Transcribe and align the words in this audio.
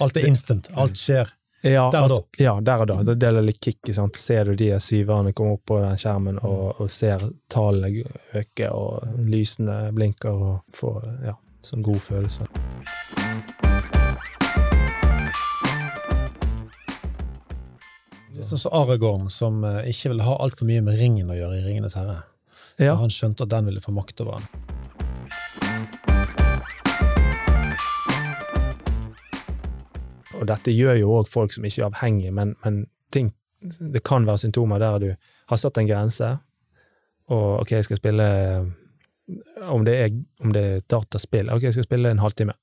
Alt 0.00 0.16
er 0.16 0.26
instant. 0.28 0.68
Alt 0.78 0.98
skjer 1.00 1.30
Ja, 1.62 1.84
Der 1.92 2.02
og 2.02 2.08
da. 2.08 2.14
altså, 2.16 2.42
ja, 2.42 2.52
der 2.60 2.80
og 2.82 2.88
da. 2.90 2.96
Det 3.06 3.14
deler 3.22 3.44
litt 3.46 3.60
kick. 3.62 3.78
Sant? 3.94 4.16
Ser 4.18 4.44
du 4.50 4.56
de 4.58 4.72
syverne 4.82 5.32
komme 5.32 5.54
opp 5.54 5.64
på 5.70 5.78
den 5.82 5.98
skjermen, 6.00 6.40
og, 6.42 6.80
og 6.82 6.90
ser 6.90 7.22
tallene 7.52 8.02
øke, 8.34 8.70
og 8.74 9.06
lysene 9.30 9.92
blinker, 9.94 10.34
og 10.34 10.74
får 10.74 11.06
ja, 11.28 11.36
sånn 11.62 11.86
god 11.86 12.02
følelse. 12.02 12.48
Det 18.32 18.44
sånn 18.48 18.58
som 18.58 18.74
Aragorn, 18.74 19.28
som 19.30 19.62
eh, 19.68 19.82
ikke 19.92 20.14
ville 20.14 20.26
ha 20.26 20.36
altfor 20.42 20.66
mye 20.68 20.82
med 20.84 20.98
ringen 20.98 21.30
å 21.30 21.36
gjøre 21.36 21.60
i 21.60 21.64
Ringenes 21.66 21.94
herre. 21.98 22.22
Ja. 22.80 22.96
Han 22.98 23.12
skjønte 23.12 23.44
at 23.44 23.52
den 23.52 23.68
ville 23.68 23.82
få 23.84 23.92
makt 23.94 24.22
over 24.24 24.40
han. 24.40 24.71
Og 30.42 30.48
dette 30.50 30.74
gjør 30.74 30.98
jo 30.98 31.14
òg 31.20 31.30
folk 31.30 31.54
som 31.54 31.66
ikke 31.68 31.84
er 31.84 31.88
avhengige, 31.88 32.34
men, 32.34 32.56
men 32.64 32.82
ting, 33.14 33.30
det 33.62 34.02
kan 34.06 34.26
være 34.26 34.42
symptomer 34.42 34.82
der 34.82 34.98
du 34.98 35.08
har 35.52 35.60
satt 35.60 35.78
en 35.78 35.86
grense, 35.86 36.32
og 37.30 37.62
ok, 37.62 37.76
jeg 37.76 37.86
skal 37.86 38.00
spille 38.00 38.24
Om 39.62 39.84
det 39.86 39.92
er, 39.94 40.10
om 40.42 40.50
det 40.52 40.62
er 40.62 40.80
dataspill, 40.90 41.50
ok, 41.54 41.62
jeg 41.62 41.76
skal 41.76 41.86
spille 41.86 42.10
en 42.10 42.18
halvtime, 42.18 42.56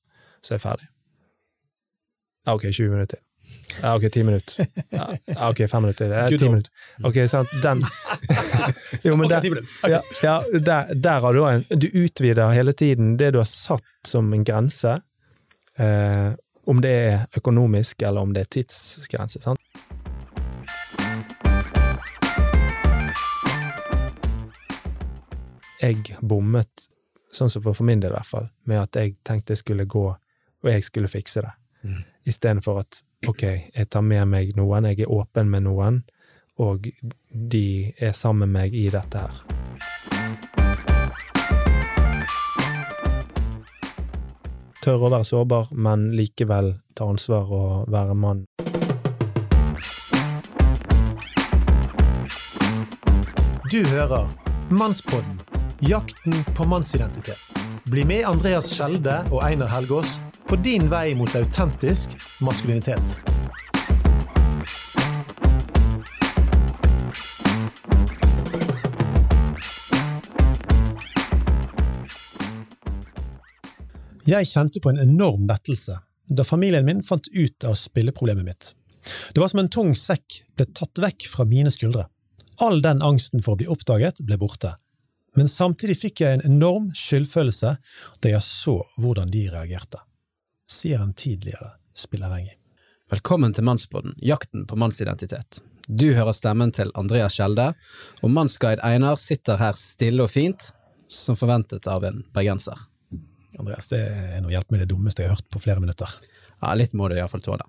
så 0.44 0.54
er 0.54 0.58
jeg 0.58 0.62
ferdig. 0.62 0.90
Ja, 2.46 2.54
ok, 2.54 2.68
20 2.72 2.90
minutter 2.90 3.16
til. 3.16 3.24
Ja, 3.82 3.96
ok, 3.96 4.12
10 4.12 4.24
minutter. 4.24 4.66
Ja, 4.92 5.50
ok, 5.50 5.70
5 5.70 5.82
minutter. 5.82 6.12
Ja, 6.12 6.28
Good 6.28 6.40
10 6.40 6.50
minutter. 6.50 6.72
Ok, 7.04 7.16
sant, 7.32 7.50
den 7.64 7.84
Jo, 9.08 9.16
men 9.16 9.30
der, 9.30 9.48
ja, 9.88 10.02
ja, 10.24 10.36
der, 10.60 10.94
der 10.94 11.20
har 11.20 11.34
du 11.34 11.46
en 11.48 11.64
Du 11.82 11.88
utvider 11.88 12.52
hele 12.52 12.74
tiden 12.74 13.18
det 13.18 13.32
du 13.34 13.40
har 13.40 13.48
satt 13.48 13.86
som 14.08 14.34
en 14.34 14.44
grense, 14.44 15.00
eh, 15.78 16.36
om 16.70 16.82
det 16.82 16.90
er 16.90 17.38
økonomisk 17.38 18.02
eller 18.02 18.22
om 18.22 18.34
det 18.34 18.42
er 18.46 18.50
tidsgrense. 18.54 19.42
sant? 19.42 19.60
Jeg 25.82 26.18
bommet, 26.22 26.90
sånn 27.32 27.50
som 27.50 27.64
for 27.64 27.88
min 27.88 28.04
del 28.04 28.12
i 28.12 28.18
hvert 28.18 28.28
fall, 28.28 28.50
med 28.70 28.84
at 28.84 29.00
jeg 29.00 29.16
tenkte 29.26 29.56
jeg 29.56 29.64
skulle 29.64 29.88
gå, 29.90 30.06
og 30.14 30.70
jeg 30.70 30.86
skulle 30.86 31.10
fikse 31.10 31.42
det. 31.46 31.56
Mm. 31.82 32.02
Istedenfor 32.30 32.84
at 32.84 33.02
ok, 33.28 33.44
jeg 33.74 33.90
tar 33.90 34.06
med 34.06 34.28
meg 34.30 34.54
noen, 34.60 34.92
jeg 34.92 35.08
er 35.08 35.14
åpen 35.16 35.50
med 35.50 35.66
noen, 35.66 36.04
og 36.60 36.92
de 37.32 37.94
er 37.98 38.12
sammen 38.14 38.50
med 38.50 38.60
meg 38.60 38.76
i 38.78 38.90
dette 38.94 39.26
her. 39.26 40.19
Tørre 44.80 45.10
å 45.10 45.12
være 45.12 45.28
sårbar, 45.28 45.74
men 45.76 46.06
likevel 46.16 46.70
ta 46.96 47.10
ansvar 47.12 47.50
og 47.52 47.90
være 47.92 48.14
mann. 48.16 48.46
Du 53.70 53.84
hører 53.92 54.30
Mannspodden, 54.72 55.36
jakten 55.84 56.34
på 56.56 56.66
mannsidentitet. 56.66 57.42
Bli 57.92 58.06
med 58.08 58.24
Andreas 58.30 58.72
Skjelde 58.72 59.20
og 59.34 59.44
Einar 59.44 59.70
Helgaas 59.74 60.22
på 60.48 60.56
din 60.64 60.88
vei 60.90 61.12
mot 61.18 61.36
autentisk 61.36 62.16
maskulinitet. 62.40 63.20
Jeg 74.30 74.46
kjente 74.46 74.82
på 74.84 74.92
en 74.92 75.00
enorm 75.02 75.48
lettelse 75.50 75.96
da 76.30 76.44
familien 76.46 76.86
min 76.86 77.00
fant 77.02 77.26
ut 77.34 77.64
av 77.66 77.74
spilleproblemet 77.74 78.46
mitt. 78.46 78.68
Det 79.34 79.42
var 79.42 79.50
som 79.50 79.62
en 79.64 79.70
tung 79.74 79.96
sekk 79.98 80.44
ble 80.60 80.68
tatt 80.78 81.02
vekk 81.02 81.26
fra 81.32 81.46
mine 81.50 81.72
skuldre. 81.74 82.06
All 82.62 82.84
den 82.86 83.02
angsten 83.02 83.42
for 83.42 83.56
å 83.56 83.60
bli 83.62 83.70
oppdaget 83.74 84.22
ble 84.28 84.38
borte, 84.38 84.76
men 85.40 85.50
samtidig 85.50 85.96
fikk 85.98 86.22
jeg 86.22 86.38
en 86.38 86.46
enorm 86.46 86.92
skyldfølelse 86.94 87.72
da 88.22 88.34
jeg 88.36 88.46
så 88.46 88.76
hvordan 89.02 89.32
de 89.34 89.48
reagerte, 89.50 90.04
sier 90.70 91.02
en 91.02 91.16
tidligere 91.18 91.72
spilleavhengig. 91.98 92.54
Velkommen 93.10 93.56
til 93.56 93.66
Mannspodden, 93.66 94.14
jakten 94.22 94.68
på 94.70 94.78
mannsidentitet. 94.78 95.64
Du 95.88 96.12
hører 96.14 96.36
stemmen 96.38 96.76
til 96.76 96.94
Andreas 97.00 97.40
Skjelde, 97.40 97.72
og 98.22 98.36
mannsguide 98.36 98.86
Einar 98.86 99.18
sitter 99.18 99.58
her 99.58 99.74
stille 99.80 100.28
og 100.28 100.30
fint, 100.36 100.70
som 101.10 101.40
forventet 101.40 101.90
av 101.90 102.06
en 102.06 102.22
bergenser. 102.36 102.78
Andreas, 103.58 103.90
det 103.90 104.02
er 104.04 104.44
noe 104.44 104.54
hjelp 104.54 104.70
med 104.74 104.84
det 104.84 104.90
dummeste 104.92 105.24
jeg 105.24 105.32
har 105.32 105.40
hørt 105.40 105.50
på 105.50 105.62
flere 105.64 105.82
minutter. 105.82 106.12
Ja, 106.60 106.74
litt 106.76 106.94
må 106.98 107.08
du 107.10 107.16
iallfall 107.16 107.42
tåle. 107.42 107.66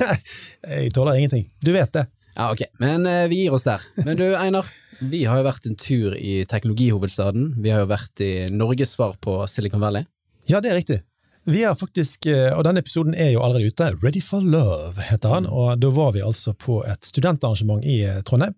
jeg 0.76 0.92
tåler 0.94 1.18
ingenting. 1.18 1.48
Du 1.64 1.72
vet 1.74 1.92
det. 1.96 2.06
Ja, 2.36 2.52
ok, 2.52 2.62
men 2.78 3.06
eh, 3.08 3.26
vi 3.30 3.42
gir 3.42 3.56
oss 3.56 3.66
der. 3.66 3.82
Men 4.04 4.18
du, 4.20 4.26
Einar, 4.38 4.68
vi 5.00 5.24
har 5.26 5.40
jo 5.40 5.48
vært 5.48 5.66
en 5.66 5.78
tur 5.80 6.14
i 6.14 6.44
teknologihovedstaden. 6.46 7.54
Vi 7.64 7.72
har 7.74 7.82
jo 7.82 7.90
vært 7.90 8.22
i 8.22 8.32
Norges 8.54 8.94
svar 8.94 9.16
på 9.24 9.40
Silicon 9.50 9.82
Valley. 9.82 10.06
Ja, 10.46 10.62
det 10.62 10.70
er 10.70 10.78
riktig. 10.78 11.00
Vi 11.48 11.62
har 11.64 11.74
faktisk, 11.74 12.26
eh, 12.26 12.52
og 12.52 12.66
denne 12.66 12.82
episoden 12.84 13.14
er 13.16 13.30
jo 13.32 13.40
allerede 13.40 13.72
ute, 13.72 13.86
Ready 14.02 14.20
for 14.20 14.44
Love 14.44 15.00
heter 15.00 15.32
han, 15.32 15.46
og 15.48 15.78
da 15.80 15.88
var 15.96 16.12
vi 16.12 16.20
altså 16.20 16.52
på 16.52 16.82
et 16.84 17.08
studentarrangement 17.08 17.86
i 17.88 18.02
eh, 18.04 18.20
Trondheim. 18.20 18.52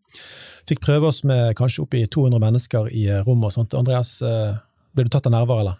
Fikk 0.66 0.82
prøve 0.82 1.12
oss 1.12 1.22
med 1.22 1.54
kanskje 1.58 1.84
oppi 1.84 2.02
200 2.10 2.42
mennesker 2.42 2.90
i 2.90 3.04
rom 3.12 3.28
rommet 3.28 3.52
og 3.52 3.54
sånt. 3.54 3.76
Andreas, 3.78 4.16
eh, 4.26 4.58
ble 4.90 5.06
du 5.06 5.12
tatt 5.14 5.28
av 5.30 5.36
nerver, 5.36 5.62
eller? 5.62 5.78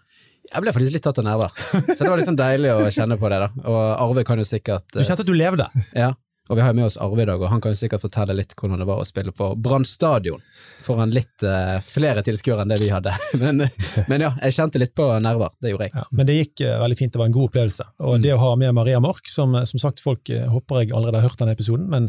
Jeg 0.51 0.65
ble 0.65 0.73
faktisk 0.75 0.95
litt 0.97 1.05
tatt 1.05 1.21
av 1.21 1.27
nerver, 1.27 1.53
så 1.93 1.99
det 2.01 2.09
var 2.11 2.19
liksom 2.19 2.39
deilig 2.39 2.73
å 2.75 2.89
kjenne 2.95 3.19
på 3.21 3.29
det. 3.31 3.39
da. 3.45 3.49
Og 3.71 3.79
Arve 4.07 4.25
kan 4.27 4.41
jo 4.41 4.47
sikkert 4.49 4.87
Du 4.97 5.03
kjente 5.05 5.23
at 5.23 5.29
du 5.29 5.37
levde? 5.37 5.67
Ja, 5.95 6.13
og 6.51 6.57
vi 6.59 6.63
har 6.65 6.73
jo 6.73 6.79
med 6.81 6.89
oss 6.89 6.97
Arve 6.99 7.23
i 7.23 7.27
dag, 7.29 7.39
og 7.39 7.49
han 7.53 7.61
kan 7.63 7.71
jo 7.71 7.79
sikkert 7.79 8.03
fortelle 8.03 8.35
litt 8.35 8.57
hvordan 8.59 8.81
det 8.83 8.87
var 8.89 8.99
å 8.99 9.07
spille 9.07 9.31
på 9.31 9.53
Brann 9.63 9.85
stadion 9.87 10.43
foran 10.83 11.13
litt 11.15 11.45
uh, 11.47 11.77
flere 11.85 12.25
tilskuere 12.27 12.65
enn 12.65 12.73
det 12.73 12.81
vi 12.81 12.89
hadde. 12.91 13.13
Men, 13.43 13.63
men 14.09 14.23
ja, 14.25 14.31
jeg 14.43 14.57
kjente 14.57 14.81
litt 14.81 14.95
på 14.97 15.07
nerver, 15.23 15.53
det 15.63 15.71
gjorde 15.75 15.87
jeg. 15.87 15.95
Ja, 15.95 16.05
men 16.17 16.27
det 16.29 16.37
gikk 16.39 16.63
uh, 16.65 16.79
veldig 16.83 16.97
fint, 16.99 17.13
det 17.15 17.21
var 17.21 17.29
en 17.31 17.37
god 17.37 17.51
opplevelse. 17.51 17.87
Og 18.03 18.17
Mm. 18.19 18.23
det 18.25 18.33
å 18.35 18.41
ha 18.43 18.49
med 18.59 18.75
Maria 18.75 19.01
Mork, 19.01 19.29
som, 19.31 19.55
som 19.69 19.81
sagt 19.83 20.01
folk 20.03 20.31
uh, 20.35 20.47
håper 20.51 20.83
jeg 20.83 20.93
allerede 20.97 21.21
har 21.21 21.29
hørt 21.29 21.39
denne 21.41 21.55
episoden, 21.55 21.87
men 21.93 22.09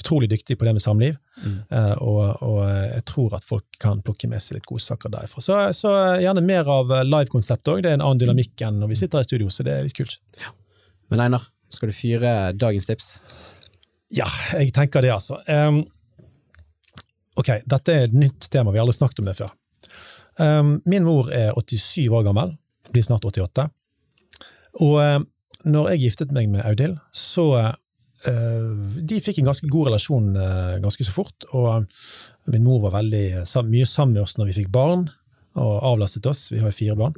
utrolig 0.00 0.30
dyktig 0.32 0.56
på 0.58 0.64
det 0.68 0.76
med 0.78 0.84
samliv, 0.84 1.18
Mm. 1.42 1.54
eh, 1.72 1.94
og, 2.04 2.42
og 2.44 2.58
jeg 2.68 3.04
tror 3.08 3.32
at 3.38 3.44
folk 3.48 3.64
kan 3.80 4.02
plukke 4.04 4.28
med 4.28 4.42
seg 4.44 4.58
litt 4.58 4.66
godsaker 4.68 5.08
derifra. 5.14 5.40
Så, 5.40 5.56
så 5.72 5.92
gjerne 6.20 6.42
mer 6.44 6.68
av 6.68 6.92
eh, 6.92 7.06
live-konsept 7.08 7.70
òg, 7.72 7.80
det 7.82 7.88
er 7.88 7.96
en 7.96 8.04
annen 8.04 8.20
dynamikk 8.20 8.60
enn 8.66 8.76
når 8.82 8.90
vi 8.92 8.98
sitter 9.00 9.24
i 9.24 9.28
studio, 9.30 9.48
så 9.50 9.64
det 9.64 9.72
er 9.78 9.86
litt 9.88 9.96
kult. 9.96 10.18
Men 11.08 11.24
Einar, 11.24 11.46
skal 11.72 11.88
du 11.88 11.96
fyre 11.96 12.34
dagens 12.52 12.86
tips? 12.90 13.08
Ja, 14.12 14.28
jeg 14.58 14.74
tenker 14.76 15.04
det, 15.04 15.12
altså. 15.14 15.38
Um, 15.48 15.82
ok, 17.40 17.62
dette 17.64 17.94
er 17.94 18.08
et 18.08 18.16
nytt 18.16 18.50
tema, 18.52 18.72
vi 18.72 18.80
har 18.80 18.84
aldri 18.84 18.98
snakket 18.98 19.22
om 19.22 19.30
det 19.30 19.38
før. 19.38 19.52
Um, 20.40 20.74
min 20.88 21.06
mor 21.06 21.30
er 21.32 21.52
87 21.56 22.08
år 22.12 22.26
gammel, 22.26 22.56
blir 22.92 23.06
snart 23.06 23.24
88. 23.28 23.68
Og 24.84 24.98
um, 25.00 25.26
når 25.68 25.92
jeg 25.92 26.02
giftet 26.06 26.34
meg 26.34 26.50
med 26.52 26.64
Audhild, 26.66 26.98
så 27.14 27.46
uh, 27.62 28.70
De 28.98 29.20
fikk 29.22 29.40
en 29.40 29.50
ganske 29.50 29.68
god 29.70 29.90
relasjon 29.90 30.32
uh, 30.36 30.76
ganske 30.82 31.06
så 31.06 31.14
fort, 31.14 31.48
og 31.52 31.68
eh, 31.72 32.06
min 32.52 32.64
mor 32.66 32.82
var 32.84 32.98
veldig 32.98 33.44
mye 33.68 33.88
sammen 33.88 34.16
med 34.16 34.24
oss 34.24 34.36
når 34.38 34.50
vi 34.50 34.58
fikk 34.60 34.72
barn, 34.74 35.08
og 35.56 35.72
avlastet 35.84 36.26
oss. 36.28 36.50
Vi 36.52 36.60
har 36.60 36.68
jo 36.68 36.76
fire 36.76 36.96
barn. 36.98 37.16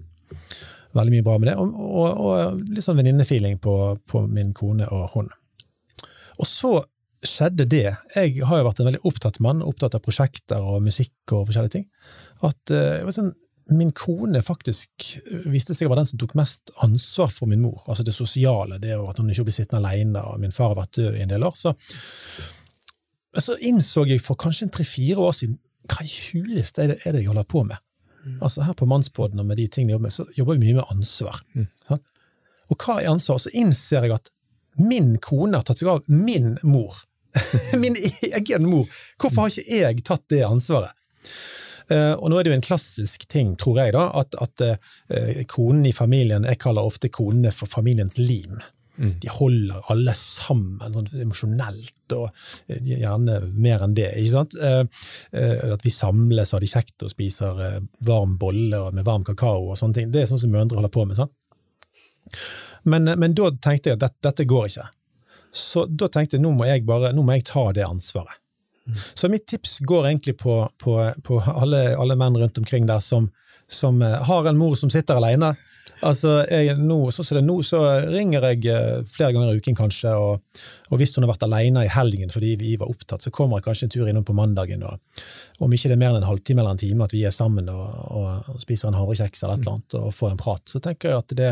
Veldig 0.95 1.15
mye 1.15 1.27
bra 1.27 1.39
med 1.39 1.51
det, 1.51 1.55
og, 1.59 1.75
og, 1.75 2.21
og 2.23 2.69
litt 2.71 2.87
sånn 2.87 2.99
venninnefeeling 2.99 3.59
på, 3.63 3.75
på 4.11 4.27
min 4.31 4.55
kone 4.55 4.87
og 4.95 5.09
hun. 5.15 5.31
Og 6.41 6.49
så 6.49 6.75
skjedde 7.25 7.67
det. 7.71 7.87
Jeg 8.15 8.35
har 8.45 8.61
jo 8.61 8.67
vært 8.67 8.83
en 8.83 8.91
veldig 8.91 9.05
opptatt 9.09 9.41
mann, 9.45 9.65
opptatt 9.65 9.97
av 9.97 10.03
prosjekter 10.05 10.61
og 10.61 10.83
musikk 10.85 11.33
og 11.33 11.49
forskjellige 11.49 11.77
ting. 11.79 11.87
At 12.45 12.73
eh, 12.75 13.01
var 13.05 13.15
sånn, 13.17 13.33
min 13.73 13.95
kone 13.97 14.43
faktisk 14.45 15.15
viste 15.49 15.73
seg 15.73 15.89
å 15.89 15.95
være 15.95 16.03
den 16.03 16.11
som 16.11 16.21
tok 16.21 16.35
mest 16.37 16.73
ansvar 16.85 17.31
for 17.33 17.49
min 17.49 17.63
mor. 17.65 17.81
Altså 17.89 18.05
det 18.05 18.13
sosiale, 18.13 18.77
det 18.83 18.93
at 18.99 19.21
hun 19.21 19.31
ikke 19.33 19.47
ble 19.49 19.55
sittende 19.57 19.81
alene, 19.81 20.21
og 20.21 20.43
min 20.43 20.53
far 20.53 20.75
har 20.75 20.83
vært 20.83 20.99
død 20.99 21.17
i 21.17 21.23
en 21.25 21.33
del 21.33 21.47
år. 21.49 21.57
Så, 21.57 21.73
så 23.41 23.57
innså 23.65 24.05
jeg 24.11 24.21
for 24.25 24.37
kanskje 24.41 24.69
tre-fire 24.75 25.25
år 25.25 25.33
siden 25.39 25.57
hva 25.89 26.05
i 26.05 26.13
huleste 26.31 26.85
er 26.85 26.93
det, 26.93 27.01
er 27.05 27.13
det 27.13 27.25
jeg 27.25 27.33
holder 27.33 27.49
på 27.49 27.65
med? 27.69 27.81
Altså 28.41 28.65
Her 28.65 28.77
på 28.77 28.87
Mannsbåten 28.89 29.41
og 29.41 29.49
med 29.49 29.59
de 29.61 29.67
tingene 29.69 29.93
jeg 29.93 29.99
jobber 29.99 30.07
med, 30.07 30.15
så 30.15 30.25
jobber 30.37 30.57
vi 30.57 30.67
mye 30.67 30.79
med 30.79 30.93
ansvar. 30.93 31.41
sant? 31.85 32.07
Og 32.73 32.81
hva 32.81 33.01
er 33.01 33.11
ansvar? 33.11 33.41
Så 33.41 33.53
innser 33.53 34.07
jeg 34.07 34.15
at 34.17 34.31
min 34.81 35.17
kone 35.23 35.59
har 35.59 35.67
tatt 35.67 35.81
seg 35.81 35.91
av 35.93 36.05
min 36.11 36.57
mor. 36.63 37.03
min 37.83 37.97
egen 37.97 38.69
mor. 38.69 38.87
Hvorfor 39.19 39.47
har 39.47 39.55
ikke 39.55 39.81
jeg 39.83 40.05
tatt 40.07 40.27
det 40.31 40.45
ansvaret? 40.47 40.95
Eh, 41.93 42.15
og 42.15 42.31
nå 42.31 42.39
er 42.39 42.47
det 42.47 42.55
jo 42.55 42.59
en 42.59 42.65
klassisk 42.65 43.27
ting, 43.29 43.57
tror 43.61 43.83
jeg, 43.83 43.93
da, 43.97 44.07
at, 44.17 44.37
at 44.41 44.63
uh, 44.65 45.43
konen 45.51 45.85
i 45.85 45.93
familien 45.93 46.47
Jeg 46.49 46.57
kaller 46.63 46.87
ofte 46.87 47.11
konene 47.13 47.53
for 47.53 47.69
familiens 47.69 48.17
lim. 48.17 48.63
De 48.97 49.31
holder 49.31 49.83
alle 49.91 50.13
sammen 50.15 50.95
sånn 50.95 51.09
emosjonelt, 51.25 52.15
og 52.15 52.29
eh, 52.71 52.79
gjerne 52.87 53.41
mer 53.51 53.83
enn 53.83 53.97
det. 53.97 54.13
ikke 54.21 54.35
sant? 54.37 54.55
Eh, 54.55 54.85
eh, 55.35 55.65
at 55.75 55.83
vi 55.83 55.91
samles 55.91 56.53
og 56.53 56.59
har 56.59 56.65
det 56.65 56.71
kjekt 56.71 57.07
og 57.07 57.11
spiser 57.11 57.63
eh, 57.65 57.81
varm 58.07 58.37
bolle 58.39 58.85
med 58.95 59.07
varm 59.07 59.27
kakao 59.27 59.73
og 59.73 59.81
sånne 59.81 59.99
ting. 59.99 60.13
Det 60.15 60.23
er 60.23 60.31
sånn 60.31 60.45
som 60.45 60.55
mødre 60.55 60.79
holder 60.79 60.95
på 60.95 61.07
med. 61.09 61.19
sant? 61.19 61.35
Men, 62.83 63.11
men 63.21 63.35
da 63.37 63.51
tenkte 63.53 63.91
jeg 63.91 63.99
at 63.99 64.05
dette, 64.07 64.21
dette 64.29 64.47
går 64.49 64.71
ikke. 64.71 64.89
Så 65.55 65.85
da 65.87 66.09
tenkte 66.11 66.37
jeg 66.37 66.45
nå 66.45 66.51
må 66.57 66.67
jeg 66.67 66.83
bare 66.87 67.13
nå 67.15 67.23
må 67.23 67.37
jeg 67.37 67.47
ta 67.51 67.69
det 67.77 67.87
ansvaret. 67.87 68.41
Så 69.15 69.31
mitt 69.33 69.47
tips 69.49 69.79
går 69.81 70.11
egentlig 70.11 70.37
på, 70.43 70.59
på, 70.83 70.99
på 71.25 71.39
alle, 71.49 71.95
alle 71.97 72.17
menn 72.21 72.37
rundt 72.37 72.59
omkring 72.61 72.87
der 72.87 73.01
som, 73.01 73.31
som 73.71 74.03
eh, 74.03 74.19
har 74.29 74.49
en 74.51 74.59
mor 74.61 74.75
som 74.77 74.91
sitter 74.93 75.17
alene. 75.17 75.55
Altså, 76.05 76.33
jeg, 76.51 76.77
nå, 76.81 76.99
så, 77.15 77.25
så, 77.25 77.39
det 77.39 77.45
nå, 77.47 77.59
så 77.65 77.81
ringer 78.13 78.45
jeg 78.51 78.67
eh, 78.73 79.05
flere 79.09 79.33
ganger 79.35 79.55
i 79.55 79.61
uken 79.63 79.77
kanskje, 79.79 80.13
og, 80.13 80.61
og 80.93 81.01
hvis 81.01 81.15
hun 81.17 81.25
har 81.25 81.33
vært 81.33 81.47
alene 81.47 81.85
i 81.87 81.93
helgen 81.93 82.33
fordi 82.33 82.55
vi 82.61 82.75
var 82.81 82.91
opptatt, 82.93 83.25
så 83.25 83.33
kommer 83.35 83.59
jeg 83.59 83.69
kanskje 83.69 83.89
en 83.89 83.95
tur 83.95 84.11
innom 84.11 84.27
på 84.27 84.37
mandagen, 84.37 84.85
og 84.85 85.01
om 85.65 85.73
ikke 85.73 85.91
det 85.91 85.97
er 85.97 86.03
mer 86.03 86.13
enn 86.13 86.21
en 86.21 86.29
halvtime 86.29 86.61
eller 86.61 86.75
en 86.75 86.81
time 86.81 87.07
at 87.07 87.15
vi 87.15 87.23
er 87.25 87.35
sammen 87.35 87.71
og, 87.73 87.85
og, 88.11 88.51
og 88.53 88.61
spiser 88.63 88.91
en 88.91 88.99
havrekjeks 88.99 89.45
eller 89.45 89.57
et 89.57 89.65
eller 89.65 89.77
annet 89.79 89.97
og 90.01 90.15
får 90.17 90.33
en 90.33 90.41
prat, 90.41 90.65
så 90.71 90.81
tenker 90.83 91.13
jeg 91.13 91.23
at 91.23 91.37
det, 91.39 91.51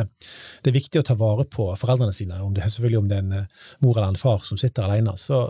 det 0.62 0.72
er 0.72 0.76
viktig 0.76 1.00
å 1.00 1.06
ta 1.06 1.16
vare 1.18 1.46
på 1.48 1.68
foreldrene 1.78 2.14
sine, 2.16 2.40
om 2.42 2.52
det, 2.56 2.66
selvfølgelig 2.66 3.00
om 3.00 3.10
det 3.10 3.18
er 3.18 3.26
en 3.26 3.36
eh, 3.40 3.60
mor 3.86 3.96
eller 3.96 4.12
en 4.12 4.20
far 4.20 4.44
som 4.48 4.60
sitter 4.60 4.86
alene. 4.86 5.14
Så 5.20 5.44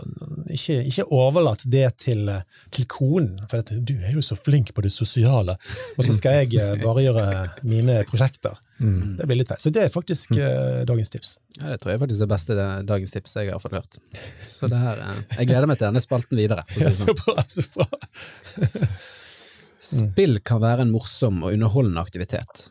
ikke, 0.53 0.79
ikke 0.89 1.07
overlat 1.13 1.65
det 1.73 1.87
til, 2.05 2.29
til 2.73 2.87
konen, 2.91 3.41
for 3.49 3.63
at, 3.63 3.73
du 3.73 3.95
er 3.99 4.15
jo 4.15 4.23
så 4.25 4.37
flink 4.39 4.73
på 4.75 4.85
det 4.85 4.93
sosiale, 4.93 5.57
og 5.97 6.05
så 6.05 6.15
skal 6.17 6.43
jeg 6.43 6.55
eh, 6.61 6.77
bare 6.83 7.07
gjøre 7.07 7.27
mine 7.67 8.03
prosjekter. 8.09 8.61
Mm. 8.83 9.15
Det 9.17 9.27
blir 9.29 9.39
litt 9.39 9.51
feil. 9.53 9.61
Så 9.63 9.71
det 9.73 9.85
er 9.85 9.91
faktisk 9.93 10.35
eh, 10.35 10.83
dagens 10.87 11.13
tips. 11.13 11.33
Ja, 11.61 11.69
det 11.71 11.79
tror 11.81 11.93
jeg 11.93 12.01
faktisk 12.01 12.19
er 12.19 12.27
det 12.27 12.33
beste 12.33 12.57
det, 12.57 12.67
dagens 12.89 13.15
tips 13.15 13.35
jeg 13.39 13.53
har 13.53 13.63
fått 13.63 13.77
hørt. 13.77 13.99
Så 14.49 14.67
det 14.71 14.81
her, 14.81 14.99
eh, 15.07 15.21
jeg 15.39 15.51
gleder 15.53 15.69
meg 15.71 15.79
til 15.79 15.87
denne 15.87 16.03
spalten 16.03 16.39
videre. 16.39 16.65
Ja, 16.81 16.91
sånn. 16.91 17.13
så 17.13 17.17
bra, 17.23 17.45
så 17.47 17.65
bra. 17.73 17.87
Spill 19.83 20.39
kan 20.47 20.61
være 20.63 20.85
en 20.85 20.93
morsom 20.93 21.41
og 21.43 21.55
underholdende 21.55 22.03
aktivitet, 22.03 22.69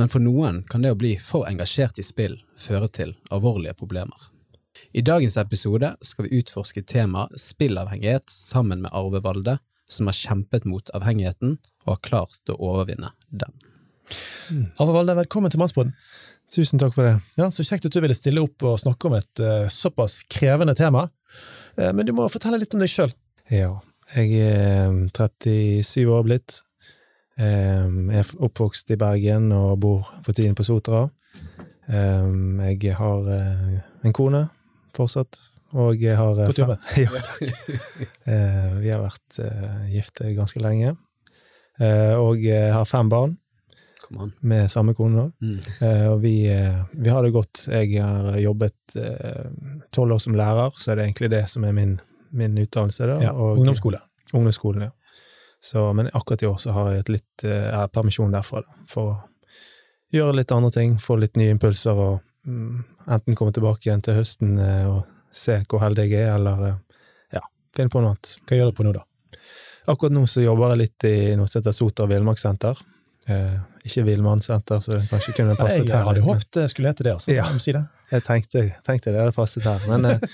men 0.00 0.08
for 0.08 0.24
noen 0.24 0.62
kan 0.68 0.84
det 0.84 0.94
å 0.94 0.98
bli 0.98 1.12
for 1.20 1.44
engasjert 1.48 2.00
i 2.00 2.04
spill 2.06 2.38
føre 2.56 2.88
til 2.88 3.12
alvorlige 3.34 3.76
problemer. 3.76 4.30
I 4.96 5.04
dagens 5.04 5.36
episode 5.36 5.92
skal 6.00 6.26
vi 6.26 6.40
utforske 6.40 6.82
temaet 6.88 7.36
spillavhengighet 7.40 8.32
sammen 8.32 8.80
med 8.84 8.96
Arve 8.96 9.20
Valde, 9.24 9.58
som 9.88 10.08
har 10.08 10.16
kjempet 10.16 10.64
mot 10.64 10.88
avhengigheten 10.96 11.58
og 11.84 11.92
har 11.92 12.02
klart 12.08 12.52
å 12.52 12.56
overvinne 12.56 13.12
den. 13.28 13.52
Arve 14.78 14.92
Valde, 14.94 15.14
velkommen 15.16 15.52
til 15.52 15.60
Mannsbåten. 15.62 15.94
Tusen 16.52 16.80
takk 16.80 16.92
for 16.96 17.06
det. 17.08 17.14
Ja, 17.40 17.48
så 17.54 17.64
kjekt 17.64 17.86
at 17.88 17.94
du 17.94 18.00
ville 18.04 18.16
stille 18.16 18.42
opp 18.44 18.62
og 18.68 18.76
snakke 18.82 19.08
om 19.08 19.16
et 19.16 19.40
uh, 19.42 19.64
såpass 19.72 20.20
krevende 20.30 20.74
tema. 20.76 21.06
Uh, 21.78 21.90
men 21.96 22.04
du 22.06 22.12
må 22.16 22.26
fortelle 22.32 22.60
litt 22.60 22.74
om 22.76 22.82
deg 22.82 22.92
sjøl. 22.92 23.14
Ja, 23.52 23.70
jeg 24.14 24.36
er 24.44 24.92
37 25.16 26.04
år 26.12 26.26
blitt. 26.28 26.60
Um, 27.34 28.12
Jeg 28.12 28.20
er 28.20 28.28
oppvokst 28.46 28.92
i 28.94 28.98
Bergen 29.00 29.48
og 29.56 29.80
bor 29.82 30.04
for 30.22 30.36
tiden 30.36 30.54
på 30.54 30.66
Sotra. 30.68 31.06
Um, 31.88 32.60
Jeg 32.62 32.94
har 33.00 33.24
uh, 33.26 33.80
en 34.04 34.14
kone 34.14 34.44
fortsatt, 34.94 35.40
og 35.74 35.98
jeg 35.98 36.14
har 36.14 36.38
eh, 36.38 36.46
Godt 36.52 36.60
jobbet. 36.60 36.84
Ja. 37.02 37.08
Eh, 38.30 38.76
Vi 38.78 38.92
har 38.92 39.00
vært 39.02 39.40
uh, 39.42 39.88
gifte 39.90 40.34
ganske 40.36 40.62
lenge, 40.62 40.94
Eh, 41.82 42.14
og 42.14 42.38
jeg 42.38 42.68
har 42.70 42.84
fem 42.86 43.08
barn. 43.10 43.32
Med 44.42 44.70
samme 44.70 44.94
kone. 44.94 45.32
Mm. 45.42 45.58
Eh, 45.80 46.06
Og 46.12 46.20
vi, 46.22 46.46
eh, 46.48 46.82
vi 46.92 47.10
har 47.10 47.22
det 47.22 47.32
godt. 47.32 47.66
Jeg 47.68 48.02
har 48.02 48.38
jobbet 48.38 48.74
tolv 49.92 50.12
år 50.12 50.18
som 50.20 50.34
lærer, 50.34 50.70
så 50.76 50.92
er 50.92 50.96
det 50.96 51.04
egentlig 51.08 51.30
det 51.30 51.48
som 51.48 51.64
er 51.64 51.72
min, 51.72 52.00
min 52.32 52.56
utdannelse. 52.58 53.06
da. 53.06 53.18
Ja, 53.22 53.32
og- 53.32 53.58
ungdomsskole. 53.58 54.00
Ungdomsskolen, 54.34 54.82
ja. 54.82 54.90
Så, 55.62 55.92
men 55.94 56.10
akkurat 56.12 56.42
i 56.42 56.46
år 56.46 56.56
så 56.60 56.72
har 56.72 56.90
jeg 56.92 57.00
et 57.00 57.08
litt 57.08 57.44
eh, 57.44 57.86
permisjon 57.86 58.32
derfra, 58.32 58.60
da, 58.60 58.74
for 58.88 59.10
å 59.12 59.20
gjøre 60.12 60.34
litt 60.36 60.52
andre 60.52 60.70
ting, 60.70 60.96
få 60.98 61.16
litt 61.18 61.36
nye 61.36 61.54
impulser, 61.54 61.96
og 61.96 62.20
mm, 62.46 62.84
enten 63.08 63.34
komme 63.34 63.52
tilbake 63.52 63.86
igjen 63.88 64.02
til 64.04 64.14
høsten 64.18 64.58
eh, 64.60 64.84
og 64.90 65.04
se 65.32 65.56
hvor 65.68 65.80
heldig 65.80 66.04
jeg 66.10 66.20
er, 66.28 66.34
eller 66.36 66.66
eh, 66.68 66.76
ja, 67.38 67.40
finne 67.74 67.88
på 67.90 68.02
noe 68.04 68.12
annet. 68.12 68.34
Hva 68.46 68.56
gjør 68.58 68.70
du 68.70 68.76
på 68.76 68.84
nå, 68.84 68.92
da? 68.92 69.04
Akkurat 69.88 70.12
nå 70.12 70.26
så 70.28 70.40
jobber 70.44 70.74
jeg 70.74 70.78
litt 70.84 71.04
i 71.08 71.14
noe 71.36 71.48
som 71.48 71.60
heter 71.62 71.72
Sotra 71.76 72.06
villmarkssenter. 72.12 72.78
Eh, 73.26 73.56
ikke 73.84 74.04
villmannssenter, 74.06 74.80
så 74.80 74.94
det 74.96 75.08
kanskje 75.10 75.34
kunne 75.36 75.56
passet 75.58 75.84
her. 75.84 75.98
Jeg 75.98 76.08
hadde 76.08 76.24
håpet 76.24 76.56
det 76.56 76.64
skulle 76.72 76.92
hete 76.92 77.04
det, 77.04 77.14
altså. 77.18 77.32
Ja. 77.32 77.46
Si 77.60 77.74
det. 77.76 77.84
Jeg 78.12 78.24
tenkte, 78.26 78.62
tenkte 78.86 79.12
det 79.12 79.20
hadde 79.20 79.34
passet 79.36 79.64
her, 79.66 79.84
men, 79.90 80.06
eh, 80.08 80.24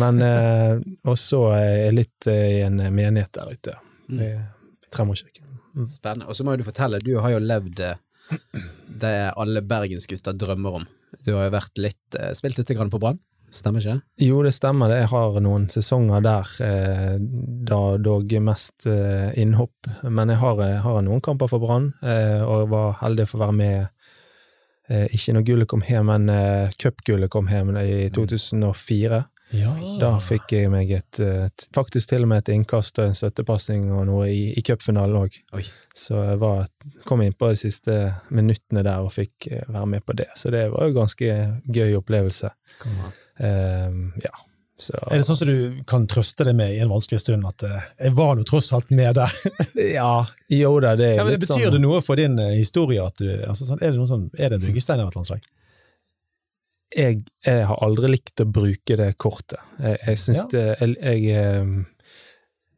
men 0.00 0.22
eh, 0.24 0.76
Og 1.08 1.16
er 1.56 1.64
jeg 1.86 1.96
litt 1.96 2.28
eh, 2.30 2.58
i 2.58 2.60
en 2.66 2.80
menighet 2.94 3.32
der 3.36 3.52
ute. 3.52 3.76
Mm. 4.06 4.20
i 4.22 4.30
Tremorkirken. 4.94 5.44
Spennende. 5.84 6.28
Og 6.30 6.36
så 6.38 6.44
må 6.46 6.54
jo 6.54 6.62
du 6.62 6.68
fortelle, 6.68 7.02
du 7.02 7.16
har 7.20 7.34
jo 7.34 7.40
levd 7.42 7.82
det 9.02 9.16
alle 9.36 9.62
bergensgutter 9.66 10.36
drømmer 10.38 10.78
om. 10.80 10.86
Du 11.26 11.34
har 11.34 11.48
jo 11.48 11.54
vært 11.56 11.80
litt, 11.82 12.18
spilt 12.38 12.60
litt 12.60 12.70
på 12.70 13.00
Brann, 13.02 13.18
stemmer 13.58 13.82
ikke? 13.82 13.98
Jo, 14.26 14.42
det 14.44 14.52
stemmer. 14.56 14.92
det. 14.92 15.00
Jeg 15.02 15.10
har 15.12 15.40
noen 15.44 15.66
sesonger 15.72 16.24
der, 16.24 16.52
eh, 16.66 17.16
da 17.70 17.80
dog 17.98 18.32
mest 18.42 18.86
eh, 18.86 19.32
innhopp. 19.38 19.90
Men 20.04 20.32
jeg 20.32 20.40
har, 20.42 20.62
jeg 20.62 20.82
har 20.84 21.02
noen 21.06 21.24
kamper 21.24 21.50
for 21.50 21.62
Brann, 21.62 21.92
eh, 22.02 22.42
og 22.44 22.70
var 22.72 22.98
heldig 23.02 23.28
for 23.28 23.40
å 23.40 23.46
være 23.46 23.58
med 23.60 23.78
eh, 24.88 25.06
Ikke 25.16 25.34
når 25.34 25.46
gullet 25.48 25.70
kom 25.70 25.82
hjem, 25.86 26.12
men 26.12 26.28
eh, 26.32 26.76
cupgullet 26.78 27.32
kom 27.32 27.48
hjem 27.50 27.74
i 27.82 28.06
2004. 28.14 29.24
Ja. 29.54 29.70
Da 30.00 30.16
fikk 30.22 30.50
jeg 30.56 30.70
meg 30.72 30.90
et 30.90 31.20
et, 31.22 31.66
faktisk 31.74 32.10
til 32.10 32.26
og 32.26 32.32
med 32.32 32.42
et 32.42 32.50
innkast 32.56 32.98
og 32.98 33.10
en 33.10 33.18
støttepasning 33.18 33.86
og 33.94 34.06
noe 34.08 34.26
i, 34.32 34.48
i 34.58 34.62
cupfinalen 34.66 35.20
òg. 35.20 35.38
Så 35.96 36.18
jeg 36.18 36.40
var, 36.42 36.66
kom 37.06 37.22
inn 37.22 37.36
på 37.36 37.52
de 37.52 37.60
siste 37.60 37.98
minuttene 38.34 38.82
der 38.86 39.04
og 39.04 39.14
fikk 39.14 39.48
eh, 39.50 39.62
være 39.68 39.92
med 39.94 40.06
på 40.06 40.16
det. 40.18 40.28
Så 40.36 40.50
det 40.54 40.66
var 40.74 40.88
jo 40.88 40.98
ganske 40.98 41.30
gøy 41.62 41.94
opplevelse. 42.00 42.50
Kom 42.82 42.98
an. 43.06 43.14
Ehm, 43.38 44.12
ja. 44.22 44.32
Så, 44.78 44.92
Er 45.08 45.16
det 45.22 45.24
sånn 45.24 45.38
som 45.40 45.48
du 45.48 45.78
kan 45.88 46.02
trøste 46.04 46.44
deg 46.44 46.52
med 46.58 46.74
i 46.74 46.80
en 46.84 46.90
vanskelig 46.92 47.22
stund, 47.22 47.46
at 47.48 47.62
eh, 47.64 47.84
jeg 48.04 48.12
var 48.12 48.34
nå 48.36 48.42
tross 48.44 48.66
alt 48.76 48.90
med 48.92 49.14
der? 49.16 49.32
ja, 49.96 50.26
jo 50.52 50.72
da, 50.84 50.90
det 51.00 51.06
er 51.14 51.16
Ja, 51.22 51.24
litt 51.30 51.40
Betyr 51.46 51.52
sånn 51.54 51.76
det 51.78 51.80
noe 51.80 52.02
for 52.04 52.20
din 52.20 52.36
eh, 52.42 52.58
historie? 52.58 53.00
At 53.00 53.16
du, 53.16 53.30
altså, 53.48 53.64
sånn, 53.70 53.80
er, 53.80 53.94
det 53.94 54.00
noe 54.02 54.10
sånn, 54.10 54.26
er 54.36 54.52
det 54.52 54.58
en 54.60 54.66
byggestein 54.66 55.00
av 55.00 55.08
et 55.08 55.16
eller 55.16 55.22
annet 55.22 55.32
slag? 55.32 55.48
jeg, 56.96 57.22
jeg 57.44 57.64
har 57.66 57.80
aldri 57.82 58.12
likt 58.12 58.40
å 58.40 58.46
bruke 58.46 58.96
det 59.00 59.08
kortet. 59.18 59.58
Jeg, 59.80 59.96
jeg 60.06 60.20
syns 60.22 60.42
Ja. 60.44 60.46
det 60.52 60.66
jeg, 60.80 60.92
jeg, 61.00 61.24
ehm, 61.40 61.72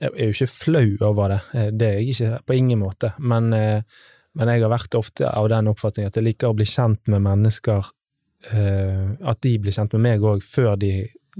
jeg 0.00 0.14
er 0.14 0.30
jo 0.30 0.36
ikke 0.38 0.50
flau 0.54 0.86
over 1.10 1.34
det, 1.34 1.40
Eh, 1.58 1.70
det 1.74 1.88
er 1.90 1.98
jeg 1.98 2.14
ikke 2.14 2.40
på 2.46 2.56
ingen 2.62 2.78
måte. 2.86 3.10
Men, 3.18 3.50
men 3.50 4.54
jeg 4.54 4.62
har 4.62 4.70
vært 4.72 4.94
ofte 4.94 5.26
av 5.28 5.50
den 5.50 5.66
oppfatning 5.74 6.06
at 6.06 6.16
jeg 6.16 6.24
liker 6.30 6.52
å 6.52 6.56
bli 6.56 6.66
kjent 6.66 7.02
med 7.10 7.26
mennesker 7.26 7.90
eh, 8.52 9.10
At 9.22 9.42
de 9.42 9.58
blir 9.58 9.74
kjent 9.74 9.94
med 9.96 10.04
meg 10.04 10.24
òg, 10.24 10.44
før 10.44 10.76
de 10.80 10.92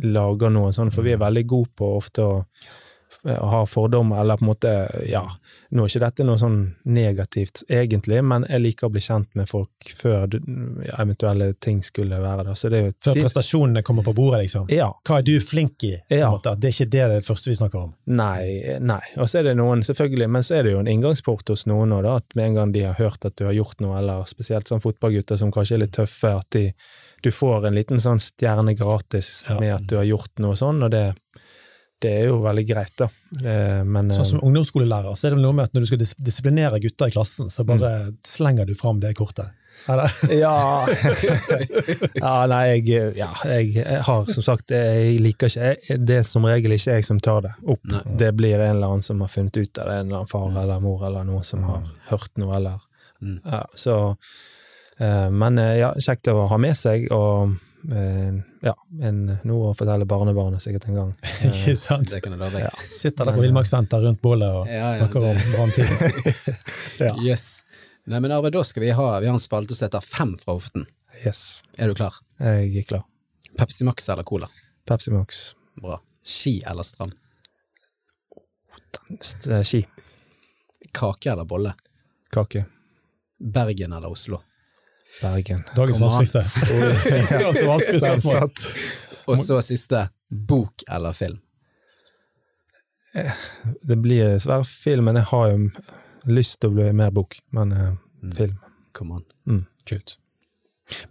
lager 0.04 0.52
noe 0.54 0.72
sånn, 0.74 0.92
for 0.94 1.06
vi 1.06 1.14
er 1.14 1.22
veldig 1.22 1.44
gode 1.48 1.72
på 1.78 1.88
ofte 1.98 2.22
å 2.22 2.34
å 3.24 3.46
ha 3.50 3.62
fordommer, 3.66 4.20
eller 4.20 4.36
på 4.36 4.44
en 4.44 4.50
måte 4.50 4.72
Ja, 5.08 5.24
nå 5.70 5.84
er 5.84 5.88
ikke 5.90 6.02
dette 6.04 6.24
noe 6.28 6.38
sånn 6.40 6.58
negativt, 6.84 7.62
egentlig, 7.68 8.22
men 8.24 8.44
jeg 8.48 8.60
liker 8.62 8.88
å 8.88 8.92
bli 8.94 9.00
kjent 9.04 9.34
med 9.38 9.48
folk 9.48 9.92
før 9.96 10.28
eventuelle 10.98 11.52
ting 11.60 11.82
skulle 11.82 12.20
være 12.22 12.44
der. 12.44 12.54
Så 12.54 12.70
det 12.72 12.78
er 12.78 12.86
jo 12.88 12.94
Før 13.04 13.18
prestasjonene 13.22 13.82
kommer 13.86 14.06
på 14.06 14.14
bordet, 14.16 14.42
liksom? 14.46 14.68
Ja. 14.72 14.90
Hva 15.08 15.18
er 15.20 15.26
du 15.26 15.34
flink 15.40 15.84
i? 15.88 15.94
Ja. 16.12 16.30
Det 16.44 16.70
er 16.70 16.74
ikke 16.74 16.90
det, 16.92 17.04
det 17.14 17.24
første 17.26 17.50
vi 17.52 17.56
snakker 17.58 17.78
om. 17.88 17.92
Nei, 18.06 18.76
nei. 18.80 19.00
Og 19.18 19.28
så 19.30 19.40
er 19.40 19.50
det 19.50 19.56
noen, 19.60 19.82
selvfølgelig, 19.86 20.28
men 20.36 20.46
så 20.46 20.58
er 20.58 20.68
det 20.68 20.72
jo 20.76 20.82
en 20.82 20.90
inngangsport 20.92 21.48
hos 21.52 21.66
noen 21.70 21.92
òg. 21.96 22.08
At 22.18 22.38
med 22.38 22.50
en 22.52 22.58
gang 22.60 22.72
de 22.76 22.86
har 22.86 22.98
hørt 23.00 23.24
at 23.28 23.36
du 23.40 23.44
har 23.48 23.56
gjort 23.56 23.80
noe, 23.84 23.98
eller 24.00 24.24
spesielt 24.30 24.68
sånn 24.70 24.82
fotballgutter 24.84 25.38
som 25.40 25.52
kanskje 25.54 25.78
er 25.78 25.84
litt 25.86 25.96
tøffe, 25.96 26.32
at 26.40 26.48
de, 26.56 26.68
du 27.24 27.30
får 27.34 27.66
en 27.68 27.74
liten 27.78 28.00
sånn 28.02 28.20
stjerne 28.22 28.76
gratis 28.78 29.44
Ja. 29.48 29.58
med 29.60 29.74
at 29.74 29.86
du 29.90 29.96
har 29.98 30.04
gjort 30.08 30.38
noe 30.42 30.56
sånn, 30.58 30.82
og 30.86 30.90
det, 30.94 31.06
det 32.00 32.10
er 32.20 32.26
jo 32.28 32.40
veldig 32.44 32.66
greit, 32.68 32.92
da. 33.00 33.08
Eh, 33.44 33.82
Men 33.84 34.10
Sånn 34.14 34.24
som 34.24 34.40
ungdomsskolelærer, 34.46 35.14
så 35.18 35.26
er 35.28 35.34
det 35.36 35.42
noe 35.42 35.52
med 35.56 35.64
at 35.68 35.72
når 35.74 35.80
du 35.80 35.86
skal 35.90 35.98
dis 36.02 36.14
disiplinere 36.18 36.78
gutter 36.80 37.08
i 37.10 37.14
klassen, 37.14 37.50
så 37.50 37.64
bare 37.66 37.90
Mm. 38.08 38.16
slenger 38.26 38.66
du 38.66 38.74
fram 38.78 39.00
det 39.00 39.14
kortet. 39.18 39.50
Eller? 39.88 40.10
Ja. 40.42 40.86
ja, 42.18 42.32
nei, 42.50 42.62
jeg, 42.80 43.14
ja, 43.16 43.28
jeg, 43.46 43.84
har 44.06 44.24
som 44.32 44.42
sagt 44.42 44.70
Jeg 44.74 45.20
liker 45.22 45.46
ikke 45.50 45.68
jeg, 45.88 45.98
Det 46.04 46.16
er 46.18 46.26
som 46.26 46.44
regel 46.48 46.74
ikke 46.74 46.96
jeg 46.98 47.06
som 47.06 47.20
tar 47.22 47.42
det 47.46 47.52
opp. 47.64 47.80
Nei. 47.86 48.02
Det 48.18 48.32
blir 48.36 48.58
en 48.58 48.76
eller 48.76 48.88
annen 48.90 49.06
som 49.06 49.20
har 49.22 49.30
funnet 49.32 49.56
ut 49.56 49.78
av 49.78 49.86
det, 49.88 49.94
en 50.00 50.06
eller 50.08 50.20
annen 50.22 50.32
far 50.32 50.50
eller 50.64 50.80
mor 50.84 51.06
eller 51.06 51.24
noen 51.28 51.44
som 51.46 51.62
har 51.68 51.82
hørt 52.10 52.30
noe, 52.42 52.54
eller 52.58 52.84
Mm. 53.20 53.40
ja, 53.50 53.64
Så 53.74 53.94
eh, 55.00 55.30
Men 55.30 55.58
eh, 55.58 55.78
ja, 55.80 55.88
kjekt 55.98 56.28
å 56.30 56.44
ha 56.46 56.56
med 56.58 56.76
seg, 56.78 57.08
og 57.10 57.48
eh, 57.48 57.56
ja, 57.88 58.74
en, 59.02 59.20
noe 59.48 59.70
å 59.70 59.74
fortelle 59.76 60.04
barnebarnet 60.08 60.60
sikkert 60.64 60.88
en 60.90 60.94
gang. 60.98 61.12
Eh, 61.38 61.48
Ikke 61.48 61.76
sant? 61.78 62.10
Det 62.10 62.20
kan 62.24 62.34
jeg 62.34 62.40
love 62.42 62.58
deg. 62.60 62.80
Sitter 62.84 63.24
der 63.28 63.36
på 63.36 63.42
Villmarkssenter 63.44 64.02
rundt 64.04 64.20
bålet 64.24 64.50
og 64.60 64.66
Ja, 64.68 64.88
ja, 64.88 64.94
snakker 64.98 65.22
det- 65.24 65.36
om 65.36 65.52
branntid. 65.54 65.86
Ja. 67.06 67.12
Yes. 67.22 67.64
Nei, 68.08 68.18
men 68.24 68.32
Arve, 68.32 68.50
da 68.50 68.62
skal 68.64 68.82
vi 68.82 68.90
ha, 68.96 69.06
vi 69.20 69.28
har 69.30 69.36
en 69.36 69.40
spalte 69.42 69.76
som 69.76 69.86
heter 69.86 70.00
Fem 70.04 70.34
fra 70.40 70.54
hoften. 70.56 70.86
Yes, 71.24 71.60
Er 71.78 71.88
du 71.88 71.94
klar? 71.98 72.14
jeg 72.40 72.76
er 72.82 72.86
klar. 72.88 73.04
Pepsi 73.58 73.84
Max 73.88 74.08
eller 74.08 74.22
Cola? 74.28 74.48
Pepsi 74.86 75.10
Max. 75.14 75.54
Bra. 75.80 75.98
Ski 76.24 76.58
eller 76.66 76.82
strand? 76.86 77.12
Eh, 79.50 79.62
Ski. 79.62 79.86
Kake 80.92 81.30
eller 81.32 81.44
bolle? 81.44 81.74
Kake. 82.30 82.64
Bergen 83.38 83.92
eller 83.92 84.10
Oslo? 84.10 84.42
Bergen. 85.22 85.64
Dagens 85.76 86.00
vanskeligste. 86.00 86.44
Og 89.28 89.38
så 89.38 89.60
siste. 89.64 90.08
Bok 90.28 90.82
eller 90.92 91.12
film? 91.16 91.38
Det 93.82 93.96
blir 93.96 94.34
dessverre 94.36 94.64
film, 94.68 95.04
men 95.08 95.16
jeg 95.20 95.24
har 95.30 95.48
jo 95.52 95.70
lyst 96.28 96.58
til 96.60 96.70
å 96.70 96.76
bli 96.76 96.90
mer 96.96 97.10
bok. 97.14 97.38
Men 97.56 97.72
eh, 97.72 97.94
Mm. 98.18 98.32
film. 98.34 98.54
Kom 98.92 99.12
an. 99.14 99.22
Mm. 99.46 99.60
Kult. 99.86 100.16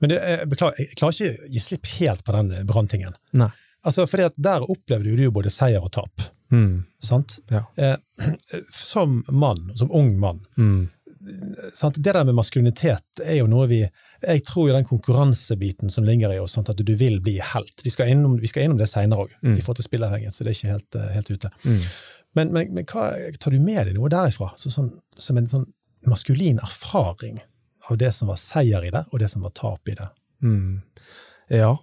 Men 0.02 0.10
det, 0.12 0.18
jeg, 0.20 0.48
beklager, 0.52 0.76
jeg 0.82 0.98
klarer 1.00 1.14
ikke 1.16 1.30
å 1.46 1.52
gi 1.54 1.62
slipp 1.64 1.88
helt 2.02 2.24
på 2.28 2.34
den 2.36 2.50
branntingen. 2.68 3.14
Nei. 3.40 3.48
Altså, 3.88 4.04
fordi 4.12 4.26
at 4.28 4.36
Der 4.36 4.66
opplevde 4.68 5.14
du 5.16 5.22
jo 5.24 5.32
både 5.32 5.48
seier 5.54 5.80
og 5.80 5.92
tap. 5.96 6.26
Mm. 6.52 6.84
sant? 7.00 7.38
Ja. 7.50 7.62
Eh, 7.80 7.96
som 8.76 9.22
mann, 9.32 9.72
som 9.80 9.92
ung 9.96 10.18
mann, 10.20 10.44
Mm. 10.58 10.90
Sant? 11.74 11.98
det 12.00 12.14
der 12.14 12.24
med 12.28 12.36
maskulinitet 12.38 13.22
er 13.24 13.40
jo 13.40 13.48
noe 13.48 13.68
vi 13.68 13.80
Jeg 14.24 14.44
tror 14.48 14.70
jo 14.70 14.76
den 14.76 14.86
konkurransebiten 14.88 15.90
som 15.94 16.04
ligger 16.08 16.34
i 16.34 16.40
oss, 16.40 16.56
sant? 16.58 16.70
at 16.70 16.78
du 16.78 16.94
vil 16.96 17.20
bli 17.22 17.38
helt. 17.54 17.84
Vi 17.84 17.90
skal 17.94 18.10
innom, 18.10 18.38
vi 18.42 18.48
skal 18.48 18.64
innom 18.66 18.78
det 18.80 18.90
seinere 18.90 19.28
òg, 19.28 19.34
Mm. 19.44 19.58
i 19.58 19.62
forhold 19.62 19.76
til 19.82 19.86
spilleavhengighet, 19.90 20.34
så 20.34 20.44
det 20.44 20.50
er 20.52 20.58
ikke 20.58 20.72
helt, 20.74 20.96
eh, 20.96 21.14
helt 21.14 21.32
ute. 21.32 21.52
Mm. 21.66 21.82
Men, 22.36 22.54
men, 22.54 22.74
men 22.74 22.86
hva, 22.86 23.12
tar 23.40 23.52
du 23.52 23.60
med 23.60 23.86
deg 23.86 23.96
noe 23.96 24.10
derifra, 24.10 24.52
så, 24.58 24.70
sånn, 24.74 24.92
som 25.18 25.38
en 25.38 25.48
sånn 25.48 25.66
maskulin 26.06 26.60
erfaring 26.60 27.40
av 27.90 27.98
det 27.98 28.12
som 28.14 28.28
var 28.28 28.36
seier 28.42 28.84
i 28.84 28.90
det, 28.94 29.06
og 29.12 29.20
det 29.20 29.30
som 29.30 29.42
var 29.42 29.54
tap 29.58 29.88
i 29.90 29.96
det? 29.96 30.10
Mm. 30.44 30.82
Ja. 31.50 31.78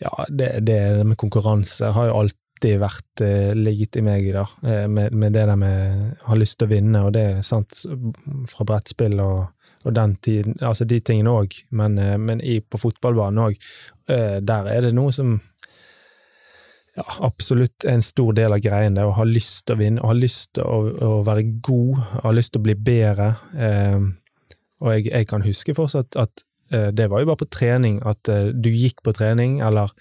ja 0.00 0.24
det, 0.28 0.64
det 0.66 1.04
med 1.04 1.16
konkurranse 1.16 1.92
har 1.96 2.06
jo 2.10 2.20
alltid 2.64 2.80
vært 2.80 3.20
eh, 3.20 3.52
ligget 3.54 3.98
i 3.98 4.02
meg, 4.02 4.28
da. 4.32 4.44
Eh, 4.64 4.86
med, 4.88 5.12
med 5.12 5.34
det 5.34 5.44
der 5.46 5.56
med 5.56 6.14
å 6.24 6.30
ha 6.30 6.36
lyst 6.38 6.58
til 6.58 6.68
å 6.68 6.72
vinne, 6.72 7.02
og 7.04 7.12
det 7.12 7.24
er 7.24 7.42
sant 7.44 7.84
fra 8.48 8.64
brettspill 8.64 9.20
og, 9.20 9.50
og 9.84 9.92
den 9.94 10.16
tiden, 10.16 10.56
altså 10.60 10.86
de 10.88 11.00
tingene 11.00 11.30
òg, 11.30 11.54
men, 11.70 11.98
eh, 11.98 12.16
men 12.16 12.40
i, 12.40 12.60
på 12.60 12.80
fotballbanen 12.80 13.42
òg, 13.44 13.58
eh, 14.08 14.38
der 14.40 14.70
er 14.72 14.86
det 14.86 14.94
noe 14.96 15.12
som 15.12 15.36
ja, 16.96 17.04
absolutt 17.26 17.84
en 17.84 18.02
stor 18.02 18.32
del 18.32 18.54
av 18.54 18.64
greien, 18.64 18.96
det 18.96 19.04
å 19.04 19.16
ha 19.18 19.28
lyst 19.28 19.66
til 19.66 19.76
å 19.76 19.82
vinne, 19.82 20.00
å 20.00 20.12
ha 20.14 20.16
lyst 20.16 20.54
til 20.56 20.64
å, 20.64 20.80
å 20.88 21.22
være 21.26 21.46
god, 21.60 22.02
ha 22.24 22.32
lyst 22.32 22.54
til 22.54 22.62
å 22.62 22.68
bli 22.70 22.78
bedre. 22.78 23.34
Eh, 23.58 24.00
og 24.80 24.92
jeg, 24.94 25.10
jeg 25.10 25.28
kan 25.28 25.44
huske 25.44 25.76
fortsatt 25.76 26.16
at 26.16 26.48
eh, 26.72 26.90
det 26.96 27.10
var 27.12 27.20
jo 27.20 27.28
bare 27.32 27.44
på 27.44 27.52
trening, 27.52 28.00
at 28.08 28.24
du 28.54 28.72
gikk 28.72 29.04
på 29.04 29.12
trening, 29.16 29.60
eller 29.60 29.92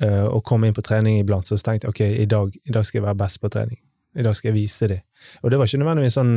eh, 0.00 0.24
og 0.26 0.44
kom 0.44 0.64
inn 0.64 0.76
på 0.76 0.84
trening 0.84 1.20
iblant, 1.20 1.48
så 1.48 1.58
tenkte 1.58 1.88
jeg 1.88 1.94
ok, 1.94 2.02
i 2.22 2.28
dag, 2.30 2.56
i 2.64 2.74
dag 2.74 2.86
skal 2.86 3.00
jeg 3.00 3.06
være 3.06 3.20
best 3.24 3.40
på 3.42 3.52
trening. 3.52 3.80
I 4.16 4.24
dag 4.24 4.36
skal 4.36 4.50
jeg 4.50 4.56
vise 4.56 4.88
dem. 4.88 5.02
Og 5.42 5.50
det 5.50 5.58
var 5.58 5.68
ikke 5.68 5.82
nødvendigvis 5.82 6.16
sånn 6.16 6.36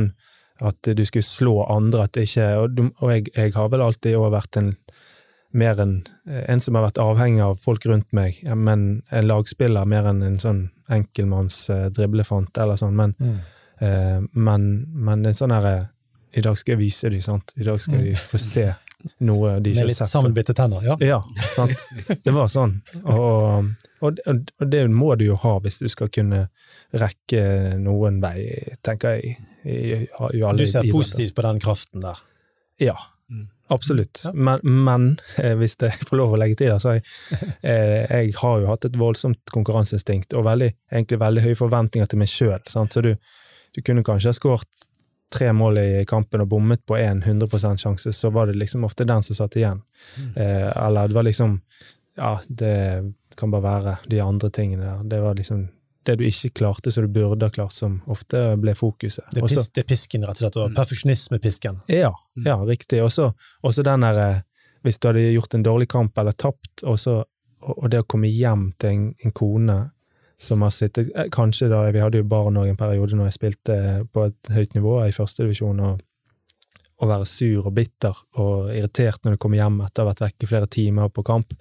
at 0.60 0.90
du 0.96 1.04
skulle 1.08 1.24
slå 1.24 1.54
andre, 1.72 2.04
at 2.04 2.12
det 2.14 2.26
ikke 2.28 2.48
Og, 2.60 2.74
du, 2.76 2.82
og 2.98 3.12
jeg, 3.14 3.30
jeg 3.32 3.54
har 3.54 3.70
vel 3.72 3.80
alltid 3.80 4.16
også 4.18 4.34
vært 4.34 4.58
en 4.60 4.74
mer 5.52 5.80
en, 5.82 5.94
en 6.46 6.60
som 6.62 6.76
har 6.78 6.84
vært 6.86 7.00
avhengig 7.02 7.42
av 7.42 7.56
folk 7.58 7.86
rundt 7.90 8.12
meg, 8.14 8.38
ja, 8.44 8.54
men 8.54 9.02
en 9.10 9.26
lagspiller 9.26 9.88
mer 9.88 10.06
enn 10.10 10.22
en 10.22 10.38
sånn 10.38 10.60
enkelmanns 10.90 11.64
eh, 11.74 11.88
driblefant 11.94 12.60
eller 12.62 12.78
sånn, 12.78 12.94
men, 12.94 13.16
eh, 13.82 14.20
men, 14.32 14.68
men 14.94 15.26
en 15.26 15.36
sånn 15.36 15.54
herre 15.54 15.90
I 16.30 16.44
dag 16.46 16.54
skal 16.58 16.76
jeg 16.76 16.78
vise 16.84 17.10
dem, 17.10 17.22
sant? 17.22 17.50
I 17.58 17.66
dag 17.66 17.80
skal 17.82 18.04
de 18.06 18.14
få 18.14 18.38
se 18.38 18.68
noe 19.26 19.58
de 19.60 19.72
ikke 19.72 19.82
har 19.82 19.88
litt 19.88 19.98
Med 19.98 20.04
litt 20.04 20.12
sammenbitte 20.12 20.54
tenner, 20.56 20.84
ja. 20.84 20.96
Ja, 21.04 21.20
sant. 21.54 21.86
Det 22.24 22.34
var 22.34 22.50
sånn. 22.52 22.78
Og, 23.04 23.70
og, 24.00 24.20
og 24.28 24.66
det 24.70 24.82
må 24.92 25.14
du 25.20 25.26
jo 25.30 25.38
ha 25.42 25.54
hvis 25.64 25.80
du 25.82 25.88
skal 25.92 26.10
kunne 26.12 26.46
rekke 26.96 27.44
noen 27.80 28.18
vei, 28.22 28.50
tenker 28.84 29.18
jeg. 29.18 29.38
I, 29.60 29.70
i, 29.70 30.02
i 30.08 30.42
alle 30.42 30.56
Du 30.56 30.66
ser 30.68 30.86
positivt 30.92 31.36
på 31.36 31.44
den 31.44 31.60
kraften 31.62 32.04
der. 32.04 32.20
Ja, 32.80 32.96
absolutt. 33.68 34.22
Men, 34.34 34.60
men 34.64 35.08
eh, 35.36 35.54
hvis 35.60 35.76
jeg 35.80 35.94
får 36.08 36.20
lov 36.20 36.34
å 36.34 36.40
legge 36.40 36.58
til, 36.60 36.72
det, 36.72 36.80
så 36.82 36.96
jeg, 36.96 37.06
eh, 37.60 38.06
jeg 38.08 38.36
har 38.40 38.62
jo 38.62 38.70
hatt 38.72 38.88
et 38.88 38.98
voldsomt 39.00 39.54
konkurranseinstinkt, 39.54 40.34
og 40.38 40.46
veldig, 40.48 40.72
egentlig 40.92 41.20
veldig 41.20 41.46
høye 41.48 41.60
forventninger 41.60 42.10
til 42.10 42.22
meg 42.22 42.32
sjøl. 42.32 42.60
Så 42.70 43.04
du, 43.04 43.14
du 43.76 43.82
kunne 43.86 44.06
kanskje 44.06 44.32
ha 44.32 44.38
skåret 44.38 44.89
tre 45.30 45.52
mål 45.52 45.78
i 45.78 46.04
kampen 46.10 46.40
og 46.42 46.48
bommet 46.48 46.82
på 46.86 46.96
en 46.98 47.22
100% 47.22 47.78
sjanse, 47.84 48.12
så 48.12 48.30
var 48.34 48.46
det 48.50 48.56
liksom 48.58 48.84
ofte 48.84 49.04
den 49.06 49.22
som 49.22 49.36
satt 49.38 49.56
igjen. 49.56 49.82
Eh, 50.36 50.70
eller 50.86 51.08
det 51.08 51.14
var 51.14 51.22
liksom 51.28 51.60
Ja, 52.16 52.40
det 52.48 53.14
kan 53.36 53.50
bare 53.50 53.62
være 53.62 53.92
de 54.10 54.18
andre 54.20 54.50
tingene 54.50 54.82
der. 54.84 55.04
Det 55.08 55.20
var 55.22 55.34
liksom 55.38 55.68
det 56.04 56.16
du 56.18 56.24
ikke 56.24 56.50
klarte 56.50 56.90
som 56.92 57.04
du 57.06 57.08
burde 57.12 57.46
ha 57.46 57.50
klart, 57.50 57.72
som 57.72 58.00
ofte 58.08 58.56
ble 58.60 58.74
fokuset. 58.74 59.24
Det 59.32 59.38
er, 59.40 59.44
Også- 59.46 59.70
det 59.74 59.84
er 59.84 59.88
pisken, 59.88 60.22
rett 60.24 60.30
og 60.30 60.36
slett, 60.42 60.56
og 60.56 60.74
perfeksjonismepisken. 60.74 61.80
ja, 61.88 62.10
ja, 62.44 62.56
riktig. 62.64 63.02
Og 63.02 63.10
så 63.10 63.82
den 63.84 64.00
der 64.00 64.18
eh, 64.18 64.40
Hvis 64.82 64.98
du 64.98 65.08
hadde 65.08 65.20
gjort 65.34 65.54
en 65.54 65.62
dårlig 65.62 65.88
kamp 65.88 66.16
eller 66.18 66.32
tapt, 66.32 66.82
og, 66.84 66.98
så, 66.98 67.18
og 67.62 67.82
og 67.84 67.90
det 67.90 68.00
å 68.00 68.06
komme 68.08 68.28
hjem 68.32 68.72
til 68.78 68.90
en, 68.90 69.14
en 69.24 69.32
kone 69.32 69.90
som 70.40 70.62
har 70.64 70.72
sittet 70.74 71.10
eh, 71.14 71.28
Kanskje 71.32 71.68
da 71.70 71.82
Vi 71.92 72.00
hadde 72.02 72.22
jo 72.22 72.28
barn 72.28 72.58
òg 72.60 72.70
en 72.70 72.80
periode 72.80 73.18
når 73.18 73.30
jeg 73.30 73.38
spilte 73.38 73.76
eh, 73.76 74.00
på 74.08 74.26
et 74.30 74.52
høyt 74.54 74.76
nivå 74.76 74.96
i 75.04 75.14
førstedivisjon, 75.14 75.82
og 75.84 76.06
å 77.00 77.08
være 77.08 77.28
sur 77.28 77.68
og 77.68 77.72
bitter 77.76 78.16
og 78.42 78.74
irritert 78.74 79.24
når 79.24 79.36
du 79.36 79.40
kommer 79.40 79.60
hjem 79.62 79.78
etter 79.86 80.02
å 80.02 80.04
ha 80.04 80.10
vært 80.10 80.26
vekke 80.26 80.48
flere 80.50 80.68
timer 80.68 81.08
på 81.08 81.24
kamp. 81.24 81.54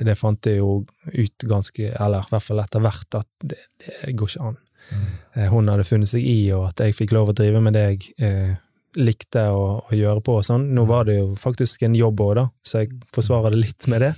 Det 0.00 0.16
fant 0.18 0.46
jeg 0.46 0.58
jo 0.58 0.80
ut 1.06 1.44
ganske, 1.46 1.92
eller 1.92 2.24
i 2.24 2.32
hvert 2.32 2.46
fall 2.46 2.62
etter 2.62 2.82
hvert, 2.82 3.18
at 3.20 3.28
det, 3.44 3.60
det 3.84 4.14
går 4.18 4.32
ikke 4.32 4.48
an. 4.48 4.58
Mm. 4.90 5.06
Hun 5.52 5.70
hadde 5.70 5.86
funnet 5.86 6.10
seg 6.10 6.26
i, 6.26 6.38
og 6.56 6.66
at 6.70 6.82
jeg 6.82 6.96
fikk 6.98 7.14
lov 7.14 7.30
å 7.30 7.36
drive 7.36 7.62
med 7.62 7.76
det 7.78 7.84
jeg 7.84 8.10
eh, 8.26 8.56
likte 8.98 9.42
å, 9.54 9.66
å 9.86 9.94
gjøre 9.94 10.22
på 10.26 10.38
og 10.40 10.46
sånn. 10.46 10.64
Nå 10.74 10.84
var 10.88 11.04
det 11.06 11.18
jo 11.20 11.34
faktisk 11.38 11.84
en 11.86 11.94
jobb 11.94 12.20
òg, 12.24 12.32
da, 12.40 12.46
så 12.66 12.82
jeg 12.82 12.96
forsvarer 13.14 13.54
det 13.54 13.60
litt 13.62 13.86
med 13.92 14.02
det. 14.02 14.12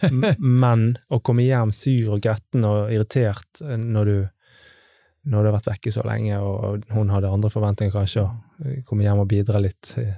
Men 0.62 0.88
å 1.14 1.20
komme 1.22 1.46
hjem 1.46 1.70
sur 1.74 2.16
og 2.16 2.24
gretten 2.24 2.66
og 2.66 2.90
irritert 2.94 3.62
eh, 3.62 3.76
når 3.78 4.10
du 4.12 4.16
når 5.26 5.42
du 5.42 5.48
har 5.48 5.54
vært 5.56 5.66
vekke 5.72 5.90
så 5.90 6.04
lenge, 6.06 6.36
og 6.38 6.84
hun 6.94 7.08
hadde 7.10 7.26
andre 7.34 7.48
forventninger 7.50 7.90
kanskje, 7.90 8.22
å 8.22 8.74
komme 8.86 9.02
hjem 9.02 9.24
og 9.24 9.26
bidra 9.26 9.58
litt. 9.58 9.88
eh, 9.98 10.12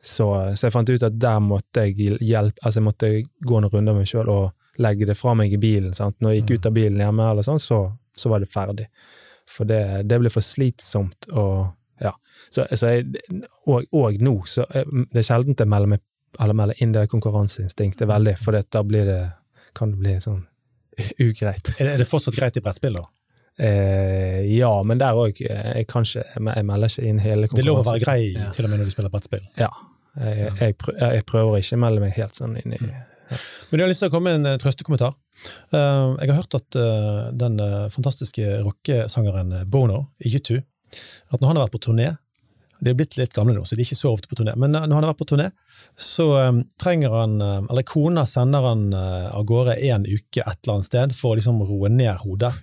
Så, 0.00 0.30
så 0.56 0.66
jeg 0.66 0.72
fant 0.72 0.88
ut 0.88 1.02
at 1.04 1.18
der 1.20 1.42
måtte 1.44 1.82
jeg 1.84 2.16
hjelpe, 2.24 2.56
altså 2.64 2.80
jeg 2.80 2.86
måtte 2.86 3.10
gå 3.20 3.60
noen 3.60 3.68
runder 3.74 3.92
med 3.92 4.06
meg 4.06 4.08
sjøl 4.08 4.30
og 4.32 4.80
legge 4.80 5.04
det 5.10 5.18
fra 5.20 5.34
meg 5.36 5.52
i 5.52 5.60
bilen. 5.60 5.92
Sant? 5.92 6.16
Når 6.24 6.32
jeg 6.32 6.40
gikk 6.46 6.54
ut 6.56 6.70
av 6.70 6.72
bilen 6.78 7.02
hjemme, 7.04 7.26
eller 7.34 7.44
sånn, 7.44 7.60
så, 7.60 7.82
så 8.16 8.32
var 8.32 8.40
det 8.40 8.48
ferdig. 8.48 8.86
For 9.44 9.68
det, 9.68 9.82
det 10.08 10.20
ble 10.22 10.32
for 10.32 10.40
slitsomt 10.46 11.28
og 11.34 11.74
ja. 12.00 12.12
Så, 12.50 12.64
så 12.74 12.90
jeg, 12.94 13.06
og, 13.66 13.84
og 13.92 14.16
nå, 14.24 14.34
så 14.48 14.64
eh, 14.74 14.84
det 15.12 15.22
er 15.22 15.26
sjelden 15.28 15.56
jeg 15.58 15.68
melder 15.70 15.92
meg 15.96 16.00
eller 16.40 16.54
melder 16.54 16.78
inn 16.84 16.92
det 16.94 17.08
konkurranseinstinktet 17.10 18.06
veldig, 18.08 18.36
for 18.38 18.54
da 18.54 18.82
blir 18.86 19.08
det, 19.08 19.20
kan 19.74 19.90
det 19.90 19.98
bli 19.98 20.12
sånn 20.22 20.44
ugreit. 21.26 21.72
Er 21.78 21.88
det, 21.88 21.94
er 21.96 22.02
det 22.04 22.06
fortsatt 22.10 22.36
greit 22.38 22.56
i 22.56 22.62
brettspill, 22.64 22.94
da? 23.00 23.06
Eh, 23.60 24.44
ja, 24.56 24.70
men 24.86 25.00
der 25.02 25.18
òg 25.18 25.40
jeg, 25.42 25.84
kanskje, 25.90 26.22
jeg 26.32 26.64
melder 26.64 26.88
ikke 26.88 27.06
inn 27.10 27.18
hele 27.20 27.48
Det 27.50 27.60
er 27.60 27.66
lov 27.68 27.82
å 27.82 27.86
være 27.90 28.00
grei 28.04 28.20
Ja. 28.32 28.46
til 28.56 28.64
og 28.64 28.70
med 28.72 28.80
når 28.80 28.88
du 28.88 28.94
spiller 28.94 29.12
brettspill. 29.12 29.42
Ja. 29.60 29.68
Jeg, 30.20 30.48
jeg, 30.60 30.76
prø- 30.80 30.96
jeg 30.98 31.26
prøver 31.28 31.60
ikke 31.60 31.76
å 31.76 31.82
melde 31.84 32.00
meg 32.06 32.14
helt 32.16 32.38
sånn 32.38 32.56
inn 32.58 32.72
i 32.74 32.80
Men 32.80 33.78
jeg 33.78 33.84
har 33.84 33.90
lyst 33.92 34.02
til 34.02 34.08
å 34.10 34.14
komme 34.14 34.30
med 34.32 34.40
en 34.40 34.52
eh, 34.54 34.58
trøstekommentar. 34.62 35.12
Eh, 35.70 36.06
jeg 36.22 36.30
har 36.32 36.38
hørt 36.40 36.56
at 36.58 36.78
eh, 36.80 37.20
den 37.42 37.60
eh, 37.62 37.84
fantastiske 37.94 38.48
rockesangeren 38.64 39.52
Bono 39.70 40.00
i 40.26 40.32
U2, 40.34 40.56
at 41.30 41.40
når 41.40 41.48
han 41.48 41.56
har 41.60 41.66
vært 41.68 41.76
på 41.78 41.84
turné 41.90 42.10
De 42.80 42.90
er 42.90 42.96
blitt 42.96 43.18
litt 43.20 43.34
gamle 43.36 43.52
nå, 43.52 43.64
så 43.68 43.76
de 43.76 43.82
er 43.82 43.88
ikke 43.90 43.98
så 43.98 44.14
ofte 44.14 44.28
på 44.30 44.38
turné, 44.38 44.54
men 44.56 44.74
eh, 44.74 44.86
når 44.86 44.96
han 44.96 45.04
har 45.04 45.12
vært 45.12 45.20
på 45.20 45.28
turné, 45.34 45.50
så 46.00 46.26
eh, 46.40 46.62
trenger 46.80 47.12
han 47.12 47.34
eh, 47.44 47.58
Eller 47.68 47.84
kona 47.84 48.24
sender 48.26 48.64
han 48.64 48.86
av 48.94 49.44
gårde 49.44 49.76
en 49.90 50.06
uke 50.08 50.40
et 50.40 50.56
eller 50.62 50.78
annet 50.78 50.88
sted 50.88 51.12
for 51.18 51.34
å 51.34 51.40
liksom 51.40 51.60
roe 51.68 51.90
ned 51.92 52.22
hodet, 52.22 52.54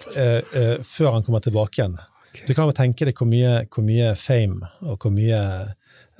før 0.94 1.12
han 1.16 1.26
kommer 1.26 1.42
tilbake 1.42 1.80
igjen. 1.82 1.98
Du 2.46 2.54
kan 2.54 2.70
jo 2.70 2.76
tenke 2.76 3.08
deg 3.08 3.18
hvor 3.18 3.26
mye, 3.26 3.64
hvor 3.74 3.82
mye 3.86 4.14
fame 4.18 4.70
og 4.86 5.02
hvor 5.02 5.12
mye 5.14 5.40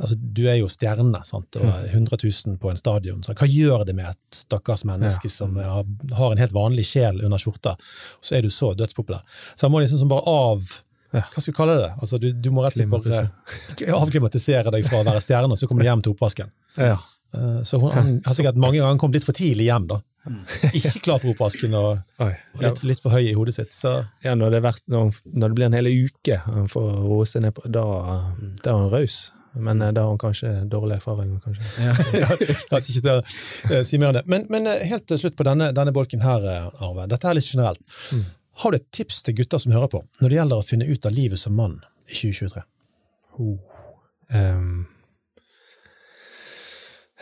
altså 0.01 0.17
Du 0.17 0.47
er 0.49 0.57
jo 0.57 0.69
stjerne, 0.71 1.21
sant? 1.29 1.57
og 1.61 1.67
100 1.69 2.17
000 2.23 2.55
på 2.61 2.71
en 2.71 2.79
stadion. 2.81 3.23
Så 3.23 3.35
hva 3.37 3.45
gjør 3.45 3.83
det 3.85 3.93
med 3.99 4.09
et 4.09 4.39
stakkars 4.39 4.87
menneske 4.89 5.29
som 5.29 5.59
har, 5.61 5.85
har 6.17 6.33
en 6.33 6.41
helt 6.41 6.55
vanlig 6.57 6.87
sjel 6.89 7.21
under 7.21 7.39
skjorta, 7.41 7.75
og 7.77 8.25
så 8.25 8.39
er 8.39 8.47
du 8.47 8.49
så 8.49 8.73
dødspopulær? 8.79 9.21
Så 9.53 9.67
han 9.67 9.75
må 9.75 9.83
liksom 9.85 10.09
bare 10.09 10.25
av 10.25 10.65
Ja. 10.65 10.87
Hva 11.11 11.41
skal 11.43 11.51
vi 11.53 11.57
kalle 11.57 11.79
det? 11.81 11.89
Altså, 12.01 12.19
du, 12.23 12.29
du 12.33 12.51
må 12.55 12.63
rett 12.65 12.77
og 12.77 12.79
slett 12.79 12.91
bare 12.91 13.95
avklimatisere 14.03 14.71
deg 14.75 14.85
fra 14.87 15.01
å 15.01 15.07
være 15.09 15.23
stjerne, 15.25 15.51
og 15.51 15.59
så 15.59 15.67
kommer 15.71 15.83
du 15.87 15.91
hjem 15.91 16.05
til 16.07 16.15
oppvasken. 16.15 16.53
Ja. 16.79 16.99
Eh, 17.35 17.59
Så 17.67 17.81
hun, 17.83 17.91
han 17.95 18.13
har 18.27 18.35
sikkert 18.37 18.61
mange 18.61 18.79
ganger 18.79 18.99
kommet 19.03 19.19
litt 19.21 19.27
for 19.27 19.37
tidlig 19.37 19.67
hjem, 19.71 19.89
da. 19.91 20.01
Ikke 20.77 21.01
klar 21.01 21.19
for 21.23 21.33
oppvasken 21.33 21.73
og, 21.79 22.01
og 22.21 22.61
litt, 22.63 22.83
litt 22.85 23.01
for 23.01 23.15
høy 23.17 23.25
i 23.31 23.35
hodet 23.35 23.55
sitt. 23.57 23.73
Så 23.75 23.95
Ja, 24.23 24.35
når 24.37 24.57
det, 24.59 24.63
vært, 24.67 24.83
når, 24.93 25.15
når 25.33 25.49
det 25.49 25.57
blir 25.57 25.67
en 25.71 25.77
hel 25.79 25.89
uke 25.89 26.37
han 26.45 26.69
får 26.71 26.89
roe 27.09 27.27
seg 27.27 27.47
ned 27.47 27.55
på, 27.57 27.65
da, 27.73 27.85
da 28.61 28.75
er 28.75 28.77
han 28.83 28.91
raus. 28.93 29.21
Men 29.59 29.81
eh, 29.83 29.91
da 29.97 30.05
har 30.05 30.13
han 30.13 30.21
kanskje 30.23 30.51
dårlig 30.71 31.01
erfaring. 31.01 31.33
Kanskje. 31.43 31.65
ja, 32.21 32.29
oss 32.77 32.91
ikke 32.93 33.03
til 33.03 33.81
å 33.81 33.81
si 33.89 33.99
mer 33.99 34.13
om 34.13 34.19
det. 34.21 34.27
Men, 34.31 34.45
men 34.53 34.69
eh, 34.71 34.85
helt 34.93 35.09
til 35.11 35.19
slutt 35.25 35.35
på 35.41 35.47
denne, 35.49 35.73
denne 35.75 35.95
bolken 35.97 36.23
her, 36.23 36.45
eh, 36.53 36.85
Arve. 36.87 37.09
Dette 37.11 37.27
er 37.33 37.41
litt 37.41 37.49
generelt. 37.49 37.81
Har 38.61 38.73
du 38.73 38.77
et 38.77 38.91
tips 38.93 39.23
til 39.25 39.39
gutter 39.39 39.61
som 39.63 39.73
hører 39.73 39.89
på, 39.89 40.03
når 40.21 40.29
det 40.29 40.37
gjelder 40.37 40.61
å 40.61 40.67
finne 40.67 40.89
ut 40.89 41.07
av 41.09 41.15
livet 41.17 41.41
som 41.41 41.55
mann 41.57 41.79
i 42.11 42.17
2023? 42.17 42.65
Ehm, 44.37 44.87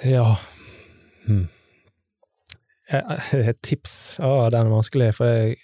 Ja 0.02 0.36
hmm. 1.26 1.46
Et 2.88 3.58
tips? 3.62 4.16
Ja, 4.18 4.48
den 4.50 4.66
er 4.66 4.72
vanskelig, 4.72 5.10
for 5.18 5.28
jeg, 5.28 5.58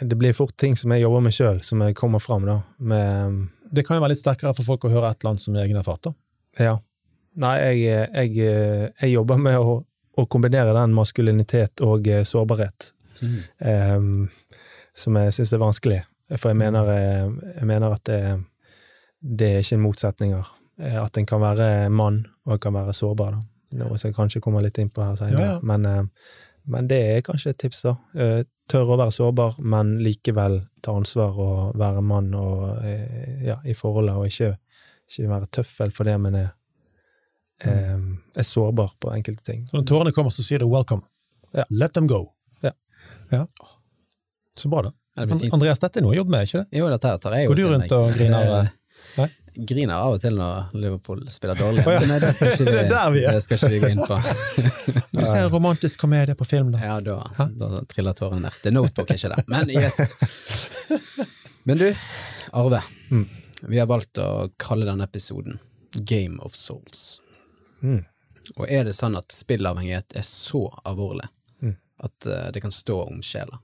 det 0.00 0.16
blir 0.18 0.34
fort 0.34 0.56
ting 0.58 0.74
som 0.76 0.90
jeg 0.90 1.04
jobber 1.04 1.22
med 1.22 1.36
sjøl, 1.36 1.60
som 1.62 1.84
jeg 1.86 1.94
kommer 1.94 2.18
fram 2.18 2.48
da. 2.48 2.56
Med, 2.82 3.36
det 3.70 3.84
kan 3.86 3.96
jo 3.96 4.02
være 4.02 4.16
litt 4.16 4.22
sterkere 4.24 4.56
for 4.58 4.66
folk 4.66 4.88
å 4.88 4.90
høre 4.90 5.12
et 5.12 5.22
eller 5.22 5.36
annet 5.36 5.44
som 5.44 5.58
egen 5.62 5.78
erfart, 5.78 6.08
da. 6.08 6.14
Ja. 6.58 6.74
Nei, 7.38 7.54
jeg, 7.62 8.08
jeg, 8.10 8.90
jeg 8.90 9.12
jobber 9.12 9.38
med 9.42 9.60
å, 9.60 9.78
å, 10.18 10.26
kombinere 10.30 10.74
den 10.74 10.98
maskulinitet 10.98 11.82
og 11.86 12.10
eh, 12.10 12.26
sårbarhet, 12.26 12.90
mm. 13.22 13.38
um, 13.94 14.58
som 14.94 15.16
jeg 15.18 15.34
syns 15.34 15.52
er 15.52 15.62
vanskelig. 15.62 16.00
For 16.38 16.52
jeg 16.52 16.58
mener, 16.58 16.88
eh, 16.88 17.26
jeg 17.58 17.68
mener 17.68 17.94
at 17.96 18.04
det, 18.08 18.20
det, 19.20 19.50
er 19.50 19.64
ikke 19.64 19.82
motsetninger. 19.82 20.54
Eh, 20.80 20.96
at 21.02 21.18
en 21.18 21.28
kan 21.28 21.42
være 21.42 21.90
mann, 21.90 22.24
og 22.46 22.56
en 22.56 22.62
kan 22.62 22.74
være 22.74 22.96
sårbar. 22.96 23.36
Da. 23.36 23.78
Noe 23.84 23.98
som 23.98 24.10
jeg 24.10 24.16
kanskje 24.16 24.42
kommer 24.44 24.64
litt 24.64 24.78
inn 24.78 24.92
på 24.94 25.04
her 25.04 25.16
senere. 25.18 25.40
Ja, 25.40 25.52
ja. 25.54 25.60
Men, 25.62 26.10
men, 26.64 26.88
det 26.88 27.00
er 27.12 27.24
kanskje 27.26 27.52
et 27.52 27.60
tips, 27.60 27.82
da. 27.84 27.96
Tørre 28.70 28.94
å 28.94 29.00
være 29.00 29.12
sårbar, 29.12 29.58
men 29.60 29.98
likevel 30.00 30.62
ta 30.82 30.94
ansvar 30.96 31.36
og 31.42 31.80
være 31.80 32.02
mann 32.06 32.30
og, 32.38 32.84
ja, 33.44 33.58
i 33.66 33.74
forholdet, 33.76 34.14
og 34.16 34.30
ikke, 34.30 34.54
ikke 35.10 35.32
være 35.34 35.50
tøffel 35.58 35.92
for 35.92 36.08
det, 36.08 36.20
men 36.20 36.44
er 36.46 36.52
Mm. 37.64 38.16
er 38.34 38.42
sårbar 38.42 38.90
på 39.00 39.12
enkelte 39.14 39.44
ting. 39.44 39.66
Så 39.66 39.76
når 39.76 39.84
tårene 39.86 40.12
kommer, 40.12 40.30
så 40.30 40.42
sier 40.42 40.58
du 40.58 40.66
'welcome'. 40.66 41.04
Ja. 41.54 41.64
Let 41.70 41.94
them 41.94 42.06
go. 42.06 42.34
Ja. 43.30 43.46
Så 44.58 44.70
bra, 44.70 44.82
da. 44.82 44.92
Andreas, 45.52 45.80
dette 45.82 46.00
er 46.00 46.04
noe 46.04 46.14
å 46.14 46.18
jobbe 46.18 46.34
med, 46.34 46.46
ikke 46.46 46.62
det? 46.62 46.78
Jo, 46.78 46.90
dette 46.90 47.10
tar 47.22 47.36
jeg 47.36 47.46
jo 47.46 47.52
Går 47.52 47.58
du 47.58 47.64
rundt 47.70 47.92
og 47.94 48.14
griner? 48.16 48.52
Eh, 48.58 48.70
nei? 49.18 49.28
Griner 49.54 49.94
av 49.94 50.16
og 50.16 50.22
til 50.22 50.34
når 50.34 50.72
Liverpool 50.74 51.20
spiller 51.30 51.58
dårlig, 51.58 51.84
men 51.86 52.16
det 52.22 52.32
skal 52.34 52.54
ikke 52.56 53.02
vi, 53.14 53.20
det 53.22 53.42
skal 53.44 53.60
ikke 53.60 53.70
vi 53.70 53.80
gå 53.84 53.90
inn 53.94 54.02
på. 54.02 54.18
Du 55.14 55.20
ser 55.22 55.44
en 55.44 55.52
romantisk 55.52 56.00
komedie 56.02 56.34
på 56.34 56.46
film, 56.48 56.72
da. 56.74 56.80
Ja, 56.82 56.96
da, 57.00 57.20
da 57.54 57.84
triller 57.90 58.16
tårene 58.18 58.48
ned. 58.48 58.56
Det 58.62 58.72
er 58.72 58.74
notebook, 58.74 59.12
ikke 59.14 59.30
det. 59.30 59.44
Men 59.46 59.70
yes! 59.70 60.18
Men 61.70 61.78
du, 61.78 61.86
Arve. 62.50 62.82
Mm. 63.14 63.28
Vi 63.70 63.78
har 63.78 63.86
valgt 63.88 64.18
å 64.18 64.48
kalle 64.60 64.88
denne 64.88 65.06
episoden 65.06 65.60
Game 66.02 66.42
of 66.42 66.58
Souls. 66.58 67.22
Mm. 67.80 68.02
Og 68.58 68.66
er 68.68 68.84
det 68.84 68.96
sånn 68.98 69.14
at 69.16 69.32
spillavhengighet 69.32 70.18
er 70.18 70.26
så 70.26 70.66
alvorlig 70.84 71.30
mm. 71.62 71.76
at 72.04 72.28
uh, 72.28 72.50
det 72.52 72.60
kan 72.64 72.74
stå 72.74 72.98
om 73.06 73.22
sjela? 73.24 73.62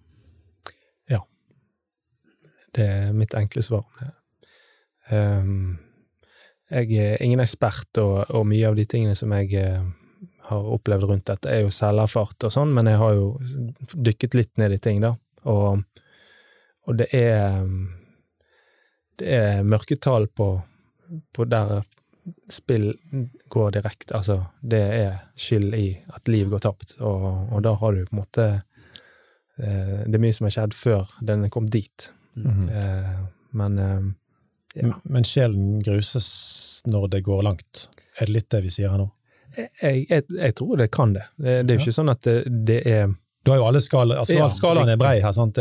Det 2.76 2.86
er 2.86 3.14
mitt 3.16 3.34
enkle 3.34 3.62
svar. 3.64 3.86
Um, 5.10 5.78
jeg 6.70 6.92
er 7.02 7.22
ingen 7.24 7.42
ekspert, 7.42 7.90
og, 7.98 8.30
og, 8.30 8.44
mye 8.46 8.68
av 8.68 8.76
de 8.78 8.86
tingene 8.86 9.16
som 9.18 9.32
jeg 9.34 9.50
uh, 9.58 9.88
har 10.50 10.72
opplevd 10.76 11.08
rundt 11.10 11.26
dette, 11.30 11.50
er 11.50 11.64
jo 11.64 11.74
selverfart 11.74 12.46
og 12.46 12.54
sånn, 12.54 12.74
men 12.74 12.90
jeg 12.90 13.00
har 13.00 13.16
jo 13.18 13.30
dykket 13.94 14.36
litt 14.38 14.52
ned 14.62 14.76
i 14.76 14.82
ting, 14.82 15.02
da. 15.02 15.14
Og, 15.50 15.82
og 16.86 16.98
det 17.00 17.08
er 17.16 17.64
Det 19.20 19.32
er 19.36 19.62
mørketall 19.68 20.26
på, 20.32 20.46
på 21.36 21.44
der 21.44 21.82
spill 22.48 22.94
går 23.48 23.70
direkte 23.70 24.16
Altså, 24.16 24.44
det 24.60 24.80
er 24.80 25.18
skyld 25.36 25.74
i 25.76 25.88
at 26.14 26.28
liv 26.28 26.48
går 26.50 26.64
tapt, 26.64 26.96
og, 27.00 27.52
og 27.52 27.62
da 27.64 27.74
har 27.80 27.92
du 27.92 28.04
på 28.06 28.16
en 28.16 28.20
måte 28.22 28.46
eh, 29.58 30.00
Det 30.06 30.16
er 30.16 30.24
mye 30.24 30.36
som 30.36 30.48
har 30.48 30.56
skjedd 30.56 30.76
før 30.76 31.12
den 31.20 31.44
er 31.44 31.52
kommet 31.52 31.72
dit. 31.74 32.10
Mm 32.36 32.50
-hmm. 32.50 32.70
eh, 32.70 33.24
men 33.50 33.78
eh, 33.78 34.00
ja. 34.74 35.00
Men 35.02 35.24
sjelen 35.24 35.82
gruses 35.82 36.82
når 36.86 37.08
det 37.08 37.20
går 37.20 37.42
langt? 37.42 37.88
Er 38.18 38.26
det 38.26 38.32
litt 38.32 38.50
det 38.50 38.62
vi 38.62 38.70
sier 38.70 38.90
her 38.90 38.98
nå? 38.98 39.10
Jeg, 39.56 40.06
jeg, 40.10 40.22
jeg 40.30 40.54
tror 40.54 40.76
det 40.76 40.90
kan 40.90 41.12
det. 41.12 41.24
Det, 41.36 41.62
det 41.66 41.74
er 41.74 41.78
jo 41.78 41.80
ikke 41.80 41.92
sånn 41.92 42.08
at 42.08 42.22
det, 42.22 42.44
det 42.46 42.86
er 42.86 43.10
du 43.42 43.50
har 43.50 43.56
jo 43.56 43.66
alle 43.70 43.80
skalaer. 43.80 44.18
Altså, 44.20 44.34
ja, 44.36 44.48
skalaen 44.52 44.88
er 44.92 44.98
brei 45.00 45.14
her. 45.24 45.32
sant? 45.32 45.56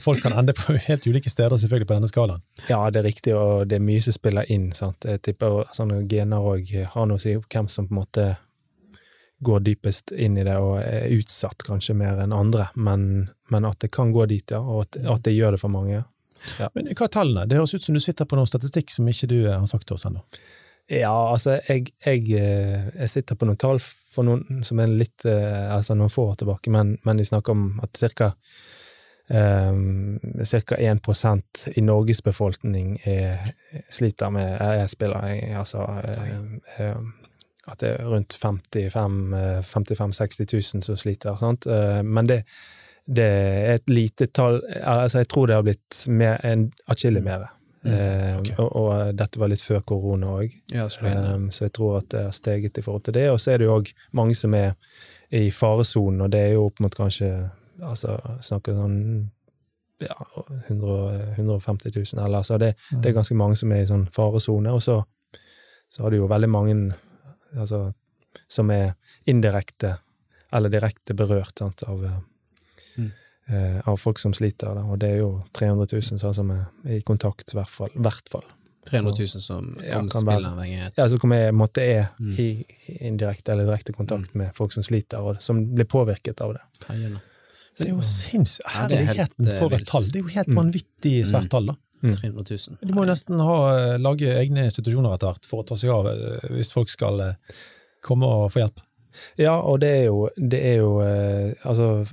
Folk 0.00 0.22
kan 0.24 0.32
ende 0.32 0.54
på 0.56 0.72
helt 0.88 1.06
ulike 1.06 1.30
steder 1.30 1.60
selvfølgelig 1.60 1.88
på 1.90 1.96
denne 1.98 2.08
skalaen. 2.08 2.40
Ja, 2.70 2.78
det 2.90 3.02
er 3.02 3.04
riktig, 3.04 3.34
og 3.36 3.66
det 3.68 3.76
er 3.76 3.84
mye 3.84 4.00
som 4.00 4.16
spiller 4.16 4.48
inn. 4.48 4.70
sant? 4.72 5.04
Jeg 5.04 5.20
tipper 5.22 5.68
sånne 5.76 6.00
gener 6.08 6.40
òg 6.40 6.72
har 6.94 7.08
noe 7.10 7.20
å 7.20 7.22
si 7.22 7.36
hvem 7.36 7.68
som 7.68 7.88
på 7.88 7.92
en 7.92 8.00
måte 8.00 8.24
går 9.44 9.60
dypest 9.60 10.12
inn 10.12 10.38
i 10.38 10.44
det 10.46 10.56
og 10.58 10.80
er 10.82 11.10
utsatt 11.14 11.62
kanskje 11.66 11.94
mer 11.98 12.18
enn 12.22 12.34
andre, 12.34 12.68
men, 12.74 13.28
men 13.52 13.66
at 13.68 13.78
det 13.84 13.92
kan 13.94 14.12
gå 14.12 14.26
dit, 14.30 14.50
ja, 14.50 14.58
og 14.58 14.86
at, 14.86 14.98
at 15.16 15.26
det 15.26 15.36
gjør 15.36 15.54
det 15.54 15.60
for 15.62 15.72
mange. 15.72 16.02
Ja. 16.58 16.70
Men 16.74 16.90
hva 16.92 17.06
er 17.06 17.12
tallene? 17.14 17.46
Det 17.50 17.58
høres 17.58 17.74
ut 17.74 17.84
som 17.86 17.96
du 17.96 18.02
sitter 18.02 18.26
på 18.28 18.38
noen 18.38 18.48
statistikk 18.50 18.90
som 18.94 19.08
ikke 19.10 19.30
du 19.30 19.38
har 19.46 19.62
sagt 19.70 19.88
til 19.88 19.98
oss 19.98 20.06
ennå. 20.08 20.24
Ja, 20.88 21.12
altså, 21.12 21.58
jeg, 21.68 21.90
jeg, 22.00 22.22
eh, 22.38 22.88
jeg, 22.94 23.10
sitter 23.12 23.36
på 23.36 23.44
noen 23.44 23.60
tall 23.60 23.80
for 23.82 24.24
noen 24.24 24.62
som 24.64 24.80
er 24.80 24.88
litt 24.88 25.26
eh, 25.28 25.66
Altså 25.68 25.92
noen 25.98 26.12
få 26.12 26.30
år 26.30 26.38
tilbake, 26.40 26.72
men, 26.72 26.94
men 27.04 27.20
de 27.20 27.26
snakker 27.28 27.52
om 27.52 27.66
at 27.84 28.00
ca. 28.16 28.32
Um, 29.28 30.16
ca. 30.40 30.78
1 30.80 31.74
i 31.76 31.82
Norges 31.84 32.22
befolkning 32.24 32.94
er, 33.04 33.50
sliter 33.92 34.32
med 34.32 34.54
e-spiller, 34.64 35.26
Altså 35.60 35.84
uh, 35.84 36.96
at 37.68 37.80
det 37.82 37.92
er 37.94 38.08
rundt 38.08 38.36
55 38.40 40.12
60 40.18 40.52
000 40.52 40.82
som 40.82 40.96
sliter. 40.96 41.36
Sant? 41.40 41.66
Uh, 41.66 42.02
men 42.02 42.28
det, 42.28 42.42
det, 43.06 43.28
er 43.28 43.74
et 43.78 43.90
lite 43.90 44.26
tall 44.26 44.60
altså 44.82 45.18
Jeg 45.22 45.28
tror 45.28 45.46
det 45.46 45.56
har 45.56 45.62
blitt 45.66 46.04
mer, 46.08 46.40
en 46.44 46.68
atskillig 46.88 47.22
mer. 47.24 47.48
Mm, 47.82 47.92
eh, 47.94 48.38
okay. 48.40 48.54
og, 48.58 48.76
og, 48.76 49.14
dette 49.14 49.38
var 49.38 49.52
litt 49.52 49.62
før 49.62 49.84
korona 49.86 50.32
òg, 50.40 50.54
ja, 50.74 50.88
um, 51.06 51.44
så 51.54 51.68
jeg 51.68 51.72
tror 51.76 52.00
at 52.00 52.08
det 52.10 52.24
har 52.24 52.34
steget 52.34 52.78
i 52.78 52.82
forhold 52.82 53.04
til 53.06 53.14
det. 53.14 53.28
Og 53.30 53.38
så 53.40 53.52
er 53.52 53.60
det 53.60 53.68
jo 53.68 53.76
òg 53.78 53.92
mange 54.18 54.34
som 54.34 54.54
er 54.58 54.74
i 55.30 55.50
faresonen, 55.54 56.24
og 56.24 56.32
det 56.32 56.40
er 56.40 56.56
jo 56.56 56.66
opp 56.66 56.82
mot 56.82 56.94
kanskje 56.94 57.30
altså, 57.78 58.16
snakker 58.42 58.76
sånn 58.76 58.98
ja, 60.02 60.16
100, 60.68 61.34
150 61.36 61.92
000, 62.14 62.24
eller 62.24 62.42
altså 62.42 62.58
det, 62.58 62.74
mm. 62.90 63.02
det, 63.02 63.10
er 63.10 63.16
ganske 63.16 63.38
mange 63.38 63.58
som 63.58 63.72
er 63.72 63.82
i 63.82 63.90
sånn 63.90 64.06
faresone, 64.14 64.72
og 64.74 64.82
så, 64.82 65.00
så 65.90 66.04
har 66.04 66.14
du 66.14 66.20
jo 66.20 66.30
veldig 66.30 66.50
mange 66.50 66.76
altså, 67.56 67.92
som 68.48 68.70
er 68.74 68.92
indirekte 69.28 69.96
eller 70.52 70.72
direkte 70.72 71.14
berørt 71.16 71.58
sant, 71.60 71.82
av 71.88 72.04
eh, 72.04 73.88
av 73.88 73.96
folk 73.96 74.18
som 74.18 74.34
sliter, 74.36 74.74
da. 74.76 74.84
og 74.84 75.00
det 75.00 75.12
er 75.14 75.22
jo 75.22 75.32
300 75.56 75.88
000 75.92 76.20
sånn 76.20 76.36
som 76.36 76.50
er 76.52 76.98
i 76.98 77.00
kontakt, 77.06 77.52
i 77.52 77.58
hvert 77.58 77.72
fall. 77.72 77.92
Hvert 77.96 78.32
fall. 78.32 78.44
300 78.88 79.14
000 79.18 79.42
som 79.42 79.64
ja, 79.84 80.00
spilleavhengighet? 80.08 80.96
Ja, 80.96 81.08
som 81.12 81.32
er, 81.36 81.50
måtte 81.52 81.84
er 81.84 82.06
mm. 82.18 82.36
i 82.40 82.48
indirekte 83.08 83.52
eller 83.52 83.68
direkte 83.68 83.92
kontakt 83.96 84.32
mm. 84.32 84.38
med 84.42 84.54
folk 84.56 84.72
som 84.72 84.84
sliter, 84.86 85.24
og 85.24 85.42
som 85.44 85.60
blir 85.74 85.88
påvirket 85.88 86.40
av 86.44 86.54
det. 86.56 86.62
Det 87.78 87.86
er 87.86 87.92
jo 87.92 88.02
sinnssykt. 88.02 88.68
Herligheten 88.74 89.50
for 89.58 89.76
et 89.76 89.84
tall! 89.88 90.08
Det 90.08 90.22
er 90.22 90.24
jo 90.24 90.34
helt 90.34 90.52
mm. 90.52 90.58
vanvittig 90.58 91.14
svært 91.28 91.52
tall, 91.52 91.72
da. 91.72 91.76
300 92.02 92.44
000. 92.50 92.78
De 92.80 92.94
må 92.94 93.04
jo 93.04 93.10
nesten 93.10 93.40
ha, 93.42 93.56
eh, 93.74 93.96
lage 94.02 94.30
egne 94.38 94.68
institusjoner 94.68 95.16
etter 95.16 95.32
hvert 95.32 95.48
for 95.50 95.62
å 95.62 95.68
ta 95.68 95.78
seg 95.78 95.92
av 95.94 96.10
eh, 96.12 96.46
hvis 96.54 96.70
folk 96.74 96.92
skal 96.92 97.24
eh, 97.24 97.58
komme 98.04 98.28
og 98.28 98.52
få 98.54 98.62
hjelp. 98.62 98.84
Ja, 99.40 99.56
og 99.58 99.80
det 99.82 99.88
er 99.96 100.04
jo, 100.06 100.28
det 100.36 100.58
er 100.62 100.76
jo 100.78 100.90
altså 101.66 102.04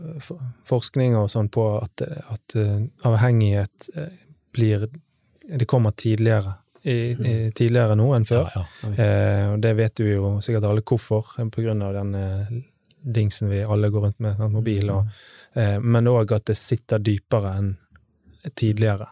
forskning 0.66 1.14
og 1.20 1.28
sånn 1.30 1.52
på 1.54 1.66
at, 1.78 2.02
at 2.02 2.56
avhengighet 3.06 3.90
blir 4.56 4.88
Det 5.46 5.68
kommer 5.70 5.92
tidligere. 5.92 6.56
I, 6.86 6.92
i, 6.92 7.14
mm. 7.14 7.52
tidligere 7.52 7.96
nå 7.98 8.12
enn 8.14 8.26
før. 8.30 8.50
Ja, 8.54 8.62
ja. 8.84 8.90
Eh, 9.04 9.46
og 9.54 9.62
det 9.62 9.72
vet 9.74 10.02
vi 10.02 10.12
jo 10.12 10.36
sikkert 10.46 10.68
alle 10.70 10.84
hvorfor, 10.86 11.32
på 11.50 11.64
grunn 11.66 11.82
av 11.82 11.96
den 11.98 12.12
eh, 12.20 12.52
dingsen 13.02 13.50
vi 13.50 13.64
alle 13.66 13.90
går 13.90 14.06
rundt 14.06 14.20
med, 14.22 14.38
sånn, 14.38 14.54
mobil, 14.54 14.92
og, 14.94 15.08
mm. 15.10 15.62
eh, 15.62 15.78
men 15.82 16.12
òg 16.12 16.36
at 16.38 16.46
det 16.52 16.58
sitter 16.60 17.02
dypere 17.02 17.56
enn 17.58 17.72
tidligere 18.54 19.08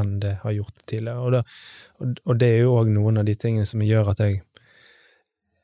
enn 0.00 0.18
det 0.22 0.38
har 0.42 0.56
gjort 0.56 0.84
tidligere. 0.86 1.22
Og, 1.22 1.32
da, 1.36 1.42
og, 2.00 2.20
og 2.24 2.40
det 2.40 2.50
er 2.50 2.62
jo 2.64 2.76
òg 2.78 2.90
noen 2.94 3.22
av 3.22 3.28
de 3.28 3.36
tingene 3.38 3.68
som 3.68 3.82
gjør 3.84 4.12
at 4.14 4.22
jeg, 4.24 4.42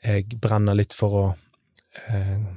jeg 0.07 0.41
brenner 0.41 0.79
litt 0.79 0.97
for 0.97 1.19
å 1.19 1.27
eh, 2.09 2.49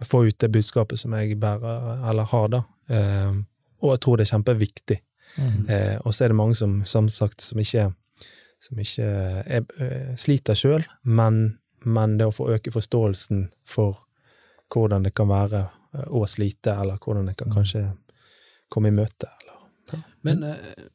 få 0.00 0.24
ut 0.26 0.38
det 0.40 0.52
budskapet 0.52 1.00
som 1.00 1.14
jeg 1.18 1.38
bærer, 1.40 2.04
eller 2.10 2.28
har, 2.32 2.50
da. 2.52 2.64
Eh, 2.90 3.40
og 3.80 3.94
jeg 3.94 4.02
tror 4.04 4.18
det 4.18 4.26
er 4.26 4.34
kjempeviktig. 4.34 5.00
Mm. 5.36 5.68
Eh, 5.68 5.96
og 6.04 6.14
så 6.14 6.24
er 6.24 6.32
det 6.32 6.38
mange 6.40 6.56
som, 6.58 6.80
som 6.86 7.08
sagt, 7.08 7.40
som 7.44 7.60
ikke, 7.60 7.90
som 8.60 8.80
ikke 8.82 9.08
er, 9.44 9.66
eh, 9.80 10.14
sliter 10.20 10.58
sjøl, 10.58 10.84
men, 11.04 11.58
men, 11.84 12.18
det 12.18 12.28
å 12.28 12.34
få 12.34 12.50
øke 12.56 12.72
forståelsen 12.74 13.48
for 13.68 14.04
hvordan 14.72 15.06
det 15.06 15.14
kan 15.16 15.30
være 15.30 15.62
eh, 15.94 16.08
å 16.08 16.24
slite, 16.28 16.74
eller 16.74 17.00
hvordan 17.00 17.30
det 17.30 17.36
kan 17.40 17.52
mm. 17.52 17.56
kanskje 17.56 17.84
komme 18.70 18.90
i 18.90 18.96
møte. 18.96 19.30
Eller, 19.40 19.60
ja. 19.92 20.02
Men 20.26 20.44
eh, 20.46 20.88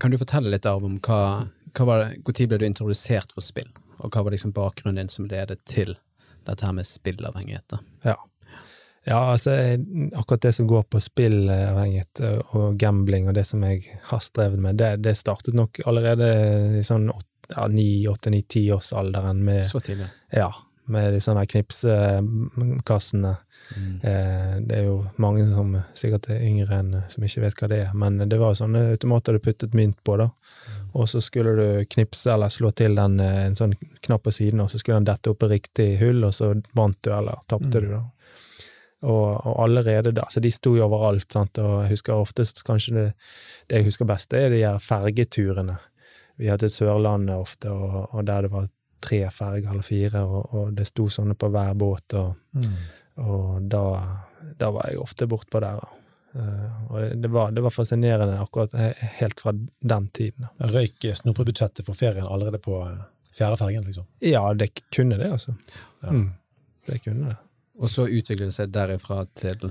kan 0.00 0.10
du 0.10 0.18
fortelle 0.18 0.50
litt 0.50 0.66
av 0.66 0.84
om 0.84 0.98
hva, 1.04 1.46
hva 1.76 1.86
var 1.86 2.04
det, 2.04 2.20
Når 2.26 2.46
ble 2.48 2.58
du 2.58 2.66
introdusert 2.66 3.32
for 3.34 3.44
spill, 3.44 3.68
og 3.98 4.14
hva 4.14 4.24
var 4.24 4.34
liksom 4.34 4.54
bakgrunnen 4.56 5.02
din 5.02 5.12
som 5.12 5.28
ledet 5.28 5.60
til 5.68 5.96
dette 6.46 6.66
her 6.66 6.72
med 6.72 6.86
spillavhengighet. 6.88 7.76
Ja. 8.02 8.16
ja, 9.04 9.18
altså 9.32 9.52
akkurat 10.16 10.42
det 10.42 10.54
som 10.56 10.66
går 10.66 10.86
på 10.88 11.00
spillavhengighet 11.00 12.22
eh, 12.24 12.56
og 12.56 12.78
gambling 12.80 13.28
og 13.28 13.36
det 13.36 13.44
som 13.48 13.62
jeg 13.66 14.00
har 14.08 14.22
strevet 14.24 14.60
med, 14.60 14.80
det, 14.80 14.94
det 15.04 15.18
startet 15.20 15.54
nok 15.54 15.82
allerede 15.84 16.30
i 16.80 16.84
sånn 16.86 17.10
ni, 17.68 18.06
åtte, 18.08 18.30
ni, 18.30 18.42
ti-årsalderen 18.42 19.44
med 19.44 19.64
Så 19.66 19.82
tidlig? 19.84 20.06
Ja, 20.32 20.52
med 20.90 21.12
de 21.14 21.20
sånne 21.22 21.46
knipsekassene. 21.50 23.36
Mm. 23.76 24.00
Eh, 24.02 24.54
det 24.66 24.76
er 24.78 24.84
jo 24.88 24.96
mange 25.22 25.44
som 25.52 25.76
sikkert 25.94 26.28
er 26.30 26.40
yngre 26.42 26.78
enn 26.80 26.94
som 27.08 27.24
ikke 27.24 27.42
vet 27.44 27.54
hva 27.60 27.68
det 27.70 27.78
er, 27.86 27.92
men 27.94 28.18
det 28.28 28.38
var 28.40 28.54
sånne 28.58 28.90
automater 28.96 29.36
du 29.36 29.38
puttet 29.44 29.74
mynt 29.78 29.98
på, 30.04 30.16
da. 30.18 30.30
Og 30.92 31.06
så 31.08 31.20
skulle 31.22 31.52
du 31.54 31.84
knipse 31.86 32.32
eller 32.32 32.50
slå 32.50 32.72
til 32.74 32.96
den, 32.98 33.20
eh, 33.20 33.44
en 33.46 33.54
sånn 33.54 33.74
knapp 34.02 34.24
på 34.26 34.32
siden, 34.34 34.60
og 34.60 34.70
så 34.72 34.78
skulle 34.78 34.98
den 34.98 35.04
dette 35.12 35.30
opp 35.30 35.42
i 35.46 35.52
riktig 35.52 35.98
hull, 36.00 36.24
og 36.24 36.32
så 36.34 36.54
vant 36.74 36.98
du 37.02 37.12
eller 37.14 37.38
tapte 37.46 37.78
Mm. 37.78 37.84
du, 37.84 37.88
da. 37.94 38.02
Og, 39.02 39.46
og 39.46 39.54
allerede 39.64 40.12
da, 40.12 40.26
så 40.28 40.40
de 40.44 40.50
sto 40.52 40.74
jo 40.76 40.84
overalt, 40.84 41.30
sant, 41.32 41.56
og 41.58 41.84
jeg 41.86 41.94
husker 41.94 42.12
oftest 42.20 42.64
kanskje 42.66 42.94
det, 42.98 43.06
det 43.70 43.78
jeg 43.78 43.84
husker 43.86 44.04
best, 44.04 44.28
det 44.30 44.42
er 44.44 44.50
de 44.50 44.58
her 44.66 44.78
fergeturene. 44.78 45.78
Vi 46.36 46.48
hadde 46.50 46.68
Sørlandet 46.68 47.36
ofte, 47.38 47.70
og, 47.72 48.10
og 48.14 48.26
der 48.26 48.42
det 48.42 48.50
var 48.52 48.66
tre 49.00 49.22
ferger 49.32 49.70
eller 49.70 49.82
fire, 49.86 50.20
og, 50.20 50.52
og 50.54 50.74
det 50.76 50.84
sto 50.90 51.06
sånne 51.08 51.34
på 51.34 51.48
hver 51.48 51.74
båt, 51.74 52.14
og, 52.14 52.34
Mm. 52.52 52.66
Og 53.16 53.62
da, 53.70 53.84
da 54.58 54.70
var 54.74 54.90
jeg 54.90 55.00
ofte 55.02 55.26
bortpå 55.30 55.60
der. 55.60 55.80
da. 55.80 55.88
Eh, 56.34 56.90
og 56.90 57.22
det 57.22 57.28
var, 57.28 57.50
det 57.50 57.64
var 57.64 57.74
fascinerende 57.74 58.40
akkurat 58.40 58.74
helt 59.00 59.40
fra 59.40 59.52
den 59.80 60.08
tiden. 60.08 60.46
Røyk 60.58 61.10
snopebudsjettet 61.14 61.86
for 61.86 61.98
ferien 61.98 62.26
allerede 62.26 62.62
på 62.62 62.80
eh, 62.86 63.02
fjerde 63.34 63.56
fergen, 63.56 63.84
liksom. 63.84 64.06
Ja, 64.24 64.44
det 64.54 64.72
kunne 64.94 65.18
det, 65.18 65.32
altså. 65.32 65.54
Ja. 66.00 66.10
Mm, 66.10 66.32
det 66.86 67.02
kunne 67.04 67.32
det. 67.32 67.36
Og 67.80 67.90
så 67.90 68.06
utviklet 68.06 68.50
det 68.50 68.56
seg 68.56 68.72
derifra 68.74 69.24
til 69.38 69.70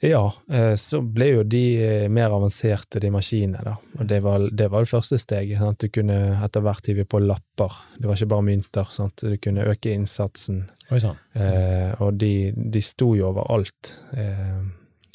Ja, 0.00 0.32
eh, 0.50 0.74
så 0.78 1.00
ble 1.02 1.26
jo 1.32 1.42
de 1.42 1.62
eh, 1.82 2.04
mer 2.12 2.30
avanserte, 2.30 3.00
de 3.02 3.10
maskinene, 3.10 3.64
da. 3.66 3.74
Og 3.98 4.06
det 4.06 4.20
var, 4.22 4.44
det 4.54 4.68
var 4.70 4.84
det 4.84 4.90
første 4.92 5.18
steget. 5.18 5.58
Sant? 5.58 5.82
Du 5.82 5.90
kunne 5.90 6.36
etter 6.46 6.62
hvert 6.62 6.86
hive 6.86 7.02
på 7.08 7.18
lapper. 7.18 7.80
Det 7.98 8.06
var 8.06 8.14
ikke 8.14 8.30
bare 8.30 8.46
mynter. 8.46 8.92
Sant? 8.94 9.24
Du 9.26 9.34
kunne 9.42 9.66
øke 9.66 9.90
innsatsen. 9.90 10.68
Oi 10.94 11.00
sånn. 11.02 11.18
Eh, 11.34 11.98
og 12.04 12.14
de, 12.20 12.32
de 12.54 12.82
sto 12.84 13.10
jo 13.18 13.26
overalt. 13.32 13.90
Eh, 14.14 14.60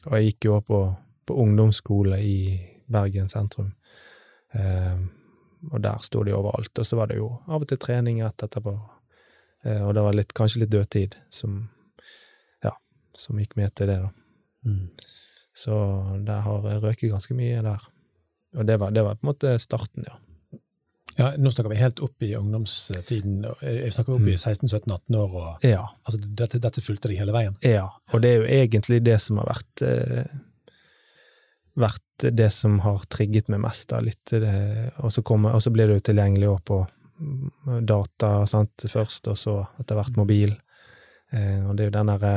og 0.03 0.17
jeg 0.17 0.33
gikk 0.33 0.49
jo 0.49 0.57
på, 0.67 0.79
på 1.23 1.37
ungdomsskole 1.45 2.19
i 2.19 2.37
Bergen 2.91 3.31
sentrum. 3.31 3.71
Eh, 4.51 4.97
og 5.71 5.79
der 5.79 6.01
sto 6.03 6.25
de 6.27 6.35
overalt. 6.35 6.73
Og 6.75 6.89
så 6.89 6.99
var 6.99 7.07
det 7.07 7.21
jo 7.21 7.29
av 7.47 7.63
og 7.63 7.69
til 7.71 7.79
trening 7.79 8.19
rett 8.25 8.43
etterpå. 8.43 8.75
Eh, 9.63 9.79
og 9.79 9.95
det 9.95 10.03
var 10.03 10.19
litt, 10.19 10.35
kanskje 10.35 10.65
litt 10.65 10.75
dødtid 10.75 11.15
som, 11.31 11.55
ja, 12.67 12.75
som 13.15 13.39
gikk 13.39 13.55
med 13.55 13.71
til 13.79 13.87
det, 13.93 14.01
da. 14.03 14.11
Mm. 14.65 14.85
Så 15.53 15.75
det 16.25 16.39
har 16.45 16.63
røket 16.81 17.11
ganske 17.11 17.35
mye 17.37 17.59
der. 17.61 17.83
Og 18.57 18.65
det 18.65 18.77
var, 18.81 18.93
det 18.93 19.03
var 19.05 19.19
på 19.19 19.27
en 19.27 19.29
måte 19.29 19.51
starten, 19.61 20.07
ja. 20.07 20.15
Ja, 21.13 21.27
nå 21.37 21.51
snakker 21.53 21.69
vi 21.69 21.77
helt 21.77 21.99
opp 22.01 22.23
i 22.25 22.31
ungdomstiden. 22.33 23.43
Jeg 23.61 23.91
snakker 23.93 24.15
opp 24.15 24.25
i 24.25 24.33
16-17-18 24.33 25.17
år. 25.19 25.35
og 25.35 25.65
Ja. 25.67 25.83
altså, 26.05 26.17
dette, 26.25 26.57
dette 26.57 26.81
fulgte 26.81 27.11
deg 27.11 27.19
hele 27.21 27.35
veien. 27.35 27.57
Ja, 27.61 27.91
og 28.09 28.23
det 28.23 28.31
er 28.31 28.41
jo 28.41 28.47
egentlig 28.49 29.03
det 29.05 29.19
som 29.21 29.37
har 29.37 29.51
vært 29.51 29.83
eh, 29.85 30.25
vært 31.73 32.25
det 32.31 32.49
som 32.53 32.79
har 32.85 33.05
trigget 33.09 33.49
meg 33.49 33.63
mest, 33.63 33.87
da, 33.89 33.99
litt 34.03 34.33
og 34.33 35.11
så, 35.13 35.23
kommer, 35.25 35.55
og 35.55 35.63
så 35.63 35.73
blir 35.73 35.89
det 35.89 35.99
jo 35.99 36.07
tilgjengelig 36.09 36.49
også 36.49 36.65
på 36.69 36.79
mm, 37.19 37.79
data 37.89 38.33
sant, 38.49 38.85
først, 38.89 39.29
og 39.31 39.39
så 39.39 39.55
etter 39.81 39.97
hvert 39.97 40.19
mobil. 40.19 40.53
Eh, 41.33 41.63
og 41.67 41.75
det 41.75 41.85
er 41.85 41.89
jo 41.89 41.97
den 41.97 42.11
derre 42.13 42.35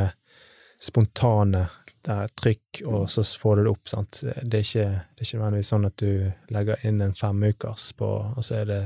spontane 0.83 1.67
det 2.07 2.15
er 2.15 2.29
trykk, 2.39 2.83
og 2.87 3.09
så 3.11 3.25
får 3.41 3.57
du 3.59 3.63
det 3.67 3.71
opp, 3.73 3.89
sant. 3.91 4.21
Det 4.23 4.61
er 4.61 4.63
ikke, 4.65 4.87
det 5.17 5.25
er 5.25 5.27
ikke 5.27 5.39
nødvendigvis 5.41 5.71
sånn 5.75 5.89
at 5.89 5.97
du 5.99 6.11
legger 6.55 6.87
inn 6.87 7.01
en 7.03 7.15
femukers 7.19 7.89
på, 7.99 8.11
og 8.37 8.45
så 8.47 8.61
er 8.63 8.71
det 8.71 8.81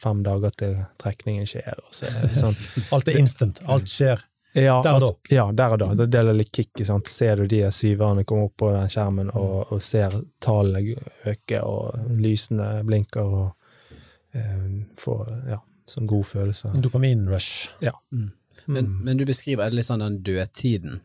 fem 0.00 0.22
dager 0.24 0.50
til 0.56 0.76
trekningen 1.02 1.44
skjer, 1.48 1.76
og 1.84 1.92
så 1.94 2.08
er 2.08 2.22
det 2.30 2.36
sånn 2.40 2.56
Alt 2.96 3.10
er 3.12 3.18
instant. 3.20 3.60
Alt 3.68 3.90
skjer. 3.92 4.22
ja, 4.56 4.78
Der 4.80 4.80
og 4.80 4.84
da. 4.84 4.92
altså, 4.94 5.10
ja, 5.36 5.44
der 5.52 5.74
og 5.76 5.78
da. 5.82 5.88
Det 6.00 6.06
deler 6.14 6.38
litt 6.38 6.52
kick. 6.56 6.72
Sant? 6.88 7.06
Ser 7.12 7.36
du 7.42 7.46
de 7.52 7.60
syverne 7.76 8.24
komme 8.24 8.48
opp 8.48 8.56
på 8.64 8.70
den 8.72 8.88
skjermen, 8.90 9.28
og, 9.36 9.68
og 9.76 9.82
ser 9.84 10.16
tallene 10.42 10.96
øke, 11.28 11.60
og 11.60 12.16
lysene 12.24 12.70
blinker, 12.88 13.36
og 13.42 14.00
eh, 14.32 14.64
får 15.04 15.28
ja, 15.52 15.60
sånn 15.90 16.08
god 16.08 16.26
følelse. 16.32 16.72
Dopaminrush. 16.80 17.70
Ja. 17.84 17.92
Men, 18.10 18.32
Mm. 18.70 18.98
men 19.04 19.16
du 19.16 19.24
beskriver 19.26 19.64
er 19.64 19.70
det 19.72 19.78
litt 19.80 19.86
sånn 19.88 20.02
den 20.04 20.18
dødtiden 20.22 20.98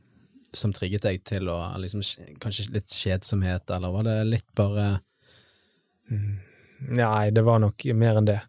som 0.57 0.73
trigget 0.75 1.05
deg 1.05 1.23
til 1.27 1.49
å 1.51 1.57
liksom, 1.81 2.03
Kanskje 2.41 2.69
litt 2.73 2.93
kjedsomhet, 2.93 3.69
eller 3.75 3.93
var 3.93 4.07
det 4.07 4.17
litt 4.29 4.47
bare 4.57 4.99
Nei, 6.85 7.31
det 7.33 7.41
var 7.41 7.61
nok 7.63 7.85
mer 7.97 8.19
enn 8.19 8.27
det. 8.27 8.41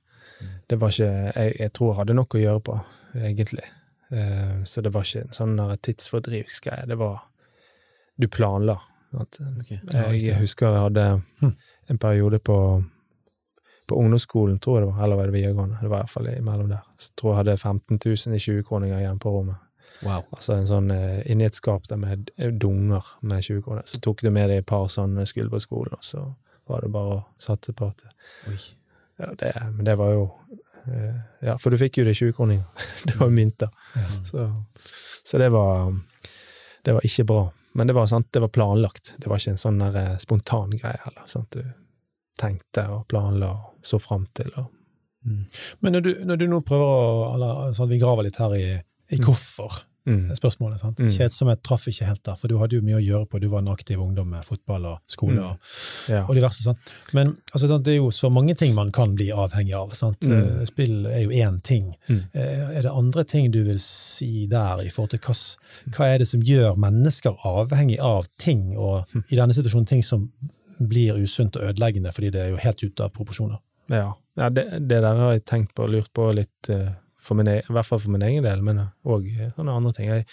Det 0.69 0.77
var 0.77 0.93
ikke 0.93 1.07
Jeg, 1.09 1.53
jeg 1.61 1.73
tror 1.73 1.93
jeg 1.93 1.99
hadde 2.01 2.17
nok 2.19 2.37
å 2.37 2.43
gjøre 2.43 2.63
på, 2.67 2.75
egentlig. 3.17 3.65
Uh, 4.13 4.61
så 4.69 4.85
det 4.85 4.93
var 4.95 5.07
ikke 5.07 5.25
en 5.25 5.39
sånn 5.39 5.57
tidsfordrivsgreie. 5.89 6.89
Det 6.91 6.99
var 7.01 7.23
Du 8.17 8.29
planla. 8.33 8.77
Okay. 9.17 9.79
Jeg 9.93 10.37
husker 10.41 10.73
jeg 10.73 10.85
hadde 10.89 11.07
en 11.91 11.99
periode 12.01 12.39
på 12.45 12.59
på 13.87 13.95
ungdomsskolen, 13.95 14.59
tror 14.59 14.79
jeg 14.79 14.87
det 14.87 14.93
var, 14.93 15.05
eller 15.05 15.17
var 15.17 15.29
det 15.29 15.33
videregående, 15.33 15.79
det 15.81 15.89
var 15.89 16.01
i 16.01 16.03
hvert 16.03 16.11
fall 16.11 16.29
imellom 16.33 16.71
der, 16.73 16.83
så 16.99 17.13
tror 17.15 17.31
jeg 17.31 17.37
jeg 17.37 17.39
hadde 17.39 17.57
15 17.57 18.01
000 18.07 18.35
i 18.35 18.41
20-kroninger 18.43 18.99
igjen 18.99 19.21
på 19.23 19.31
rommet. 19.31 19.63
Wow. 20.05 20.27
Altså 20.35 20.57
en 20.57 20.69
sånn 20.69 20.91
eh, 20.93 21.23
inni 21.31 21.47
et 21.47 21.57
skap 21.57 21.87
der 21.89 22.01
med 22.01 22.31
dunger 22.61 23.07
med 23.23 23.45
20 23.45 23.65
kroner. 23.65 23.87
Så 23.89 24.01
tok 24.05 24.25
du 24.25 24.31
med 24.31 24.51
deg 24.51 24.63
et 24.63 24.69
par 24.69 24.89
sånne 24.93 25.25
når 25.25 25.51
på 25.53 25.63
skolen, 25.63 25.97
og 25.97 26.05
så 26.05 26.25
var 26.67 26.83
det 26.83 26.93
bare 26.95 27.19
å 27.19 27.25
satse 27.39 27.73
på 27.77 27.89
at 27.89 28.05
ja, 29.17 29.31
det, 29.39 29.53
Men 29.73 29.85
det 29.87 29.95
var 29.97 30.13
jo 30.13 30.25
eh, 30.91 31.21
Ja, 31.47 31.57
for 31.59 31.71
du 31.71 31.79
fikk 31.81 32.01
jo 32.01 32.07
det 32.09 32.17
20-kroninger. 32.19 32.89
det 33.09 33.17
var 33.21 33.31
mynter. 33.31 33.71
Så, 34.27 34.51
så 35.25 35.39
det 35.39 35.49
var 35.55 35.95
Det 36.85 36.97
var 36.99 37.07
ikke 37.07 37.25
bra. 37.25 37.45
Men 37.77 37.87
det 37.87 37.93
var, 37.93 38.07
sant, 38.07 38.33
det 38.33 38.41
var 38.41 38.49
planlagt. 38.49 39.15
Det 39.19 39.29
var 39.29 39.41
ikke 39.41 39.53
en 39.53 39.61
sånn 39.61 39.83
der, 39.83 39.97
eh, 40.01 40.17
spontan 40.21 40.73
greie 40.79 40.97
heller. 41.05 41.27
Sant? 41.29 41.53
Du 41.53 41.65
tenkte 42.41 42.87
og 42.93 43.07
planla 43.09 43.51
og 43.53 43.87
så 43.87 43.99
fram 44.01 44.27
til. 44.37 44.49
Og, 44.57 44.71
Men 45.85 45.97
når 45.97 46.01
du, 46.01 46.11
når 46.25 46.41
du 46.41 46.47
nå 46.49 46.61
prøver 46.65 46.87
å 46.87 47.35
eller, 47.35 47.75
sånn, 47.77 47.91
Vi 47.91 47.99
graver 48.01 48.29
litt 48.29 48.41
her 48.41 48.55
i, 48.57 48.67
i 49.11 49.17
hvorfor. 49.23 49.83
mm, 50.07 50.31
spørsmålet. 50.39 50.79
sant? 50.81 50.99
Mm. 51.03 51.09
Kjedsomhet 51.11 51.63
traff 51.67 51.89
ikke 51.91 52.07
helt 52.07 52.23
der, 52.25 52.37
for 52.39 52.47
du 52.49 52.59
hadde 52.61 52.77
jo 52.77 52.83
mye 52.87 52.95
å 53.01 53.03
gjøre 53.03 53.27
på. 53.27 53.41
Du 53.43 53.49
var 53.49 53.59
en 53.59 53.69
aktiv 53.73 53.99
ungdom 53.99 54.29
med 54.31 54.45
fotball 54.47 54.85
og 54.87 54.99
skole 55.11 55.35
Mm. 55.35 55.45
og, 55.49 55.57
ja. 56.09 56.21
og 56.29 56.35
diverse. 56.37 56.63
sant? 56.63 56.79
Men 57.13 57.37
altså, 57.53 57.67
det 57.83 57.93
er 57.93 57.97
jo 57.97 58.11
så 58.15 58.31
mange 58.31 58.55
ting 58.57 58.75
man 58.75 58.93
kan 58.93 59.17
bli 59.17 59.31
avhengig 59.35 59.75
av. 59.75 59.91
sant? 59.95 60.21
Mm. 60.21 60.61
Eh, 60.61 60.65
Spill 60.65 61.07
er 61.07 61.23
jo 61.25 61.31
én 61.31 61.61
ting. 61.63 61.95
Mm. 62.09 62.23
Eh, 62.35 62.77
Er 62.79 62.83
det 62.83 62.91
andre 62.93 63.25
ting 63.25 63.51
du 63.51 63.65
vil 63.65 63.79
si 63.81 64.47
der, 64.47 64.79
i 64.85 64.89
forhold 64.91 65.11
til 65.11 65.19
hva, 65.19 65.35
hva 65.91 66.15
er 66.15 66.19
det 66.19 66.29
som 66.29 66.41
gjør 66.41 66.77
mennesker 66.77 67.35
avhengig 67.45 67.99
av 67.99 68.27
ting, 68.39 68.77
og 68.77 69.07
Mm. 69.13 69.25
i 69.31 69.35
denne 69.37 69.55
situasjonen 69.55 69.87
ting 69.87 70.03
som 70.05 70.31
blir 70.79 71.15
usunt 71.17 71.57
og 71.57 71.63
ødeleggende 71.75 72.13
fordi 72.13 72.31
det 72.31 72.41
er 72.43 72.49
jo 72.51 72.57
helt 72.59 72.83
ute 72.85 73.01
av 73.05 73.11
proporsjoner? 73.13 73.59
Ja, 73.89 74.13
ja 74.37 74.49
det, 74.51 74.71
det 74.87 75.01
der 75.03 75.15
har 75.17 75.33
jeg 75.33 75.45
tenkt 75.47 75.75
på 75.75 75.83
og 75.85 75.91
lurt 75.91 76.13
på 76.15 76.33
litt, 76.35 76.51
for 76.63 76.95
min, 77.35 77.49
e- 77.49 77.63
i 77.65 77.73
hvert 77.73 77.87
fall 77.87 77.99
for 77.99 78.11
min 78.11 78.23
egen 78.23 78.45
del, 78.45 78.63
men 78.63 78.79
òg 79.05 79.27
sånne 79.57 79.75
andre 79.75 79.93
ting. 79.93 80.07
Jeg, 80.07 80.27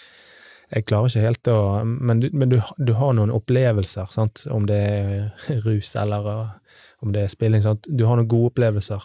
jeg 0.73 0.85
klarer 0.85 1.09
ikke 1.09 1.25
helt 1.25 1.47
å 1.47 1.57
Men, 1.85 2.19
du, 2.19 2.29
men 2.33 2.49
du, 2.49 2.59
du 2.77 2.93
har 2.93 3.13
noen 3.13 3.31
opplevelser, 3.33 4.05
sant? 4.11 4.45
om 4.51 4.65
det 4.65 4.77
er 4.77 5.31
rus 5.65 5.95
eller 5.95 6.27
uh, 6.29 6.77
om 7.03 7.11
det 7.13 7.23
er 7.25 7.27
spilling. 7.33 7.61
Sant? 7.61 7.87
Du 7.89 8.05
har 8.05 8.15
noen 8.15 8.27
gode 8.31 8.53
opplevelser 8.53 9.01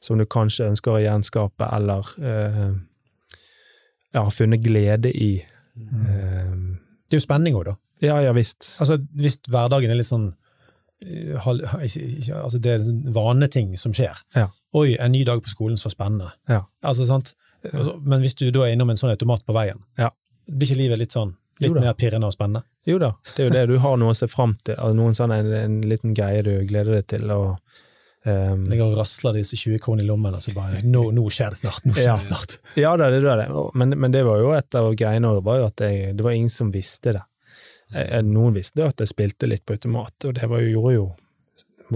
som 0.00 0.18
du 0.18 0.26
kanskje 0.26 0.68
ønsker 0.68 0.92
å 0.94 1.00
gjenskape, 1.02 1.66
eller 1.74 2.06
eh, 2.22 2.74
ja, 4.14 4.20
har 4.22 4.30
funnet 4.30 4.62
glede 4.62 5.10
i. 5.10 5.40
Eh, 5.78 6.52
Det 7.08 7.16
er 7.16 7.18
jo 7.18 7.24
spenning 7.24 7.56
òg, 7.56 7.64
da. 7.70 7.74
ja, 8.04 8.18
ja 8.22 8.34
visst. 8.36 8.76
Altså, 8.80 8.98
hvis 9.16 9.40
hverdagen 9.48 9.90
er 9.90 9.98
litt 9.98 10.06
sånn 10.10 10.28
eh, 11.02 11.48
altså 11.48 12.58
Det 12.62 12.70
er 12.76 12.84
sånn 12.86 13.02
vaneting 13.16 13.74
som 13.80 13.94
skjer. 13.96 14.20
Ja. 14.36 14.50
Oi, 14.76 14.96
en 15.00 15.12
ny 15.12 15.22
dag 15.24 15.40
på 15.42 15.48
skolen, 15.48 15.78
så 15.80 15.88
spennende. 15.90 16.32
Ja. 16.48 16.62
Altså, 16.84 17.06
sant? 17.08 17.34
Altså, 17.72 17.96
Men 18.04 18.20
hvis 18.20 18.34
du 18.36 18.50
da 18.54 18.66
er 18.66 18.74
innom 18.76 18.90
en 18.92 18.96
sånn 19.00 19.10
automat 19.14 19.44
på 19.46 19.54
veien, 19.56 19.78
Ja. 19.98 20.10
blir 20.48 20.68
ikke 20.68 20.76
livet 20.82 20.98
litt 20.98 21.12
sånn 21.16 21.34
litt 21.60 21.72
mer 21.74 21.94
pirrende 21.94 22.26
og 22.28 22.32
spennende? 22.36 22.62
Jo 22.86 22.98
da, 22.98 23.14
det 23.34 23.40
er 23.42 23.48
jo 23.48 23.54
det. 23.54 23.66
Du 23.68 23.78
har 23.82 23.96
noe 23.96 24.12
å 24.12 24.16
se 24.16 24.28
fram 24.28 24.56
til, 24.64 24.74
altså 24.76 24.94
noen 24.96 25.14
sånn 25.16 25.32
en, 25.34 25.52
en 25.52 25.80
liten 25.82 26.14
greie 26.14 26.42
du 26.42 26.52
gleder 26.68 26.94
deg 27.00 27.06
til. 27.06 27.30
og 27.30 27.58
um... 28.26 28.66
Ligger 28.70 28.84
og 28.92 28.98
rasler 29.00 29.32
disse 29.40 29.56
20 29.56 29.78
kronene 29.82 30.04
i 30.04 30.08
lommen, 30.08 30.34
og 30.36 30.42
så 30.44 30.52
bare 30.54 30.82
nå, 30.84 31.02
nå 31.16 31.24
skjer 31.32 31.50
det 31.56 31.58
snart! 31.64 31.82
Nå 31.88 31.94
skjer 31.96 32.06
Ja. 32.12 32.14
det 32.16 32.26
snart! 32.28 32.58
Ja 32.76 32.92
da, 32.96 33.08
det 33.10 33.24
er 33.24 33.42
det. 33.42 33.48
Men, 33.74 33.96
men 33.98 34.12
det 34.14 34.22
var 34.28 34.38
jo 34.44 34.52
et 34.54 34.74
av 34.78 34.92
greiene 34.94 35.32
var 35.42 35.58
jo 35.62 35.66
at 35.72 35.80
jeg, 35.80 36.14
det 36.16 36.24
var 36.24 36.36
ingen 36.36 36.50
som 36.52 36.70
visste 36.72 37.16
det. 37.18 37.24
Jeg, 37.90 38.04
jeg- 38.12 38.24
noen 38.28 38.54
visste 38.54 38.84
at 38.86 39.00
jeg 39.00 39.08
spilte 39.08 39.48
litt 39.48 39.64
på 39.66 39.74
automat, 39.74 40.14
og 40.28 40.34
det 40.38 40.46
var 40.48 40.60
jo, 40.60 40.70
gjorde 40.76 40.94
jo 40.94 41.08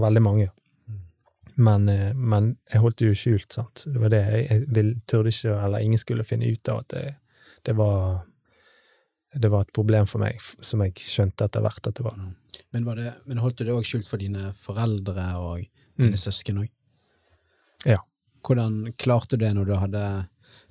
veldig 0.03 0.21
mange. 0.25 0.49
Men, 1.55 1.89
eh, 1.89 2.13
men 2.13 2.57
jeg 2.71 2.81
holdt 2.81 2.97
det 2.97 3.07
jo 3.11 3.17
skjult, 3.17 3.51
sant. 3.53 3.83
Det 3.85 4.01
var 4.01 4.09
det 4.09 4.21
jeg, 4.25 4.67
jeg 4.73 4.93
turde 5.07 5.29
ikke, 5.29 5.57
eller 5.65 5.83
ingen 5.85 6.01
skulle 6.01 6.25
finne 6.25 6.49
ut 6.49 6.69
av 6.69 6.79
at 6.83 6.95
det, 6.95 7.03
det 7.65 7.75
var 7.77 8.23
det 9.33 9.49
var 9.49 9.61
et 9.65 9.73
problem 9.73 10.05
for 10.05 10.21
meg, 10.21 10.37
som 10.61 10.83
jeg 10.85 10.93
skjønte 11.01 11.47
etter 11.47 11.63
hvert 11.65 11.87
at 11.89 11.95
det 11.97 12.03
var. 12.05 12.17
Men, 12.73 12.83
var 12.85 12.99
det, 12.99 13.13
men 13.25 13.39
holdt 13.41 13.57
du 13.57 13.63
det 13.65 13.73
òg 13.73 13.85
skjult 13.87 14.05
for 14.05 14.21
dine 14.21 14.51
foreldre 14.53 15.25
og 15.41 15.63
dine 15.97 16.13
Mm. 16.13 16.21
søsken 16.21 16.59
òg? 16.61 16.69
Ja. 17.85 17.97
Hvordan 18.45 18.93
klarte 18.97 19.37
du 19.37 19.45
det 19.45 19.55
når 19.55 19.65
du 19.65 19.73
hadde 19.73 20.03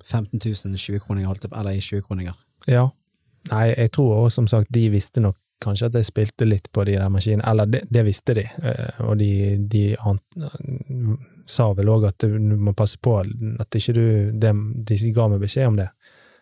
15 0.03 0.39
000 0.39 0.77
20-kroninger, 0.77 1.27
holdt 1.27 1.43
jeg 1.43 1.51
eller 1.59 1.71
i 1.71 1.79
20-kroninger. 1.83 2.35
Ja. 2.67 2.89
Nei, 3.51 3.73
jeg 3.75 3.91
tror 3.91 4.25
også, 4.25 4.35
som 4.35 4.47
sagt, 4.47 4.71
de 4.71 4.89
visste 4.89 5.19
nok 5.23 5.37
kanskje 5.63 5.89
at 5.89 5.97
jeg 5.99 6.09
spilte 6.09 6.47
litt 6.47 6.69
på 6.73 6.85
de 6.87 6.97
der 6.97 7.11
maskinene, 7.11 7.45
eller 7.49 7.69
det, 7.69 7.85
det 7.89 8.03
visste 8.05 8.35
de, 8.37 8.43
eh, 8.43 8.99
og 9.05 9.17
de, 9.19 9.31
de 9.71 9.83
sa 11.49 11.69
vel 11.75 11.91
òg 11.91 12.07
at 12.11 12.25
du 12.27 12.37
må 12.59 12.75
passe 12.77 12.99
på 13.03 13.17
at 13.21 13.79
ikke 13.79 13.95
du 13.95 14.05
det, 14.39 14.53
De 14.87 15.13
ga 15.15 15.27
meg 15.31 15.43
beskjed 15.43 15.71
om 15.71 15.79
det. 15.81 15.89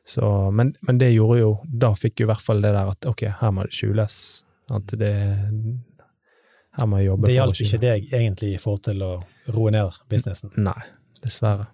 Så, 0.04 0.26
men, 0.52 0.74
men 0.82 0.98
det 0.98 1.12
gjorde 1.14 1.36
jo 1.38 1.50
Da 1.62 1.92
fikk 1.94 2.24
jo 2.24 2.26
i 2.26 2.30
hvert 2.32 2.42
fall 2.42 2.64
det 2.64 2.72
der 2.74 2.90
at 2.90 3.06
ok, 3.06 3.22
her 3.38 3.52
må 3.54 3.68
det 3.68 3.76
skjules. 3.78 4.16
At 4.74 4.94
det 4.98 5.14
Her 6.78 6.88
må 6.90 7.02
jeg 7.02 7.12
jobbe 7.12 7.30
Det 7.30 7.36
hjalp 7.36 7.62
ikke 7.66 7.82
deg 7.84 8.14
egentlig 8.14 8.56
i 8.56 8.62
forhold 8.62 8.86
til 8.88 9.04
å 9.06 9.12
roe 9.54 9.74
ned 9.74 10.02
businessen. 10.10 10.54
Nei, 10.58 10.80
dessverre. 11.22 11.70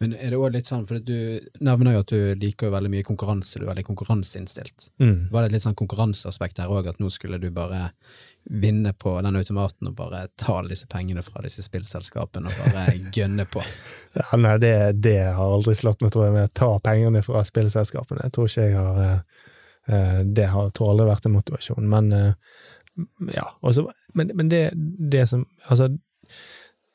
Men 0.00 0.14
er 0.16 0.32
det 0.32 0.38
òg 0.40 0.54
litt 0.54 0.68
sånn, 0.68 0.86
for 0.88 0.96
du 1.04 1.40
nevner 1.60 1.92
jo 1.92 2.00
at 2.00 2.12
du 2.12 2.20
liker 2.40 2.70
jo 2.70 2.72
veldig 2.72 2.90
mye 2.94 3.04
konkurranse, 3.04 3.58
du 3.60 3.66
er 3.66 3.68
veldig 3.74 3.84
konkurranseinnstilt. 3.84 4.86
Mm. 5.02 5.28
Var 5.28 5.42
det 5.42 5.50
et 5.50 5.54
litt 5.58 5.66
sånn 5.66 5.76
konkurranseaspekt 5.76 6.62
her 6.62 6.72
òg, 6.72 6.88
at 6.88 7.02
nå 7.02 7.10
skulle 7.12 7.36
du 7.42 7.50
bare 7.52 7.90
vinne 8.48 8.94
på 8.96 9.12
den 9.20 9.36
automaten 9.36 9.90
og 9.90 9.98
bare 9.98 10.22
ta 10.40 10.56
alle 10.56 10.72
disse 10.72 10.88
pengene 10.88 11.20
fra 11.26 11.44
disse 11.44 11.66
spillselskapene 11.66 12.48
og 12.48 12.72
bare 12.72 12.96
gønne 13.18 13.44
på? 13.44 13.60
Ja, 14.16 14.40
nei, 14.40 14.56
det, 14.64 14.74
det 15.04 15.18
har 15.36 15.44
aldri 15.58 15.76
slått 15.76 16.00
meg, 16.00 16.14
tror 16.14 16.30
jeg, 16.30 16.36
med 16.38 16.48
å 16.48 16.56
ta 16.62 16.72
pengene 16.88 17.20
fra 17.26 17.44
spillselskapene. 17.44 18.24
Jeg 18.24 18.38
tror 18.38 18.48
ikke 18.48 18.68
jeg 18.70 18.78
har 18.80 19.04
eh, 19.04 19.46
eh, 19.92 20.20
Det 20.40 20.48
har 20.54 20.72
tror 20.72 20.94
aldri 20.94 21.10
vært 21.12 21.28
en 21.28 21.36
motivasjon. 21.36 21.92
Men 21.92 22.12
eh, 22.16 22.54
ja, 23.36 23.50
også, 23.60 23.90
men, 24.16 24.32
men 24.32 24.48
det, 24.48 24.70
det 25.12 25.28
som 25.28 25.44
Altså, 25.68 25.92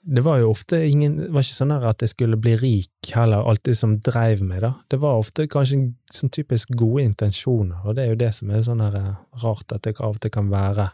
det 0.06 0.22
var 0.22 0.38
jo 0.38 0.50
ofte 0.54 0.78
ingen 0.86 1.18
Det 1.18 1.32
var 1.34 1.46
ikke 1.46 1.58
sånn 1.58 1.74
at 1.76 2.04
jeg 2.04 2.12
skulle 2.12 2.38
bli 2.38 2.54
rik 2.62 3.14
heller, 3.16 3.46
alltid 3.50 3.78
som 3.78 3.98
dreiv 4.06 4.44
meg, 4.46 4.62
da. 4.62 4.74
Det 4.92 5.00
var 5.02 5.22
ofte 5.22 5.48
kanskje 5.50 5.80
sånn 6.14 6.34
typisk 6.34 6.76
gode 6.78 7.08
intensjoner, 7.10 7.82
og 7.84 7.98
det 7.98 8.06
er 8.06 8.12
jo 8.14 8.20
det 8.22 8.34
som 8.38 8.52
er 8.52 8.66
sånn 8.66 8.84
her 8.86 8.98
eh, 9.00 9.14
rart 9.42 9.74
at 9.74 9.86
det 9.86 9.96
av 9.98 10.18
og 10.18 10.20
til 10.22 10.34
kan 10.34 10.52
være. 10.52 10.92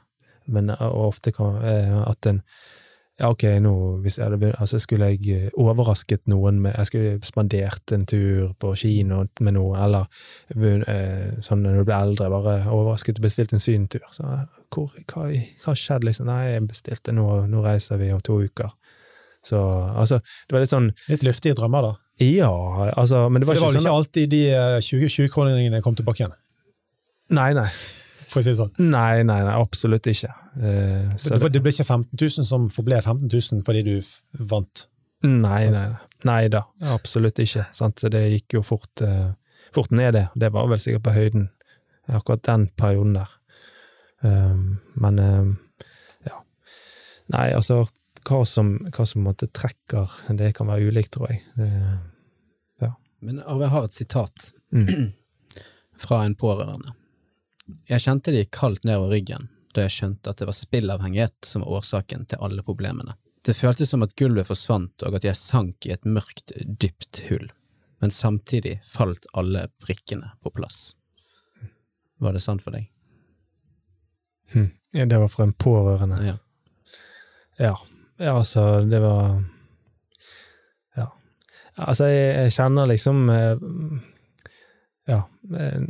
Men 0.51 0.71
eh, 0.71 0.85
ofte 0.87 1.33
kan 1.35 1.59
eh, 1.59 1.97
at 2.05 2.31
en 2.31 2.39
ja, 3.19 3.27
ok, 3.29 3.43
nå 3.61 3.73
hvis 4.01 4.15
jeg 4.17 4.31
hadde 4.31 4.53
altså 4.55 4.79
skulle 4.81 5.11
jeg 5.11 5.51
overrasket 5.59 6.23
noen 6.31 6.57
med 6.63 6.73
Jeg 6.73 6.87
skulle 6.89 7.09
spandert 7.27 7.91
en 7.93 8.07
tur 8.09 8.55
på 8.57 8.71
kino 8.79 9.19
med 9.43 9.53
noen, 9.59 9.77
eller 9.77 11.43
sånn 11.45 11.61
når 11.61 11.75
du 11.77 11.83
blir 11.83 11.97
eldre, 11.99 12.31
bare 12.33 12.55
overrasket 12.71 13.19
og 13.19 13.27
bestilt 13.27 13.53
en 13.53 13.61
syntur. 13.61 14.07
Så, 14.15 14.25
hvor, 14.73 14.95
hva 15.11 15.27
hva 15.27 15.75
skjedde, 15.75 16.07
liksom? 16.07 16.31
Nei, 16.31 16.55
jeg 16.55 16.65
bestilte 16.71 17.13
nå, 17.13 17.27
nå 17.51 17.61
reiser 17.61 18.01
vi 18.01 18.09
om 18.15 18.23
to 18.25 18.39
uker. 18.41 18.71
Så 19.45 19.57
altså, 19.97 20.19
det 20.47 20.53
var 20.55 20.63
litt 20.63 20.73
sånn 20.73 20.91
Litt 21.09 21.23
luftige 21.25 21.57
drømmer, 21.57 21.87
da. 21.87 21.95
Ja, 22.21 22.51
altså, 22.93 23.23
men 23.29 23.41
det 23.41 23.47
var 23.49 23.57
det 23.57 23.63
var 23.63 23.71
ikke 23.71 23.79
sånn 23.79 23.87
ikke 23.87 23.97
alltid 23.97 24.29
de 24.29 24.41
eh, 24.53 24.77
20 24.85 25.09
20-kroningene 25.15 25.81
kom 25.81 25.95
tilbake 25.97 26.21
igjen, 26.21 26.35
Nei, 27.33 27.47
nei. 27.57 27.65
for 28.29 28.41
å 28.41 28.43
si 28.45 28.51
det 28.51 28.59
sånn. 28.59 28.73
Nei, 28.77 29.23
nei, 29.25 29.39
nei 29.47 29.55
absolutt 29.55 30.05
ikke. 30.11 30.29
Uh, 30.59 31.15
så 31.19 31.39
Det, 31.39 31.49
det 31.55 31.61
ble 31.63 31.73
ikke 31.73 31.87
15 31.87 32.11
000 32.13 32.47
som 32.47 32.67
forble 32.73 32.99
15 33.01 33.25
000 33.31 33.63
fordi 33.65 33.81
du 33.87 34.43
vant. 34.51 34.85
Nei, 35.25 35.61
Sant. 35.63 35.73
nei, 35.73 35.85
nei. 35.87 36.05
nei 36.29 36.41
da, 36.53 36.61
absolutt 36.93 37.41
ikke. 37.41 37.65
Sant? 37.75 38.03
Så 38.03 38.11
det 38.13 38.21
gikk 38.35 38.59
jo 38.59 38.63
fort, 38.67 39.03
uh, 39.05 39.31
fort 39.73 39.91
ned, 39.95 40.13
det. 40.19 40.27
Det 40.35 40.51
var 40.53 40.69
vel 40.69 40.81
sikkert 40.83 41.07
på 41.07 41.15
høyden, 41.17 41.49
akkurat 42.11 42.45
den 42.51 42.67
perioden 42.77 43.17
der. 43.17 43.33
Um, 44.21 44.77
men 45.01 45.17
um, 45.19 45.51
ja. 46.27 46.43
Nei, 47.33 47.47
altså, 47.57 47.85
hva 48.27 48.41
som, 48.45 48.73
hva 48.93 49.05
som 49.05 49.23
måtte 49.25 49.47
trekker, 49.47 50.11
det 50.37 50.53
kan 50.57 50.69
være 50.69 50.91
ulikt, 50.91 51.13
tror 51.15 51.31
jeg. 51.31 51.41
Det, 51.55 52.91
Men 53.21 53.41
Arve, 53.45 53.67
jeg 53.67 53.73
har 53.73 53.85
et 53.85 53.93
sitat 53.93 54.51
mm. 54.73 55.11
fra 56.05 56.23
en 56.25 56.35
pårørende. 56.35 56.95
Jeg 57.87 58.03
kjente 58.03 58.33
det 58.33 58.45
gikk 58.45 58.55
kaldt 58.57 58.87
nedover 58.87 59.13
ryggen 59.15 59.49
da 59.75 59.85
jeg 59.85 59.93
skjønte 59.95 60.31
at 60.31 60.41
det 60.41 60.47
var 60.49 60.57
spillavhengighet 60.57 61.47
som 61.47 61.63
var 61.63 61.77
årsaken 61.79 62.25
til 62.27 62.41
alle 62.43 62.63
problemene. 62.65 63.13
Det 63.45 63.55
føltes 63.57 63.93
som 63.93 64.03
at 64.03 64.15
gulvet 64.19 64.49
forsvant 64.49 65.05
og 65.07 65.15
at 65.17 65.25
jeg 65.25 65.39
sank 65.39 65.87
i 65.87 65.93
et 65.95 66.03
mørkt, 66.05 66.51
dypt 66.65 67.23
hull, 67.29 67.47
men 68.03 68.13
samtidig 68.13 68.79
falt 68.85 69.25
alle 69.37 69.67
prikkene 69.81 70.33
på 70.43 70.51
plass. 70.53 70.95
Var 72.21 72.35
det 72.35 72.43
sant 72.43 72.61
for 72.65 72.75
deg? 72.75 72.89
Hm. 74.51 74.69
Ja, 74.91 75.05
det 75.05 75.21
var 75.21 75.31
fra 75.31 75.47
en 75.47 75.55
pårørende. 75.55 76.19
Ja. 76.25 76.37
Ja. 77.61 77.75
Ja, 78.21 78.35
altså, 78.37 78.81
det 78.85 79.01
var 79.01 79.43
Ja. 80.97 81.07
Altså, 81.75 82.05
jeg, 82.11 82.35
jeg 82.35 82.51
kjenner 82.57 82.89
liksom 82.91 83.29
eh, 83.29 83.57
Ja. 85.09 85.23
eh, 85.57 85.81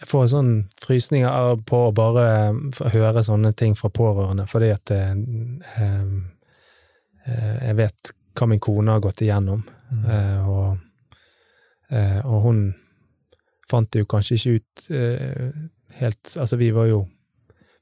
Jeg 0.00 0.08
får 0.10 0.26
sånn 0.28 0.52
frysninger 0.84 1.56
på 1.64 1.78
å 1.86 1.92
bare 1.96 2.24
eh, 2.50 2.90
høre 2.92 3.22
sånne 3.24 3.54
ting 3.56 3.76
fra 3.78 3.88
pårørende, 3.88 4.46
fordi 4.50 4.70
at 4.74 4.90
eh, 4.90 5.14
jeg 7.24 7.76
vet 7.78 8.10
hva 8.36 8.46
min 8.50 8.60
kone 8.60 8.92
har 8.92 9.00
gått 9.00 9.22
igjennom, 9.24 9.62
mm. 9.64 10.48
og, 10.50 10.76
og 12.26 12.42
hun 12.44 12.58
fant 13.70 13.88
det 13.94 14.02
jo 14.02 14.08
kanskje 14.10 14.36
ikke 14.36 14.52
ut 14.58 14.82
helt 16.00 16.34
Altså, 16.36 16.58
vi 16.60 16.68
var 16.74 16.90
jo 16.90 16.98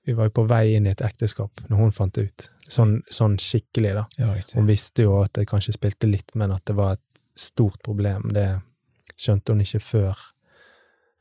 vi 0.06 0.12
var 0.18 0.26
jo 0.28 0.34
på 0.40 0.44
vei 0.50 0.74
inn 0.76 0.86
i 0.86 0.90
et 0.92 1.02
ekteskap 1.06 1.60
når 1.68 1.76
hun 1.78 1.92
fant 1.94 2.14
det 2.16 2.24
ut. 2.28 2.46
Sånn, 2.72 2.96
sånn 3.12 3.36
skikkelig, 3.38 3.92
da. 3.98 4.04
Ja. 4.18 4.32
Hun 4.56 4.66
visste 4.66 5.04
jo 5.06 5.18
at 5.22 5.36
jeg 5.38 5.46
kanskje 5.50 5.74
spilte 5.76 6.08
litt, 6.10 6.32
men 6.34 6.50
at 6.54 6.64
det 6.66 6.74
var 6.78 6.96
et 6.96 7.04
stort 7.38 7.78
problem. 7.84 8.30
Det 8.34 8.46
skjønte 9.20 9.52
hun 9.54 9.62
ikke 9.62 9.80
før, 9.84 10.18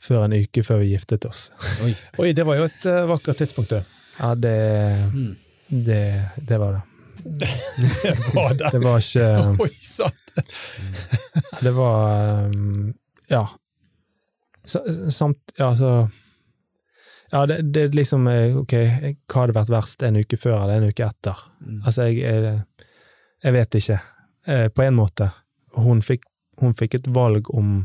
før 0.01 0.23
en 0.25 0.33
uke 0.39 0.63
før 0.65 0.81
vi 0.81 0.93
giftet 0.95 1.27
oss. 1.29 1.49
Oi. 1.85 1.91
Oi, 2.23 2.31
det 2.33 2.45
var 2.47 2.57
jo 2.61 2.69
et 2.69 2.87
eh, 2.89 3.03
vakkert 3.11 3.37
tidspunkt, 3.43 3.75
du. 3.75 3.97
Ja, 4.21 4.33
det, 4.35 4.55
Mm. 5.13 5.35
det, 5.69 6.01
det 6.47 6.57
var 6.59 6.79
det. 6.79 6.81
Det 8.01 8.15
var 8.33 8.53
det. 8.57 8.69
Det 8.73 8.79
var 8.81 8.97
ikke 8.97 9.25
Oi 9.67 9.73
sann! 9.85 10.21
Det 11.61 11.71
var 11.75 12.47
um, 12.49 12.93
Ja. 13.29 13.43
Samt 14.65 15.53
Ja, 15.57 15.67
altså 15.71 16.09
Ja, 17.31 17.45
det, 17.45 17.61
det 17.61 17.81
er 17.81 17.95
liksom 17.95 18.27
eh, 18.27 18.57
Ok, 18.59 18.73
hva 19.31 19.45
hadde 19.45 19.55
vært 19.55 19.71
verst, 19.71 20.03
en 20.03 20.19
uke 20.19 20.39
før 20.39 20.57
eller 20.65 20.81
en 20.81 20.91
uke 20.91 21.05
etter? 21.07 21.45
Mm. 21.63 21.77
Altså, 21.79 22.07
jeg, 22.11 22.57
jeg, 23.43 23.53
vet 23.55 23.77
ikke, 23.79 23.99
eh, 24.47 24.65
på 24.75 24.83
en 24.83 24.97
måte. 24.97 25.29
Hun 25.79 26.03
fikk, 26.03 26.27
hun 26.59 26.75
fikk 26.77 26.99
et 26.99 27.07
valg 27.15 27.47
om 27.55 27.77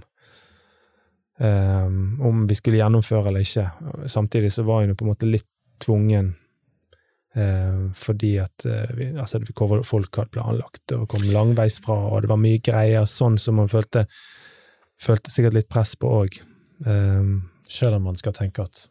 um, 1.39 2.01
om 2.27 2.43
vi 2.49 2.57
skulle 2.59 2.81
gjennomføre 2.81 3.31
eller 3.31 3.47
ikke. 3.47 3.69
Samtidig 4.11 4.51
så 4.53 4.65
var 4.67 4.83
hun 4.83 4.91
jo 4.91 4.99
på 4.99 5.07
en 5.07 5.13
måte 5.13 5.31
litt 5.31 5.49
tvungen, 5.85 6.35
fordi 7.93 8.31
at 8.41 8.65
vi, 8.97 9.11
altså, 9.13 9.43
folk 9.85 10.17
hadde 10.17 10.33
planlagt 10.33 10.95
og 10.97 11.03
kom 11.13 11.27
langveisfra, 11.29 11.99
og 12.09 12.25
det 12.25 12.31
var 12.31 12.41
mye 12.41 12.63
greier, 12.65 13.05
sånn 13.05 13.37
som 13.37 13.59
man 13.61 13.69
følte, 13.69 14.07
følte 14.97 15.35
sikkert 15.35 15.59
litt 15.59 15.69
press 15.69 15.93
på 16.01 16.15
òg. 16.23 16.39
Selv 17.69 17.99
om 17.99 18.09
man 18.09 18.17
skal 18.17 18.33
tenke 18.41 18.65
at 18.65 18.87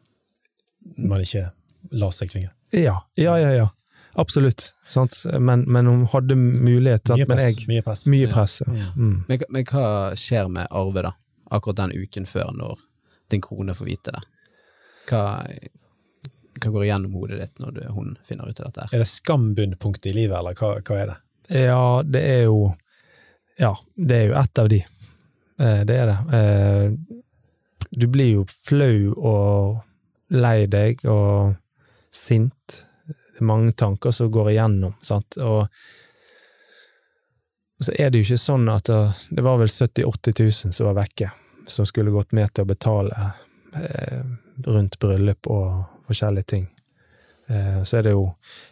man 0.97 1.21
ikke 1.23 1.49
lar 1.91 2.11
seg 2.15 2.29
tvinge. 2.31 2.51
ja, 2.71 2.97
ja, 3.15 3.37
ja, 3.39 3.51
ja. 3.55 3.69
Absolutt. 4.17 4.69
Sant? 4.87 5.11
Men, 5.39 5.65
men 5.67 5.87
hun 5.89 6.05
hadde 6.13 6.35
mulighet. 6.39 7.09
Mye 7.17 7.25
press. 7.27 7.43
jeg, 7.59 7.67
Mye 7.67 7.81
press. 7.83 8.05
mye 8.07 8.27
press. 8.31 8.61
Ja. 8.65 8.73
Ja. 8.79 8.91
Mm. 8.95 9.17
Men, 9.27 9.41
men 9.49 9.65
hva 9.67 9.87
skjer 10.15 10.47
med 10.47 10.67
Arve, 10.71 11.01
da? 11.03 11.11
Akkurat 11.51 11.75
den 11.81 11.91
uken 11.99 12.25
før, 12.25 12.53
når 12.55 12.79
din 13.33 13.41
kone 13.43 13.75
får 13.75 13.85
vite 13.89 14.13
det? 14.15 14.21
Hva, 15.09 15.23
hva 16.63 16.71
går 16.71 16.85
igjennom 16.87 17.13
hodet 17.19 17.41
ditt 17.41 17.59
når 17.59 17.75
du, 17.75 17.81
hun 17.91 18.13
finner 18.25 18.47
ut 18.49 18.59
av 18.63 18.69
dette? 18.71 18.87
Er 18.95 19.03
det 19.03 19.09
skambunnpunktet 19.11 20.07
i 20.13 20.15
livet, 20.15 20.37
eller 20.39 20.55
hva, 20.57 20.71
hva 20.79 21.01
er 21.01 21.11
det? 21.11 21.17
Ja, 21.65 21.81
det 22.07 22.23
er 22.25 22.43
jo 22.47 22.61
Ja, 23.61 23.73
det 23.95 24.15
er 24.21 24.25
jo 24.31 24.37
ett 24.39 24.59
av 24.63 24.69
de. 24.71 24.79
Eh, 25.59 25.81
Det 25.87 25.95
er 25.99 26.13
det. 26.13 26.17
Eh, 26.39 27.19
Du 27.99 28.07
blir 28.07 28.31
jo 28.39 28.45
flau 28.49 29.11
og 29.15 29.83
lei 30.33 30.65
deg 30.71 31.05
og 31.09 31.55
sint. 32.13 32.81
Det 33.05 33.43
er 33.43 33.49
mange 33.49 33.75
tanker 33.77 34.11
som 34.15 34.31
går 34.31 34.53
igjennom, 34.53 34.95
sant. 35.03 35.37
Og 35.37 35.67
så 37.79 37.91
er 37.99 38.09
det 38.09 38.21
jo 38.21 38.29
ikke 38.29 38.39
sånn 38.39 38.69
at 38.71 38.87
det, 38.87 39.01
det 39.35 39.43
var 39.43 39.59
vel 39.59 39.69
70 39.69 40.05
000-80 40.05 40.39
000 40.69 40.77
som 40.77 40.87
var 40.89 41.01
vekke, 41.01 41.31
som 41.67 41.87
skulle 41.87 42.13
gått 42.13 42.31
med 42.37 42.53
til 42.53 42.63
å 42.63 42.69
betale 42.71 43.31
eh, 43.75 44.23
rundt 44.65 44.99
bryllup 44.99 45.49
og 45.51 45.83
forskjellige 46.07 46.51
ting. 46.53 46.69
Eh, 47.47 47.83
så 47.83 47.97
er 47.99 48.07
det 48.07 48.15
jo 48.15 48.29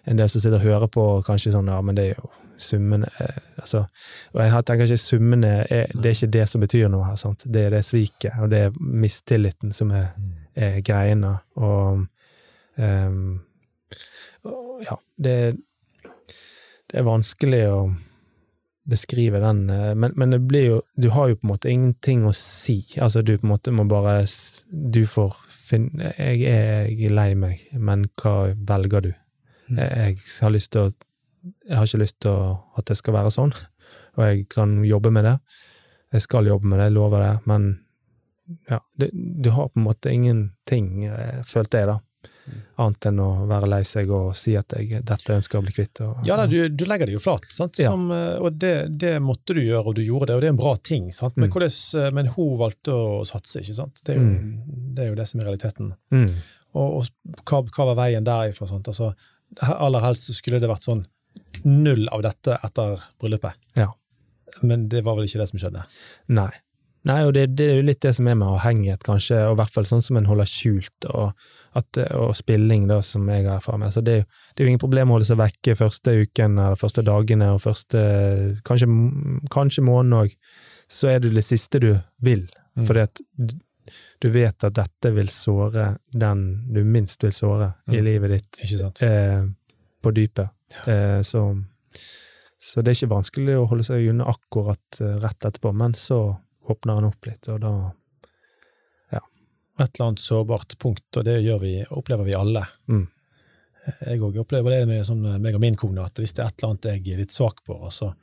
en 0.08 0.18
del 0.18 0.30
som 0.32 0.42
sitter 0.42 0.62
og 0.62 0.70
hører 0.70 0.94
på, 0.94 1.04
og 1.18 1.28
kanskje 1.28 1.54
sånn 1.54 1.70
ja, 1.70 1.82
men 1.84 2.00
det 2.00 2.08
er 2.08 2.16
jo 2.16 2.32
summene 2.64 3.10
eh, 3.20 3.42
altså, 3.58 3.86
Og 4.34 4.42
jeg 4.42 4.66
tenker 4.66 4.86
ikke 4.86 5.02
summene 5.02 5.52
er, 5.64 5.92
Det 5.94 6.10
er 6.10 6.16
ikke 6.16 6.34
det 6.38 6.46
som 6.50 6.64
betyr 6.64 6.90
noe 6.94 7.10
her, 7.10 7.18
sant. 7.20 7.46
Det 7.46 7.68
er 7.68 7.76
det 7.76 7.84
sviket, 7.86 8.38
og 8.40 8.50
det 8.54 8.68
er 8.68 8.80
mistilliten 8.80 9.74
som 9.76 9.92
er, 9.92 10.14
er 10.56 10.80
greiene. 10.86 11.36
Og, 11.56 12.06
um, 12.78 13.20
ja, 14.84 14.98
det, 15.16 15.38
det 16.90 17.00
er 17.00 17.08
vanskelig 17.08 17.62
å 17.72 17.78
beskrive 18.84 19.40
den, 19.40 19.70
eh, 19.70 19.96
men, 19.96 20.12
men 20.16 20.36
det 20.36 20.40
blir 20.40 20.66
jo 20.66 20.82
Du 20.96 21.10
har 21.10 21.30
jo 21.30 21.38
på 21.40 21.48
en 21.48 21.52
måte 21.54 21.72
ingenting 21.72 22.26
å 22.28 22.34
si. 22.36 22.84
Altså, 23.00 23.22
du 23.22 23.38
på 23.38 23.48
en 23.48 23.54
måte 23.54 23.72
må 23.72 23.86
bare 23.88 24.26
Du 24.68 25.06
får 25.08 25.38
finne 25.48 26.12
Jeg 26.18 26.44
er, 26.50 26.90
jeg 26.92 27.08
er 27.08 27.16
lei 27.16 27.30
meg, 27.40 27.64
men 27.74 28.06
hva 28.20 28.52
velger 28.54 29.08
du? 29.08 29.14
Mm. 29.70 29.80
Jeg, 29.80 30.18
jeg 30.20 30.42
har 30.42 30.52
lyst 30.52 30.74
til 30.76 30.90
å 30.90 30.92
Jeg 31.68 31.78
har 31.78 31.88
ikke 31.88 32.04
lyst 32.04 32.20
til 32.24 32.32
å, 32.32 32.58
at 32.80 32.88
det 32.92 33.00
skal 33.00 33.16
være 33.16 33.32
sånn, 33.32 33.52
og 34.16 34.22
jeg 34.24 34.46
kan 34.48 34.78
jobbe 34.88 35.10
med 35.12 35.26
det. 35.28 35.34
Jeg 36.16 36.24
skal 36.24 36.48
jobbe 36.48 36.70
med 36.72 36.80
det, 36.80 36.86
jeg 36.88 36.96
lover 36.96 37.20
det, 37.20 37.34
men 37.50 37.66
ja, 38.70 38.80
det, 39.00 39.10
du 39.14 39.50
har 39.56 39.70
på 39.70 39.80
en 39.80 39.86
måte 39.88 40.12
ingenting, 40.14 41.06
eh, 41.10 41.40
følte 41.48 41.80
jeg, 41.84 41.88
da. 41.94 42.00
Annet 42.84 43.06
enn 43.08 43.20
å 43.24 43.28
være 43.48 43.68
lei 43.72 43.82
seg 43.88 44.10
og 44.12 44.34
si 44.36 44.54
at 44.60 44.74
jeg, 44.76 45.00
dette 45.08 45.36
ønsker 45.38 45.60
å 45.60 45.64
bli 45.64 45.72
kvitt. 45.72 46.02
Og, 46.04 46.26
Ja, 46.28 46.36
da, 46.36 46.44
du, 46.52 46.58
du 46.68 46.84
legger 46.90 47.08
det 47.08 47.14
jo 47.16 47.22
flat, 47.24 47.46
sant? 47.56 47.78
Som, 47.80 48.10
ja. 48.12 48.34
og 48.44 48.58
det, 48.60 48.74
det 49.00 49.14
måtte 49.24 49.56
du 49.56 49.62
gjøre, 49.64 49.86
og 49.92 49.96
du 49.96 50.02
gjorde 50.04 50.28
det, 50.32 50.36
og 50.36 50.42
det 50.44 50.50
er 50.50 50.56
en 50.56 50.60
bra 50.60 50.74
ting. 50.76 51.08
Sant? 51.16 51.38
Men, 51.38 51.48
Mm. 51.50 51.54
hvordan, 51.56 51.76
eh, 52.04 52.10
men 52.20 52.32
hun 52.36 52.58
valgte 52.60 52.92
å 52.96 53.24
satse, 53.28 53.62
ikke 53.64 53.78
sant? 53.78 54.04
Det 54.04 54.16
er 54.16 54.20
jo, 54.20 54.28
det, 54.68 55.06
er 55.06 55.10
jo 55.14 55.16
det 55.22 55.28
som 55.32 55.40
er 55.40 55.48
realiteten. 55.52 55.94
Mm. 56.12 56.28
Og, 56.74 57.00
og 57.00 57.42
hva, 57.48 57.62
hva 57.78 57.88
var 57.94 58.00
veien 58.04 58.28
derifra? 58.28 58.68
Sant? 58.68 58.88
Altså, 58.92 59.14
aller 59.72 60.04
helst 60.04 60.28
så 60.28 60.36
skulle 60.36 60.60
det 60.60 60.68
vært 60.72 60.84
sånn 60.88 61.06
null 61.64 62.08
av 62.12 62.24
dette 62.26 62.58
etter 62.66 63.00
bryllupet. 63.22 63.56
Ja. 63.80 63.88
Men 64.62 64.88
det 64.92 65.04
var 65.06 65.16
vel 65.18 65.26
ikke 65.30 65.40
det 65.42 65.48
som 65.54 65.62
skjedde. 65.62 65.84
Nei. 66.34 66.50
Nei, 67.06 67.26
og 67.28 67.34
det, 67.36 67.50
det 67.58 67.66
er 67.68 67.76
jo 67.82 67.86
litt 67.88 68.00
det 68.02 68.14
som 68.16 68.28
er 68.32 68.36
med 68.40 68.48
avhengighet, 68.48 69.02
kanskje, 69.04 69.42
og 69.50 69.58
i 69.58 69.60
hvert 69.60 69.74
fall 69.76 69.84
sånn 69.90 70.02
som 70.06 70.16
en 70.18 70.26
holder 70.30 70.46
skjult, 70.48 71.08
og, 71.12 71.34
at, 71.76 71.98
og 72.16 72.32
spilling, 72.40 72.86
da, 72.88 73.02
som 73.04 73.28
jeg 73.28 73.44
har 73.44 73.58
erfaring 73.60 73.80
med. 73.84 73.92
Så 73.92 74.02
det, 74.08 74.14
er 74.14 74.18
jo- 74.22 74.30
det 74.56 74.64
er 74.64 74.66
jo 74.66 74.72
ingen 74.72 74.80
problem 74.86 75.10
å 75.12 75.18
holde 75.18 75.26
seg 75.28 75.38
vekke 75.42 75.76
første 75.76 76.14
uken, 76.24 76.56
eller 76.64 76.80
første 76.80 77.04
dagene, 77.04 77.50
og 77.54 77.60
første 77.62 78.00
kanskje, 78.64 78.88
kanskje 79.52 79.84
måneden 79.84 80.16
òg. 80.22 80.38
Så 80.88 81.10
er 81.12 81.20
det 81.20 81.34
det 81.36 81.44
siste 81.44 81.80
du 81.84 82.00
vil, 82.22 82.48
Mm. 82.76 82.86
fordi 82.88 83.02
at 83.04 83.20
du- 84.22 84.30
vet 84.32 84.64
at 84.64 84.74
dette 84.74 85.14
vil 85.14 85.28
såre 85.28 85.98
den 86.12 86.64
du 86.74 86.84
minst 86.86 87.22
vil 87.22 87.32
såre 87.32 87.74
i 87.90 88.00
Mm. 88.00 88.04
livet 88.06 88.30
ditt, 88.32 88.52
Ikke 88.64 88.80
sant? 88.80 89.02
eh, 89.04 89.44
på 90.02 90.12
dypet. 90.14 90.50
Eh, 90.88 91.20
så, 91.22 91.62
så 92.58 92.82
det 92.82 92.88
er 92.88 93.06
ikke 93.06 93.12
vanskelig 93.14 93.56
å 93.60 93.68
holde 93.68 93.84
seg 93.84 94.08
unna 94.10 94.24
akkurat 94.26 95.02
eh, 95.02 95.20
rett 95.20 95.40
etterpå, 95.46 95.74
men 95.76 95.92
så 95.94 96.38
åpner 96.70 97.00
han 97.00 97.10
opp 97.10 97.26
litt, 97.28 97.48
og 97.52 97.62
da 97.64 97.74
Ja. 99.12 99.20
Et 99.80 99.90
eller 100.00 100.08
annet 100.08 100.20
sårbart 100.24 100.78
punkt, 100.80 101.18
og 101.18 101.26
det 101.26 101.42
gjør 101.44 101.60
vi, 101.62 101.74
opplever 101.90 102.24
vi 102.28 102.36
alle. 102.38 102.66
Mm. 102.88 103.08
Jeg 104.08 104.22
òg 104.24 104.38
opplever 104.40 104.72
det 104.72 104.88
med 104.88 105.06
sånn, 105.06 105.26
meg 105.42 105.56
og 105.56 105.62
min 105.64 105.76
kone, 105.76 106.06
at 106.06 106.20
hvis 106.20 106.34
det 106.38 106.44
er 106.44 106.52
et 106.54 106.62
eller 106.64 106.76
annet 106.76 106.86
jeg 106.88 107.14
er 107.14 107.24
litt 107.26 107.36
svak 107.36 107.64
på, 107.68 107.76
og 107.76 107.92
så 107.92 108.14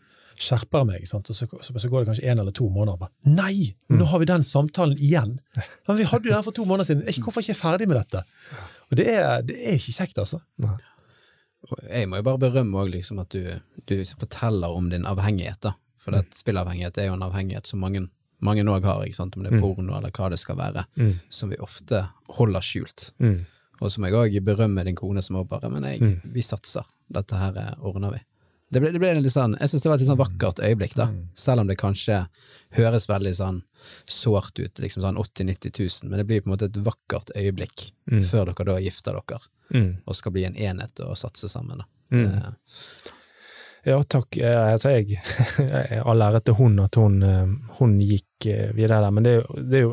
skjerper 0.40 0.80
jeg 0.80 0.88
meg, 0.88 1.08
sant? 1.08 1.28
Og 1.28 1.36
så, 1.36 1.46
så, 1.60 1.74
så 1.76 1.88
går 1.92 2.00
det 2.00 2.08
kanskje 2.12 2.28
en 2.32 2.40
eller 2.40 2.54
to 2.56 2.68
måneder, 2.72 2.96
og 2.96 3.02
bare 3.02 3.34
Nei! 3.36 3.74
Mm. 3.90 3.98
Nå 4.00 4.06
har 4.08 4.22
vi 4.22 4.28
den 4.30 4.46
samtalen 4.46 4.96
igjen! 4.96 5.34
Men 5.86 5.98
vi 5.98 6.06
hadde 6.08 6.30
jo 6.30 6.36
den 6.36 6.46
for 6.46 6.56
to 6.56 6.64
måneder 6.64 6.88
siden! 6.88 7.04
Ikke, 7.08 7.26
Hvorfor 7.26 7.42
er 7.42 7.50
jeg 7.50 7.56
ikke 7.58 7.64
ferdig 7.66 7.90
med 7.90 8.00
dette? 8.00 8.22
Og 8.88 8.96
det 8.96 9.06
er, 9.12 9.42
det 9.46 9.58
er 9.60 9.76
ikke 9.76 9.98
kjekt, 9.98 10.22
altså. 10.22 10.40
Nei. 10.64 10.78
Jeg 11.90 12.08
må 12.08 12.22
jo 12.22 12.24
bare 12.30 12.40
berømme 12.40 12.80
også, 12.80 12.94
liksom, 12.94 13.20
at 13.20 13.36
du, 13.36 13.44
du 13.90 13.98
forteller 14.16 14.72
om 14.72 14.88
din 14.90 15.04
avhengighet. 15.06 15.60
da. 15.66 15.74
For 16.00 16.16
det, 16.16 16.24
spillavhengighet 16.34 16.98
er 16.98 17.10
jo 17.10 17.18
en 17.18 17.26
avhengighet 17.26 17.68
som 17.68 17.82
mange 17.84 18.06
mange 18.42 18.64
òg 18.64 18.84
har, 18.84 19.02
ikke 19.04 19.14
sant? 19.14 19.36
om 19.36 19.42
det 19.42 19.52
er 19.52 19.56
Mm. 19.58 19.60
porno 19.62 19.96
eller 19.96 20.10
hva 20.10 20.30
det 20.30 20.38
skal 20.38 20.56
være, 20.56 20.84
Mm. 20.96 21.20
som 21.28 21.48
vi 21.50 21.56
ofte 21.56 22.08
holder 22.28 22.60
skjult. 22.60 23.12
Mm. 23.20 23.46
Og 23.82 23.90
som 23.90 24.04
jeg 24.04 24.12
òg 24.12 24.40
berømmer 24.44 24.84
din 24.84 24.94
kone, 24.96 25.22
som 25.22 25.36
òg 25.36 25.48
bare 25.48 25.70
Men 25.70 25.82
jeg, 25.84 26.00
Mm. 26.00 26.20
vi 26.32 26.40
satser. 26.40 26.84
Dette 27.10 27.32
her 27.36 27.56
eh, 27.56 27.74
ordner 27.82 28.12
vi. 28.12 28.20
Det 28.72 28.80
ble, 28.80 28.92
det 28.92 29.00
ble 29.00 29.08
en 29.10 29.22
litt 29.22 29.32
sånn, 29.32 29.58
Jeg 29.58 29.68
syns 29.68 29.82
det 29.82 29.88
var 29.88 29.94
et 29.94 30.00
litt 30.00 30.08
sånn 30.10 30.16
vakkert 30.18 30.60
øyeblikk, 30.62 30.94
da. 30.94 31.06
Mm. 31.06 31.28
Selv 31.34 31.60
om 31.60 31.66
det 31.66 31.76
kanskje 31.78 32.28
høres 32.76 33.06
veldig 33.08 33.34
sånn 33.34 33.62
sårt 34.06 34.58
ut, 34.64 34.74
liksom 34.78 35.02
sånn 35.02 35.16
80 35.18 35.44
000-90 35.44 36.02
000, 36.04 36.08
men 36.10 36.18
det 36.18 36.26
blir 36.26 36.40
på 36.40 36.46
en 36.46 36.56
måte 36.56 36.64
et 36.68 36.84
vakkert 36.84 37.30
øyeblikk 37.34 37.90
Mm. 38.10 38.20
før 38.22 38.44
dere 38.46 38.64
da 38.64 38.78
gifter 38.78 39.12
dere 39.12 39.40
og 40.06 40.14
skal 40.14 40.32
bli 40.32 40.44
en 40.44 40.54
enhet 40.54 41.00
og 41.00 41.16
satse 41.16 41.48
sammen. 41.48 41.78
da. 41.78 41.84
Det- 42.10 42.54
Ja, 43.86 44.02
takk. 44.02 44.36
Eh, 44.38 44.72
Altså, 44.74 44.90
jeg 44.90 45.18
All 46.06 46.20
ære 46.20 46.40
til 46.44 46.54
hun 46.54 46.78
at 46.80 46.94
hun, 46.94 47.22
eh, 47.22 47.46
hun 47.78 47.98
gikk 48.00 48.24
eh, 48.48 48.70
videre 48.76 49.02
der, 49.04 49.12
men 49.14 49.26
det 49.26 49.32
er 49.34 49.40
jo, 49.40 49.60
det 49.60 49.78
er 49.78 49.84
jo 49.84 49.92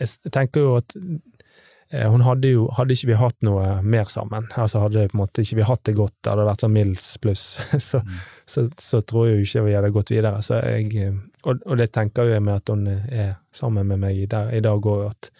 Jeg 0.00 0.32
tenker 0.34 0.64
jo 0.64 0.74
at 0.80 0.96
eh, 0.96 2.06
hun 2.10 2.24
hadde 2.26 2.50
jo 2.50 2.66
Hadde 2.76 2.96
ikke 2.96 3.10
vi 3.12 3.20
hatt 3.20 3.38
noe 3.46 3.78
mer 3.82 4.10
sammen, 4.12 4.48
altså 4.56 4.82
hadde 4.84 5.06
på 5.12 5.18
en 5.18 5.22
måte 5.22 5.44
ikke 5.44 5.60
vi 5.60 5.68
hatt 5.68 5.84
det 5.88 5.96
godt, 5.98 6.18
hadde 6.26 6.42
det 6.42 6.50
vært 6.50 6.66
sånn 6.66 6.76
middels 6.76 7.06
pluss, 7.22 7.46
så, 7.88 8.02
så, 8.44 8.66
så 8.80 9.00
tror 9.00 9.28
jeg 9.28 9.40
jo 9.40 9.48
ikke 9.48 9.64
vi 9.68 9.78
hadde 9.78 9.94
gått 9.94 10.12
videre. 10.14 10.42
Så 10.44 10.60
jeg, 10.60 10.92
eh, 11.00 11.16
og, 11.46 11.64
og 11.64 11.80
det 11.80 11.92
tenker 11.94 12.28
jeg 12.28 12.42
med 12.42 12.58
at 12.58 12.74
hun 12.74 12.86
er 12.90 13.36
sammen 13.54 13.86
med 13.86 14.02
meg 14.02 14.18
i 14.18 14.28
dag, 14.30 14.50
i 14.52 14.62
dag 14.64 14.86
òg, 14.92 15.08
at 15.12 15.30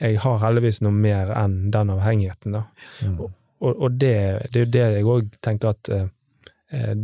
jeg 0.00 0.20
har 0.24 0.38
heldigvis 0.40 0.80
noe 0.86 0.94
mer 0.96 1.34
enn 1.36 1.58
den 1.74 1.92
avhengigheten, 1.92 2.56
da. 2.56 2.64
Og, 3.64 3.82
og 3.82 3.96
det, 4.00 4.16
det 4.52 4.60
er 4.60 4.64
jo 4.64 4.72
det 4.72 4.84
jeg 4.98 5.08
òg 5.08 5.36
tenker 5.44 5.72
at 5.72 5.90
eh, 5.94 6.06
eh, 6.74 6.94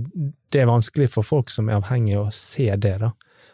det 0.52 0.62
er 0.62 0.70
vanskelig 0.70 1.08
for 1.14 1.26
folk 1.26 1.52
som 1.52 1.70
er 1.70 1.78
avhengige 1.78 2.24
å 2.24 2.32
se 2.34 2.68
det, 2.76 2.96
da, 3.02 3.12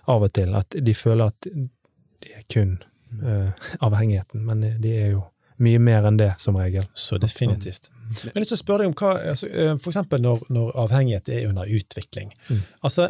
av 0.09 0.27
og 0.27 0.33
til. 0.37 0.55
At 0.59 0.77
de 0.83 0.95
føler 0.95 1.33
at 1.33 1.47
de 1.47 2.35
er 2.35 2.45
kun 2.53 2.77
uh, 3.23 3.51
avhengigheten, 3.85 4.45
men 4.47 4.67
de 4.83 4.93
er 4.97 5.11
jo 5.17 5.25
mye 5.63 5.79
mer 5.81 6.05
enn 6.05 6.19
det, 6.21 6.35
som 6.43 6.57
regel. 6.61 6.85
Så 6.95 7.17
definitivt. 7.21 7.89
Jeg 8.13 8.35
har 8.35 8.43
lyst 8.43 8.53
til 8.53 8.59
å 8.59 8.61
spørre 8.61 8.85
deg 8.85 8.91
om 8.91 8.97
hva, 9.01 9.15
altså, 9.33 9.49
eh, 9.49 9.73
for 9.81 9.89
eksempel 9.89 10.21
når, 10.21 10.43
når 10.53 10.75
avhengighet 10.83 11.31
er 11.33 11.47
under 11.49 11.71
utvikling. 11.79 12.35
Mm. 12.51 12.61
Altså, 12.85 13.07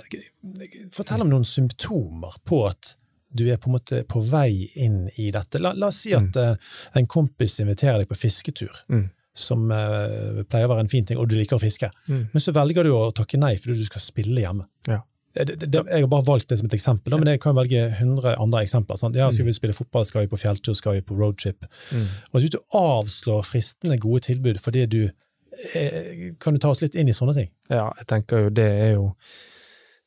fortell 0.95 1.25
om 1.25 1.33
noen 1.33 1.45
symptomer 1.49 2.39
på 2.47 2.63
at 2.69 2.95
du 3.37 3.43
er 3.51 3.59
på 3.61 3.69
en 3.69 3.75
måte 3.75 4.05
på 4.09 4.23
vei 4.31 4.69
inn 4.81 5.09
i 5.19 5.27
dette. 5.35 5.59
La, 5.61 5.75
la 5.77 5.91
oss 5.91 5.99
si 6.07 6.15
at 6.17 6.39
eh, 6.41 6.55
en 6.97 7.11
kompis 7.11 7.59
inviterer 7.65 8.05
deg 8.05 8.09
på 8.13 8.19
fisketur, 8.23 8.85
Mm. 8.89 9.09
som 9.37 9.67
uh, 9.69 10.39
pleier 10.49 10.65
å 10.65 10.71
være 10.71 10.87
en 10.87 10.89
fin 10.89 11.05
ting, 11.05 11.19
og 11.21 11.27
du 11.29 11.35
liker 11.37 11.59
å 11.59 11.61
fiske. 11.61 11.91
Mm. 12.07 12.23
Men 12.33 12.41
så 12.41 12.55
velger 12.57 12.87
du 12.87 12.95
å 12.97 13.11
takke 13.13 13.37
nei 13.37 13.57
fordi 13.61 13.83
du 13.83 13.85
skal 13.91 14.01
spille 14.01 14.41
hjemme. 14.41 14.65
Ja. 14.89 15.03
Det, 15.37 15.57
det, 15.61 15.83
jeg 15.91 16.07
har 16.07 16.09
bare 16.09 16.25
valgt 16.25 16.49
det 16.49 16.57
som 16.61 16.69
et 16.69 16.77
eksempel, 16.79 17.13
da, 17.13 17.19
men 17.21 17.29
jeg 17.35 17.43
kan 17.45 17.57
velge 17.57 17.83
100 17.91 18.37
andre 18.41 18.63
eksempler. 18.65 18.97
Sant? 19.01 19.19
Ja, 19.19 19.29
skal 19.35 19.49
vi 19.49 19.57
spille 19.57 19.77
fotball, 19.77 20.07
skal 20.09 20.25
vi 20.25 20.31
på 20.33 20.41
fjelltur, 20.41 20.77
skal 20.79 20.97
vi 20.97 21.05
på 21.05 21.17
roadtrip? 21.19 21.67
Mm. 21.93 22.07
Og 22.33 22.39
hvis 22.41 22.55
du 22.55 22.61
avslår 22.77 23.45
fristende 23.45 23.99
gode 24.01 24.25
tilbud 24.31 24.63
fordi 24.63 24.87
du 24.87 25.03
eh, 25.05 26.33
Kan 26.41 26.57
du 26.57 26.61
ta 26.63 26.73
oss 26.73 26.81
litt 26.85 26.97
inn 26.97 27.11
i 27.13 27.17
sånne 27.17 27.37
ting? 27.37 27.53
Ja, 27.69 27.91
jeg 27.99 28.09
tenker 28.09 28.47
jo 28.47 28.55
det 28.55 28.71
er 28.87 28.97
jo 28.97 29.13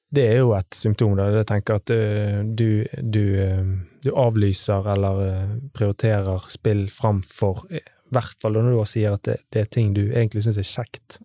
det 0.09 0.23
er 0.25 0.39
jo 0.41 0.55
et 0.57 0.73
symptom. 0.73 1.13
da. 1.17 1.27
Jeg 1.35 1.45
tenker 1.51 1.77
at 1.77 1.91
eh, 1.93 2.41
du, 2.41 2.85
du, 2.97 3.23
eh, 3.37 3.73
du 4.01 4.09
avlyser 4.17 4.93
eller 4.95 5.19
prioriterer 5.77 6.49
spill 6.49 6.87
framfor 6.89 7.67
I 7.69 7.83
hvert 8.09 8.39
fall 8.41 8.57
når 8.57 8.71
du 8.73 8.79
sier 8.89 9.13
at 9.13 9.27
det, 9.29 9.43
det 9.53 9.61
er 9.61 9.69
ting 9.69 9.93
du 9.93 10.07
egentlig 10.07 10.41
syns 10.47 10.57
er 10.57 10.65
kjekt. 10.65 11.19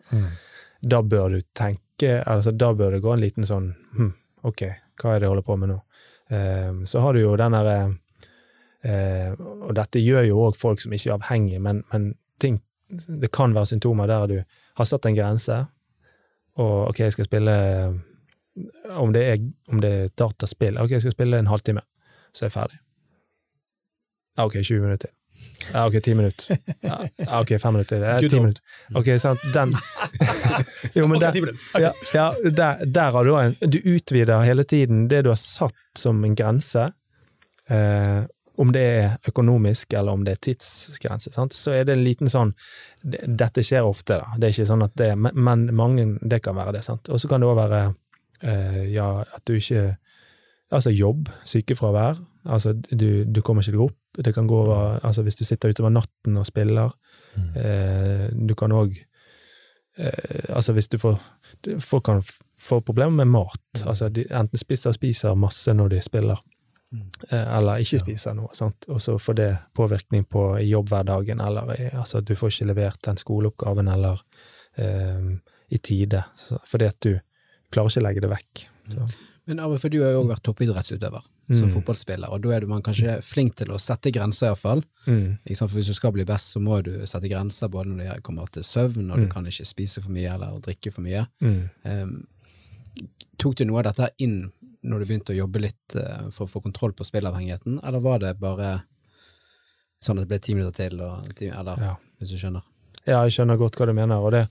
Da 0.85 1.01
bør 1.03 1.37
du 1.37 1.41
tenke 1.57 2.21
altså 2.27 2.53
Da 2.53 2.73
bør 2.77 2.97
det 2.97 3.03
gå 3.05 3.13
en 3.15 3.23
liten 3.23 3.47
sånn 3.49 3.71
hm, 3.97 4.11
Ok, 4.49 4.65
hva 5.01 5.15
er 5.15 5.21
det 5.21 5.29
jeg 5.29 5.33
holder 5.33 5.47
på 5.47 5.57
med 5.61 5.71
nå? 5.71 5.79
Eh, 6.35 6.73
så 6.91 7.05
har 7.05 7.15
du 7.15 7.23
jo 7.23 7.37
den 7.41 7.57
derre 7.57 7.77
eh, 8.85 9.33
Og 9.37 9.73
dette 9.79 10.03
gjør 10.03 10.27
jo 10.29 10.43
òg 10.49 10.59
folk 10.59 10.83
som 10.83 10.93
ikke 10.93 11.13
er 11.13 11.17
avhengige, 11.19 11.63
men, 11.65 11.85
men 11.93 12.11
ting 12.43 12.61
Det 12.89 13.31
kan 13.33 13.55
være 13.57 13.73
symptomer 13.73 14.11
der 14.11 14.27
du 14.31 14.37
har 14.75 14.91
satt 14.91 15.07
en 15.07 15.15
grense, 15.15 15.55
og 16.59 16.89
ok, 16.89 16.99
jeg 17.05 17.15
skal 17.15 17.29
spille 17.29 17.53
om 18.91 19.13
det 19.15 19.23
er, 19.23 19.45
om 19.71 19.81
det 19.83 19.91
er 19.91 20.09
dataspill 20.19 20.79
Ok, 20.83 20.91
jeg 20.97 21.05
skal 21.05 21.15
spille 21.15 21.39
en 21.39 21.51
halvtime, 21.51 21.83
så 22.35 22.45
er 22.45 22.49
jeg 22.49 22.55
ferdig. 22.55 22.79
Ok, 24.43 24.59
20 24.63 24.83
minutter. 24.83 25.11
Ja, 25.73 25.87
ok, 25.87 26.03
ti 26.03 26.15
minutter. 26.15 26.59
Ja, 26.85 27.41
ok, 27.41 27.55
fem 27.61 27.73
minutter. 27.73 28.03
Ja, 28.03 28.19
ti 28.19 28.29
10 28.29 28.41
minutter. 28.41 28.63
Ok, 28.95 29.11
sant, 29.21 29.41
den 29.55 29.75
Jo, 30.99 31.07
men 31.07 31.21
der, 31.21 31.33
ti. 31.33 31.43
Ja, 31.81 31.93
ja, 32.15 32.27
der, 32.51 32.85
der 32.87 33.11
har 33.17 33.25
du 33.25 33.35
en 33.39 33.57
Du 33.61 33.79
utvider 33.79 34.43
hele 34.45 34.65
tiden 34.65 35.09
det 35.09 35.25
du 35.25 35.33
har 35.33 35.41
satt 35.41 35.75
som 35.99 36.25
en 36.25 36.35
grense. 36.35 36.91
Eh, 37.69 38.23
om 38.57 38.71
det 38.73 38.83
er 38.83 39.17
økonomisk, 39.29 39.93
eller 39.93 40.15
om 40.15 40.25
det 40.25 40.37
er 40.37 40.43
tidsgrense, 40.47 41.33
sant? 41.35 41.55
så 41.57 41.73
er 41.75 41.89
det 41.89 41.97
en 41.97 42.05
liten 42.07 42.31
sånn 42.31 42.53
Dette 43.03 43.65
skjer 43.67 43.83
ofte, 43.83 44.21
da. 44.21 44.39
Det 44.39 44.47
er 44.47 44.55
ikke 44.55 44.69
sånn 44.69 44.85
at 44.87 44.95
det 44.97 45.11
Men, 45.19 45.35
men 45.35 45.67
mange, 45.75 46.07
det 46.23 46.43
kan 46.45 46.57
være 46.57 46.77
det, 46.79 46.85
sant. 46.87 47.11
Og 47.11 47.21
så 47.21 47.31
kan 47.31 47.43
det 47.43 47.51
òg 47.51 47.59
være 47.59 47.81
eh, 48.43 48.85
ja, 48.95 49.09
at 49.25 49.43
du 49.49 49.57
ikke 49.59 49.97
Altså 50.75 50.91
jobb, 50.91 51.29
sykefravær. 51.47 52.19
Altså 52.45 52.75
du, 52.75 53.25
du 53.25 53.41
kommer 53.43 53.63
ikke 53.63 53.77
deg 53.77 53.85
opp. 53.87 53.99
Det 54.25 54.35
kan 54.35 54.47
gå 54.51 54.59
over 54.67 54.99
Altså 55.03 55.23
hvis 55.23 55.39
du 55.39 55.45
sitter 55.47 55.73
utover 55.73 55.93
natten 55.95 56.39
og 56.39 56.47
spiller. 56.47 56.93
Eh, 57.35 58.29
du 58.31 58.55
kan 58.55 58.71
òg 58.71 58.93
eh, 58.95 60.51
Altså 60.55 60.73
hvis 60.77 60.87
du 60.93 61.01
får 61.03 61.17
Folk 61.83 62.05
kan 62.07 62.23
få 62.61 62.81
problemer 62.81 63.25
med 63.25 63.33
mat. 63.33 63.85
Altså 63.87 64.09
de 64.09 64.27
enten 64.31 64.61
spiser 64.61 64.95
spiser 64.97 65.35
masse 65.35 65.73
når 65.75 65.95
de 65.97 66.01
spiller, 66.05 66.39
eh, 67.31 67.57
eller 67.57 67.83
ikke 67.83 67.99
spiser 68.01 68.37
noe. 68.39 68.55
sant? 68.55 68.87
Og 68.89 69.01
så 69.03 69.17
får 69.19 69.37
det 69.41 69.49
påvirkning 69.75 70.25
på 70.25 70.47
jobbhverdagen, 70.63 71.41
eller 71.41 71.75
altså 71.93 72.21
du 72.21 72.35
får 72.39 72.55
ikke 72.55 72.69
levert 72.71 73.03
den 73.05 73.21
skoleoppgaven 73.21 73.89
eller 73.89 74.23
eh, 74.77 75.35
i 75.69 75.79
tide, 75.79 76.23
så, 76.37 76.59
fordi 76.65 76.89
at 76.89 77.01
du 77.03 77.13
klarer 77.73 77.91
ikke 77.91 78.01
å 78.01 78.07
legge 78.07 78.25
det 78.25 78.33
vekk. 78.33 78.67
Så. 78.95 79.07
Men 79.47 79.59
Arve, 79.61 79.77
for 79.79 79.93
du 79.93 79.99
har 80.03 80.13
jo 80.15 80.23
også 80.23 80.31
vært 80.31 80.43
toppidrettsutøver 80.47 81.25
som 81.53 81.69
fotballspiller, 81.69 82.31
og 82.33 82.41
da 82.41 82.55
er 82.57 82.61
du 82.65 82.67
man 82.71 82.81
kanskje 82.83 83.19
flink 83.23 83.55
til 83.61 83.69
å 83.75 83.77
sette 83.79 84.09
grenser, 84.11 84.47
iallfall. 84.49 84.81
Mm. 85.05 85.37
For 85.59 85.69
hvis 85.77 85.91
du 85.91 85.95
skal 85.95 86.13
bli 86.17 86.25
best, 86.25 86.55
så 86.55 86.63
må 86.65 86.79
du 86.87 86.93
sette 87.07 87.29
grenser 87.29 87.69
både 87.69 87.91
når 87.93 87.99
det 88.15 88.23
kommer 88.25 88.49
til 88.49 88.63
søvn, 88.65 89.11
og 89.13 89.19
Mm. 89.19 89.23
du 89.27 89.29
kan 89.35 89.45
ikke 89.47 89.67
spise 89.69 90.01
for 90.01 90.11
mye 90.11 90.33
eller 90.33 90.59
drikke 90.65 90.91
for 90.93 91.03
mye. 91.05 91.27
Mm. 91.43 91.69
Um, 91.85 92.27
tok 93.37 93.57
du 93.57 93.65
noe 93.67 93.79
av 93.83 93.91
dette 93.93 94.09
inn 94.25 94.51
når 94.83 94.99
du 94.99 95.05
begynte 95.05 95.33
å 95.35 95.37
jobbe 95.37 95.61
litt 95.61 95.97
uh, 95.97 96.31
for 96.31 96.47
å 96.47 96.51
få 96.51 96.63
kontroll 96.63 96.93
på 96.97 97.05
spillavhengigheten, 97.05 97.81
eller 97.85 98.01
var 98.01 98.19
det 98.21 98.39
bare 98.41 98.85
sånn 100.01 100.17
at 100.19 100.25
det 100.25 100.29
ble 100.29 100.39
ti 100.39 100.55
minutter 100.55 100.89
til, 100.89 101.01
og 101.01 101.29
eller 101.43 101.77
Ja. 101.85 101.97
hvis 102.21 102.31
du 102.31 102.37
skjønner? 102.39 102.63
Ja, 103.07 103.23
jeg 103.25 103.33
skjønner 103.37 103.59
godt 103.61 103.77
hva 103.77 103.87
du 103.87 103.93
mener, 103.93 104.17
og 104.25 104.33
det 104.33 104.49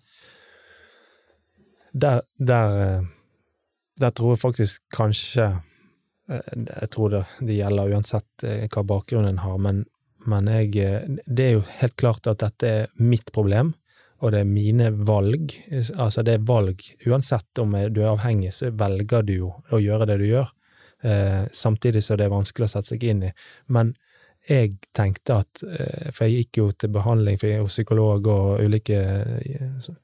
Der, 1.95 2.21
der, 2.39 2.97
eh, 2.99 3.01
der 3.99 4.11
tror 4.11 4.33
jeg 4.33 4.41
faktisk 4.41 4.81
kanskje 4.93 5.45
eh, 6.29 6.51
Jeg 6.81 6.89
tror 6.95 7.13
det, 7.13 7.23
det 7.41 7.59
gjelder 7.59 7.93
uansett 7.93 8.45
eh, 8.47 8.65
hva 8.71 8.83
bakgrunnen 8.87 9.41
har, 9.43 9.57
men, 9.61 9.83
men 10.25 10.49
jeg 10.49 10.75
eh, 10.81 11.07
Det 11.25 11.47
er 11.47 11.55
jo 11.57 11.65
helt 11.81 11.97
klart 11.99 12.27
at 12.31 12.41
dette 12.43 12.69
er 12.69 12.91
mitt 12.97 13.31
problem, 13.35 13.73
og 14.23 14.31
det 14.31 14.43
er 14.43 14.49
mine 14.49 14.89
valg. 15.05 15.51
Altså, 15.99 16.23
det 16.23 16.37
er 16.37 16.45
valg. 16.47 16.79
Uansett 17.05 17.59
om 17.59 17.73
du 17.91 17.99
er 18.01 18.13
avhengig, 18.13 18.53
så 18.55 18.71
velger 18.71 19.25
du 19.27 19.33
jo 19.33 19.49
å 19.69 19.81
gjøre 19.83 20.07
det 20.07 20.17
du 20.21 20.29
gjør. 20.29 20.53
Eh, 21.03 21.43
samtidig 21.51 22.05
så 22.05 22.15
det 22.15 22.29
er 22.29 22.31
vanskelig 22.31 22.69
å 22.69 22.71
sette 22.71 22.93
seg 22.93 23.03
inn 23.03 23.25
i. 23.27 23.33
Men 23.75 23.91
jeg 24.47 24.73
tenkte 24.91 25.37
at 25.39 25.61
For 26.11 26.25
jeg 26.27 26.41
gikk 26.41 26.57
jo 26.59 26.65
til 26.75 26.89
behandling 26.91 27.37
for 27.39 27.69
psykolog 27.71 28.25
og 28.27 28.59
ulike 28.59 28.97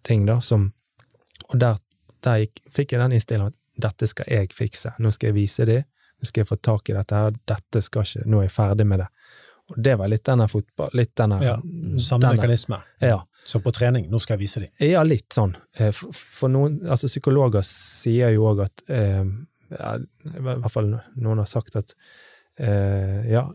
ting, 0.08 0.24
da, 0.30 0.38
som 0.40 0.70
Og 1.50 1.58
der, 1.60 1.76
der 2.24 2.46
gikk, 2.46 2.62
fikk 2.72 2.94
jeg 2.94 3.02
den 3.04 3.18
innstillingen 3.18 3.52
at 3.52 3.59
dette 3.82 4.08
skal 4.12 4.30
jeg 4.32 4.52
fikse. 4.56 4.94
Nå 5.00 5.12
skal 5.16 5.32
jeg 5.32 5.38
vise 5.40 5.66
dem. 5.70 5.84
Nå 6.20 6.28
skal 6.28 6.42
jeg 6.44 6.50
få 6.50 6.58
tak 6.62 6.90
i 6.92 6.96
dette 6.98 7.16
her. 7.16 7.36
Dette 7.48 7.82
skal 7.86 8.04
ikke 8.08 8.26
Nå 8.28 8.42
er 8.42 8.48
jeg 8.50 8.56
ferdig 8.58 8.86
med 8.88 9.00
det. 9.04 9.08
Og 9.70 9.78
det 9.86 9.94
var 10.00 10.10
litt 10.10 10.24
denne 10.26 10.48
fotball... 10.50 10.90
Litt 10.98 11.12
denne 11.20 11.38
Ja, 11.46 11.56
Samme 12.02 12.24
denne- 12.24 12.36
mekanisme 12.40 12.80
Ja. 13.06 13.20
som 13.46 13.62
på 13.62 13.72
trening. 13.72 14.08
Nå 14.10 14.20
skal 14.20 14.36
jeg 14.38 14.42
vise 14.48 14.60
dem. 14.64 14.72
Ja, 14.82 15.04
litt 15.06 15.30
sånn. 15.36 15.54
Eh, 15.78 15.92
For, 15.94 16.10
for 16.12 16.50
noen, 16.50 16.80
altså 16.90 17.08
Psykologer 17.08 17.62
sier 17.64 18.34
jo 18.34 18.48
òg 18.50 18.64
at 18.66 18.84
eh, 18.90 19.22
ja, 19.70 19.92
I 20.26 20.42
hvert 20.42 20.72
fall 20.74 20.90
noen 21.22 21.38
har 21.44 21.46
sagt 21.48 21.76
at 21.78 21.94
eh, 22.58 23.30
ja, 23.32 23.46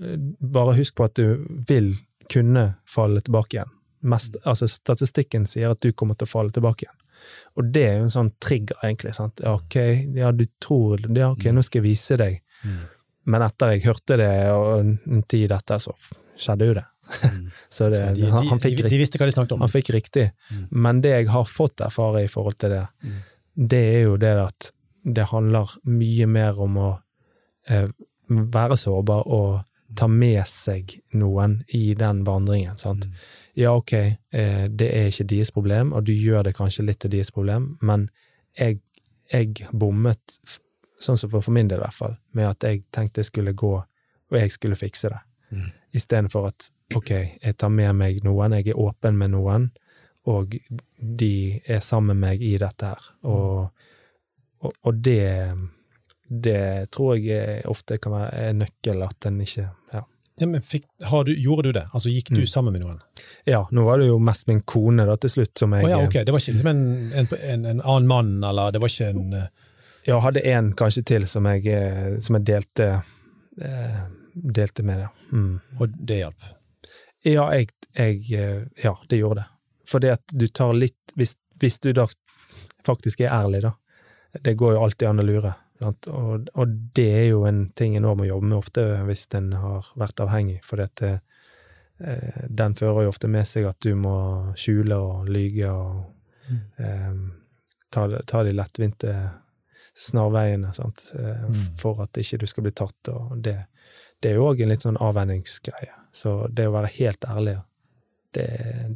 bare 0.41 0.77
husk 0.79 0.95
på 0.97 1.05
at 1.09 1.14
du 1.18 1.45
vil 1.68 1.95
kunne 2.31 2.77
falle 2.89 3.20
tilbake 3.20 3.59
igjen. 3.59 3.72
Mest, 4.05 4.37
altså 4.45 4.68
Statistikken 4.68 5.47
sier 5.49 5.72
at 5.75 5.81
du 5.83 5.91
kommer 5.93 6.14
til 6.14 6.29
å 6.29 6.31
falle 6.31 6.55
tilbake 6.55 6.87
igjen. 6.87 6.99
Og 7.59 7.70
det 7.75 7.85
er 7.89 7.99
jo 7.99 8.09
en 8.09 8.16
sånn 8.16 8.33
trigger, 8.43 8.79
egentlig. 8.87 9.14
sant? 9.16 9.43
Ja, 9.45 9.55
ok, 9.59 9.77
ja, 10.16 10.33
du 10.33 10.47
tror 10.62 11.05
det, 11.07 11.20
ja, 11.20 11.31
ok, 11.35 11.49
nå 11.55 11.64
skal 11.64 11.83
jeg 11.83 11.89
vise 11.91 12.18
deg. 12.20 12.41
Men 13.25 13.45
etter 13.47 13.75
jeg 13.75 13.87
hørte 13.87 14.18
det, 14.20 14.33
og 14.53 14.85
en 14.85 15.22
tid 15.31 15.55
etter, 15.57 15.81
så 15.81 15.95
skjedde 16.41 16.70
jo 16.70 16.77
det. 16.81 16.87
så 17.68 17.89
det, 17.93 18.01
Så 18.01 18.14
de, 18.16 18.31
han, 18.33 18.49
han 18.49 18.62
fikk 18.62 18.79
de, 18.81 18.89
de 18.89 18.99
visste 19.01 19.20
hva 19.20 19.29
de 19.29 19.37
snakket 19.37 19.57
om. 19.57 19.64
han 19.64 19.72
fikk 19.72 19.93
riktig. 19.97 20.31
Men 20.70 21.03
det 21.05 21.14
jeg 21.18 21.31
har 21.33 21.47
fått 21.49 21.85
erfare 21.85 22.25
i 22.25 22.31
forhold 22.31 22.59
til 22.61 22.75
det, 22.75 22.85
det 23.55 23.85
er 23.99 24.03
jo 24.09 24.16
det 24.20 24.35
at 24.41 24.72
det 25.05 25.29
handler 25.31 25.70
mye 25.85 26.27
mer 26.27 26.61
om 26.64 26.79
å 26.81 26.91
eh, 27.68 27.89
være 28.29 28.77
sårbar 28.81 29.29
og 29.29 29.62
ta 29.95 30.09
med 30.11 30.41
seg 30.49 30.97
noen 31.14 31.61
i 31.77 31.93
den 31.99 32.25
vandringen. 32.27 32.77
sant? 32.81 33.07
Ja, 33.55 33.75
ok, 33.77 33.93
eh, 33.93 34.65
det 34.71 34.89
er 34.91 35.07
ikke 35.11 35.29
deres 35.31 35.53
problem, 35.55 35.93
og 35.93 36.07
du 36.07 36.13
gjør 36.13 36.43
det 36.49 36.57
kanskje 36.57 36.87
litt 36.89 37.01
til 37.05 37.13
deres 37.13 37.31
problem, 37.35 37.77
men 37.83 38.09
jeg, 38.59 38.81
jeg 39.33 39.69
bommet, 39.71 40.39
sånn 40.99 41.19
som 41.21 41.31
for, 41.31 41.55
min 41.55 41.71
del 41.71 41.79
i 41.79 41.85
hvert 41.85 41.95
fall, 41.95 42.17
med 42.35 42.51
at 42.51 42.67
jeg 42.67 42.83
tenkte 42.95 43.23
jeg 43.23 43.31
skulle 43.31 43.55
gå, 43.55 43.73
og 43.79 44.39
jeg 44.39 44.51
skulle 44.51 44.79
fikse 44.79 45.13
det. 45.13 45.23
Istedenfor 45.95 46.49
at 46.49 46.67
ok, 46.97 47.11
jeg 47.45 47.57
tar 47.57 47.71
med 47.71 47.95
meg 47.95 48.19
noen, 48.27 48.57
jeg 48.59 48.73
er 48.73 48.81
åpen 48.81 49.19
med 49.21 49.31
noen, 49.37 49.69
og 50.27 50.57
de 50.99 51.61
er 51.69 51.83
sammen 51.85 52.17
med 52.17 52.31
meg 52.31 52.43
i 52.43 52.57
dette 52.59 52.91
her. 52.91 53.07
Og, 53.29 53.69
og, 54.65 54.73
og 54.83 54.99
det, 55.05 55.55
det 56.27 56.91
tror 56.91 57.21
jeg 57.21 57.63
ofte 57.71 58.01
kan 58.03 58.17
være 58.17 58.49
en 58.49 58.65
nøkkel, 58.65 59.05
at 59.07 59.29
en 59.31 59.41
ikke 59.45 59.69
ja. 59.93 60.03
Ja, 60.41 60.47
men 60.51 60.62
fikk, 60.66 60.85
har 61.07 61.24
du, 61.24 61.30
gjorde 61.39 61.68
du 61.68 61.72
det? 61.76 61.85
Altså 61.95 62.11
Gikk 62.11 62.32
du 62.32 62.41
Mm. 62.41 62.47
sammen 62.51 62.72
med 62.74 62.82
noen? 62.82 63.01
ja, 63.47 63.61
nå 63.70 63.85
var 63.85 63.99
det 63.99 64.09
jo 64.09 64.18
mest 64.18 64.47
min 64.49 64.61
kone 64.62 65.05
da 65.07 65.14
til 65.16 65.30
slutt 65.30 65.59
som 65.59 65.72
jeg 65.76 65.85
oh, 65.85 65.91
ja, 65.91 66.01
okay. 66.07 66.24
Det 66.24 66.32
var 66.35 66.41
ikke 66.43 66.53
liksom 66.57 66.70
en, 66.72 67.12
en, 67.12 67.28
en, 67.39 67.64
en 67.70 67.80
annen 67.85 68.07
mann, 68.11 68.32
eller 68.45 68.72
det 68.74 68.80
var 68.82 68.89
ikke 68.91 69.09
en 69.12 69.32
eh, 69.39 69.47
Ja, 70.07 70.18
hadde 70.20 70.43
en 70.51 70.72
kanskje 70.76 71.05
til 71.05 71.26
som 71.30 71.47
jeg, 71.47 71.66
eh, 71.70 72.18
som 72.20 72.35
jeg 72.37 72.45
delte, 72.51 72.89
eh, 73.62 74.01
delte 74.35 74.82
med, 74.85 75.01
ja. 75.07 75.09
Mm. 75.32 75.61
Og 75.80 75.95
det 76.05 76.18
hjalp. 76.24 76.51
Ja, 77.24 77.47
jeg, 77.55 77.70
jeg, 77.97 78.18
eh, 78.37 78.64
ja, 78.85 78.93
det 79.09 79.18
gjorde 79.22 79.45
det. 79.45 79.47
For 79.89 80.01
det 80.03 80.11
at 80.18 80.35
du 80.35 80.45
tar 80.49 80.74
litt 80.76 81.14
hvis, 81.16 81.37
hvis 81.62 81.78
du 81.80 81.93
da 81.97 82.05
faktisk 82.85 83.20
er 83.24 83.32
ærlig, 83.32 83.62
da. 83.64 83.72
Det 84.45 84.57
går 84.59 84.74
jo 84.74 84.82
alltid 84.85 85.09
an 85.09 85.22
å 85.22 85.24
lure. 85.24 85.55
Og, 85.83 86.09
og 86.55 86.75
det 86.95 87.09
er 87.11 87.25
jo 87.33 87.45
en 87.49 87.64
ting 87.75 87.97
en 87.97 88.07
òg 88.07 88.20
må 88.20 88.29
jobbe 88.29 88.47
med 88.47 88.59
ofte 88.61 88.85
hvis 89.09 89.27
en 89.35 89.53
har 89.59 89.89
vært 89.99 90.22
avhengig, 90.22 90.61
for 90.62 90.79
dette, 90.79 91.16
eh, 91.99 92.45
den 92.49 92.77
fører 92.79 93.05
jo 93.05 93.14
ofte 93.14 93.31
med 93.31 93.49
seg 93.49 93.66
at 93.66 93.81
du 93.83 93.95
må 93.99 94.16
skjule 94.59 94.99
og 95.03 95.31
lyge 95.35 95.72
og 95.72 96.53
eh, 96.79 97.16
ta, 97.91 98.07
ta 98.22 98.45
de 98.47 98.55
lettvinte 98.55 99.16
snarveiene, 99.95 100.72
sant? 100.75 101.09
Eh, 101.18 101.47
for 101.81 102.03
at 102.07 102.22
ikke 102.22 102.43
du 102.43 102.49
skal 102.51 102.66
bli 102.66 102.75
tatt, 102.75 103.11
og 103.11 103.37
det, 103.43 103.59
det 104.22 104.33
er 104.33 104.39
jo 104.39 104.49
òg 104.51 104.62
en 104.62 104.72
litt 104.72 104.87
sånn 104.87 105.01
avvenningsgreie. 105.03 105.95
Så 106.14 106.45
det 106.51 106.68
å 106.70 106.75
være 106.75 106.95
helt 107.01 107.27
ærlig, 107.31 107.59
det, 108.35 108.47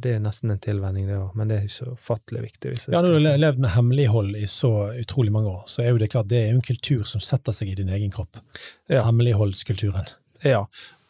det 0.03 0.13
er 0.15 0.21
nesten 0.23 0.51
en 0.53 0.61
tilvenning, 0.61 1.07
det 1.07 1.17
òg, 1.17 1.31
men 1.39 1.51
det 1.51 1.61
er 1.63 1.71
så 1.71 1.93
ufattelig 1.95 2.41
viktig. 2.43 2.73
Ja, 2.91 3.01
Når 3.01 3.15
du 3.15 3.27
har 3.29 3.41
levd 3.41 3.63
med 3.63 3.73
hemmelighold 3.73 4.37
i 4.39 4.45
så 4.49 4.71
utrolig 4.99 5.33
mange 5.35 5.51
år, 5.53 5.63
så 5.71 5.83
er 5.83 5.93
jo 5.93 6.01
det 6.01 6.11
klart 6.13 6.29
det 6.31 6.43
er 6.43 6.53
en 6.53 6.63
kultur 6.65 7.05
som 7.07 7.23
setter 7.23 7.55
seg 7.55 7.71
i 7.71 7.77
din 7.79 7.91
egen 7.95 8.11
kropp. 8.13 8.41
Ja. 8.91 9.05
Hemmeligholdskulturen. 9.07 10.11
Ja, 10.45 10.65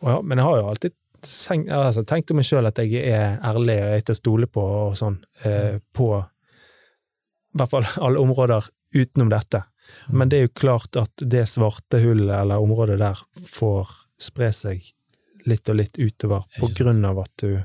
og 0.05 0.25
men 0.25 0.39
jeg 0.39 0.47
har 0.47 0.59
jo 0.61 0.67
alltid 0.71 0.95
tenkt, 1.25 1.71
altså, 1.75 2.03
tenkt 2.07 2.31
om 2.31 2.39
meg 2.39 2.47
sjøl 2.47 2.69
at 2.69 2.79
jeg 2.81 3.01
er 3.03 3.39
ærlig 3.45 3.79
og 3.83 3.95
er 3.95 4.05
til 4.05 4.15
å 4.15 4.19
stole 4.21 4.49
på 4.51 4.63
og 4.63 4.99
sånn, 4.99 5.17
eh, 5.43 5.81
på 5.93 6.11
i 6.19 7.59
hvert 7.59 7.73
fall 7.73 7.89
alle 8.05 8.21
områder 8.21 8.69
utenom 8.95 9.31
dette. 9.33 9.63
Men 10.13 10.29
det 10.29 10.37
er 10.37 10.47
jo 10.47 10.53
klart 10.61 10.97
at 11.01 11.25
det 11.25 11.47
svarte 11.49 12.01
hullet 12.03 12.35
eller 12.43 12.61
området 12.61 12.99
der 13.01 13.19
får 13.49 13.89
spre 14.21 14.51
seg 14.53 14.85
litt 15.49 15.69
og 15.71 15.79
litt 15.79 15.97
utover 15.97 16.45
på 16.59 16.69
grunn 16.77 17.05
av 17.07 17.21
at 17.23 17.33
du 17.41 17.57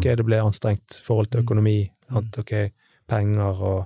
Ok, 0.00 0.10
det 0.16 0.26
ble 0.26 0.40
anstrengt 0.42 1.00
forhold 1.04 1.30
til 1.30 1.44
økonomi, 1.44 1.78
at 2.16 2.38
ok, 2.40 2.54
penger 3.10 3.60
og 3.60 3.80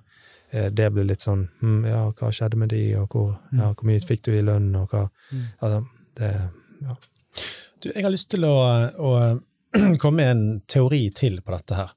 eh, 0.54 0.68
det 0.70 0.90
ble 0.94 1.04
litt 1.08 1.24
sånn 1.24 1.48
hm, 1.60 1.80
Ja, 1.90 2.04
hva 2.14 2.30
skjedde 2.32 2.60
med 2.60 2.70
de, 2.72 2.84
og 3.00 3.10
hvor, 3.12 3.34
ja, 3.52 3.72
hvor 3.72 3.88
mye 3.88 4.04
fikk 4.04 4.24
du 4.28 4.34
i 4.36 4.44
lønn, 4.44 4.70
og 4.78 4.94
hva 4.94 5.08
Altså, 5.58 5.82
det 6.20 6.30
Ja. 6.84 6.94
Du, 7.82 7.90
jeg 7.90 8.04
har 8.06 8.12
lyst 8.14 8.30
til 8.32 8.46
å, 8.48 8.54
å 8.96 9.10
komme 10.00 10.16
med 10.16 10.30
en 10.30 10.60
teori 10.70 11.08
til 11.12 11.40
på 11.44 11.52
dette 11.52 11.76
her. 11.76 11.90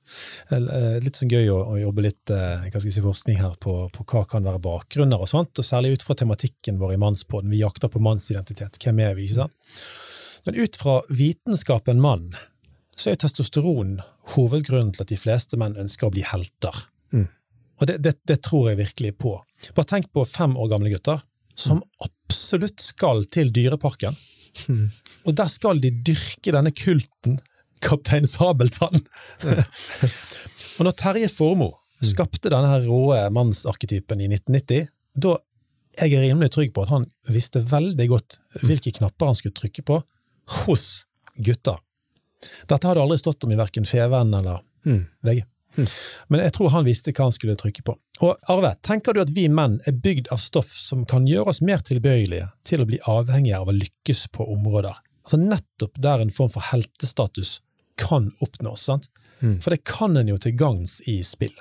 Eh, 0.51 0.97
Litt 1.03 1.19
sånn 1.19 1.29
gøy 1.31 1.47
å, 1.53 1.59
å 1.75 1.77
jobbe 1.79 2.03
litt 2.07 2.33
eh, 2.33 2.65
hva 2.65 2.79
skal 2.81 2.89
jeg 2.89 2.97
si, 2.97 3.03
forskning 3.05 3.39
her 3.39 3.53
på, 3.61 3.75
på 3.93 4.05
hva 4.09 4.25
kan 4.27 4.47
være 4.47 4.59
bakgrunner 4.63 5.21
og 5.23 5.29
sånt, 5.29 5.53
og 5.61 5.67
særlig 5.67 5.93
ut 5.95 6.03
fra 6.07 6.17
tematikken 6.19 6.81
vår 6.81 6.95
i 6.97 6.99
Mannspodden. 7.05 7.53
Vi 7.53 7.61
jakter 7.61 7.91
på 7.93 8.01
mannsidentitet. 8.03 8.81
Hvem 8.83 8.99
er 9.05 9.15
vi, 9.15 9.29
ikke 9.29 9.43
sant? 9.45 9.79
Men 10.47 10.59
ut 10.59 10.79
fra 10.79 10.97
vitenskapen 11.11 12.01
mann, 12.03 12.31
så 12.97 13.11
er 13.11 13.19
testosteron 13.21 13.97
hovedgrunnen 14.33 14.93
til 14.95 15.05
at 15.05 15.11
de 15.11 15.19
fleste 15.19 15.59
menn 15.59 15.77
ønsker 15.79 16.07
å 16.07 16.13
bli 16.13 16.23
helter. 16.25 16.85
Mm. 17.13 17.27
Og 17.77 17.89
det, 17.89 17.97
det, 18.05 18.15
det 18.29 18.39
tror 18.45 18.71
jeg 18.71 18.81
virkelig 18.81 19.13
på. 19.21 19.35
Bare 19.77 19.89
tenk 19.89 20.09
på 20.15 20.25
fem 20.27 20.55
år 20.57 20.71
gamle 20.73 20.91
gutter 20.93 21.21
som 21.57 21.81
absolutt 22.03 22.81
skal 22.81 23.25
til 23.33 23.51
Dyreparken. 23.53 24.17
Og 25.27 25.35
der 25.37 25.49
skal 25.53 25.81
de 25.81 25.91
dyrke 25.91 26.53
denne 26.53 26.73
kulten, 26.73 27.39
Kaptein 27.85 28.25
Sabeltann. 28.25 29.03
og 30.77 30.87
når 30.87 30.95
Terje 30.97 31.29
Formoe 31.29 31.77
skapte 32.05 32.49
denne 32.53 32.69
her 32.71 32.85
råe 32.85 33.27
mannsarketypen 33.33 34.21
i 34.21 34.29
1990, 34.31 34.89
da 35.17 35.37
er 35.97 36.11
jeg 36.11 36.27
rimelig 36.27 36.51
trygg 36.53 36.73
på 36.73 36.85
at 36.85 36.93
han 36.93 37.07
visste 37.33 37.63
veldig 37.65 38.07
godt 38.09 38.37
hvilke 38.61 38.93
knapper 38.99 39.31
han 39.31 39.37
skulle 39.37 39.57
trykke 39.57 39.85
på 39.85 40.01
hos 40.63 40.87
gutter. 41.37 41.79
Dette 42.69 42.87
hadde 42.87 43.01
aldri 43.03 43.17
stått 43.21 43.43
om 43.47 43.53
i 43.53 43.59
verken 43.59 43.85
Feven 43.87 44.33
eller 44.37 44.63
Mm. 44.87 45.01
VG. 45.25 45.41
Men 46.27 46.41
jeg 46.41 46.53
tror 46.55 46.69
han 46.73 46.85
visste 46.87 47.11
hva 47.11 47.27
han 47.27 47.33
skulle 47.35 47.57
trykke 47.59 47.83
på. 47.85 47.93
Og 48.25 48.45
Arve, 48.49 48.71
tenker 48.85 49.13
du 49.13 49.19
at 49.21 49.33
vi 49.35 49.47
menn 49.51 49.77
er 49.85 49.93
bygd 49.93 50.29
av 50.33 50.39
stoff 50.41 50.69
som 50.71 51.03
kan 51.05 51.27
gjøre 51.27 51.51
oss 51.51 51.61
mer 51.65 51.83
tilbøyelige 51.85 52.47
til 52.65 52.81
å 52.81 52.87
bli 52.89 52.99
avhengige 53.05 53.59
av 53.59 53.69
å 53.69 53.75
lykkes 53.75 54.27
på 54.33 54.47
områder? 54.55 54.95
Altså 55.27 55.41
nettopp 55.41 55.99
der 56.01 56.23
en 56.23 56.31
form 56.33 56.49
for 56.53 56.65
heltestatus 56.71 57.57
kan 57.99 58.31
oppnås, 58.39 58.85
sant? 58.87 59.09
Mm. 59.41 59.59
For 59.61 59.73
det 59.73 59.83
kan 59.85 60.17
en 60.17 60.31
jo 60.31 60.37
til 60.41 60.55
gagns 60.57 61.01
i 61.09 61.19
spill. 61.25 61.53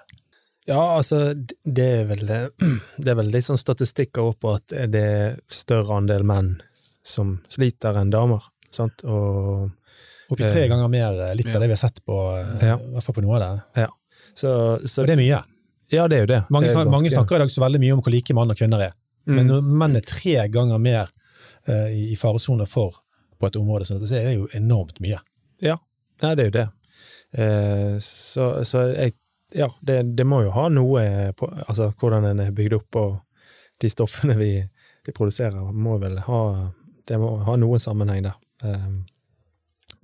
Ja, 0.66 0.96
altså, 0.96 1.34
det 1.64 1.88
er 2.00 2.06
vel, 2.08 2.24
det 3.02 3.10
er 3.10 3.18
vel 3.18 3.32
litt 3.34 3.48
sånn 3.48 3.60
statistikker 3.60 4.30
opp 4.32 4.40
på 4.44 4.54
at 4.56 4.76
det 4.92 5.02
er 5.02 5.40
større 5.52 5.98
andel 6.00 6.24
menn 6.26 6.54
som 7.06 7.40
sliter 7.52 7.98
enn 8.00 8.10
damer, 8.14 8.48
sant, 8.74 9.04
og 9.04 9.70
Oppi 10.30 10.42
tre 10.48 10.64
Eh, 10.64 10.68
ganger 10.68 10.88
mer, 10.90 11.20
eh, 11.28 11.34
litt 11.38 11.46
ja. 11.46 11.54
av 11.54 11.60
det 11.62 11.68
vi 11.70 11.74
har 11.76 11.82
sett 11.82 12.00
på, 12.04 12.16
eh, 12.38 12.66
Ja. 12.66 12.76
i 12.78 12.92
hvert 12.94 13.02
fall 13.04 13.14
på 13.14 13.22
noe 13.22 13.36
av 13.38 13.60
det. 13.74 13.88
så, 14.34 14.50
så 14.84 15.02
Og 15.02 15.06
det 15.06 15.14
er 15.14 15.22
mye. 15.22 15.42
Ja, 15.92 16.08
det 16.08 16.16
er 16.16 16.20
jo 16.24 16.26
det. 16.26 16.40
Mange, 16.50 16.66
det 16.68 16.76
er 16.76 16.90
mange 16.90 17.10
snakker 17.10 17.36
i 17.36 17.38
dag 17.44 17.50
så 17.50 17.62
veldig 17.62 17.80
mye 17.80 17.92
om 17.94 18.00
hvor 18.02 18.10
like 18.12 18.34
mann 18.34 18.50
og 18.50 18.56
kvinner 18.58 18.80
er. 18.88 18.92
Men 19.26 19.46
Mm. 19.46 19.50
når 19.50 19.62
menn 19.62 19.96
er 19.96 20.00
tre 20.06 20.48
ganger 20.48 20.78
mer 20.78 21.08
uh, 21.68 21.88
i 21.90 22.12
i 22.12 22.16
faresone 22.16 22.66
for 22.66 22.94
på 23.40 23.46
et 23.46 23.56
område, 23.56 23.84
så 23.84 23.98
det 23.98 24.10
er 24.12 24.34
jo 24.34 24.48
enormt 24.54 24.98
mye. 25.00 25.18
Ja, 25.62 25.76
ja 26.22 26.34
det 26.34 26.42
er 26.42 26.50
jo 26.50 26.56
det. 26.58 26.68
Uh, 27.38 27.98
så, 28.00 28.64
så 28.64 28.94
jeg 28.94 29.12
Ja, 29.54 29.68
det, 29.80 30.16
det 30.16 30.26
må 30.26 30.42
jo 30.42 30.50
ha 30.50 30.68
noe 30.68 31.32
på 31.38 31.46
Altså 31.68 31.92
hvordan 32.00 32.24
den 32.24 32.40
er 32.40 32.50
bygd 32.50 32.72
opp, 32.74 32.96
og 32.96 33.20
de 33.80 33.88
stoffene 33.88 34.34
vi, 34.36 34.68
vi 35.06 35.12
produserer, 35.12 35.72
må 35.72 35.98
vel 36.02 36.18
ha 36.18 36.40
Det 37.06 37.18
må 37.18 37.36
ha 37.46 37.54
noen 37.56 37.78
sammenheng 37.78 38.24
der. 38.26 38.34
Eh, 38.64 38.88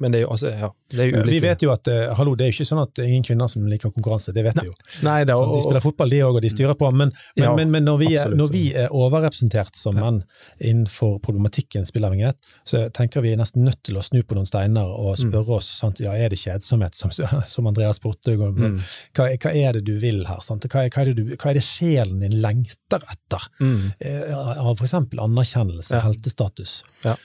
men 0.03 0.13
det 0.15 0.19
er 0.21 0.25
jo 0.27 0.31
altså, 0.35 0.51
ja, 0.51 0.69
det 0.93 1.01
er 1.05 1.09
jo 1.13 1.21
ulike 1.23 1.33
Vi 1.37 1.41
vet 1.47 1.63
jo 1.65 1.71
at 1.73 1.89
uh, 1.89 2.13
hallo, 2.19 2.35
det 2.37 2.45
er 2.45 2.51
jo 2.51 2.57
ikke 2.59 2.67
sånn 2.73 2.83
at 2.83 2.93
det 2.99 3.05
er 3.07 3.13
ingen 3.15 3.27
kvinner 3.29 3.49
som 3.53 3.65
liker 3.71 3.93
konkurranse, 3.95 4.35
det 4.35 4.43
vet 4.45 4.59
vi 4.61 4.67
jo. 4.69 4.75
Nei, 5.07 5.21
da, 5.29 5.37
og, 5.39 5.55
de 5.57 5.63
spiller 5.65 5.85
fotball, 5.85 6.11
de 6.13 6.21
òg, 6.27 6.37
og 6.41 6.43
de 6.45 6.51
styrer 6.53 6.75
på. 6.81 6.91
Men, 6.93 7.13
men, 7.37 7.45
Ja, 7.47 7.55
men, 7.57 7.71
men 7.73 7.87
når, 7.87 7.99
vi 8.03 8.11
er, 8.19 8.35
når 8.37 8.51
vi 8.53 8.65
er 8.83 8.91
overrepresentert 8.93 9.79
som 9.79 9.95
menn 9.97 10.21
innenfor 10.61 11.19
problematikken 11.25 11.87
spilleavhengighet, 11.89 12.37
så 12.69 12.85
tenker 12.95 13.23
vi 13.25 13.33
er 13.33 13.41
nesten 13.41 13.65
nødt 13.67 13.81
til 13.87 13.97
å 13.99 14.05
snu 14.05 14.21
på 14.27 14.37
noen 14.39 14.49
steiner 14.49 14.85
og 14.93 15.13
Mm. 15.13 15.29
spørre 15.29 15.57
oss 15.59 15.67
sant, 15.81 16.01
ja, 16.01 16.13
er 16.17 16.31
det 16.33 16.39
kjedsomhet, 16.41 16.95
som, 16.97 17.11
som 17.55 17.67
Andreas 17.71 18.01
Borte 18.03 18.35
går 18.39 18.53
Mm. 18.53 18.79
hva, 19.17 19.27
hva 19.39 19.51
er 19.55 19.73
det 19.79 19.85
du 19.87 19.95
vil 20.01 20.25
her? 20.29 20.41
Sant? 20.45 20.65
Hva, 20.69 20.85
er- 20.87 20.91
hva, 20.91 21.03
er 21.03 21.13
det 21.13 21.17
du, 21.25 21.37
hva 21.37 21.51
er 21.51 21.55
det 21.59 21.63
sjelen 21.65 22.21
din 22.25 22.41
lengter 22.43 23.01
etter? 23.13 23.49
mm, 23.61 23.93
Eh, 24.01 24.33
Av 24.33 24.79
eksempel 24.83 25.21
anerkjennelse, 25.23 25.95
Ja. 25.95 26.01
heltestatus. 26.07 26.85
Ja. 27.05 27.17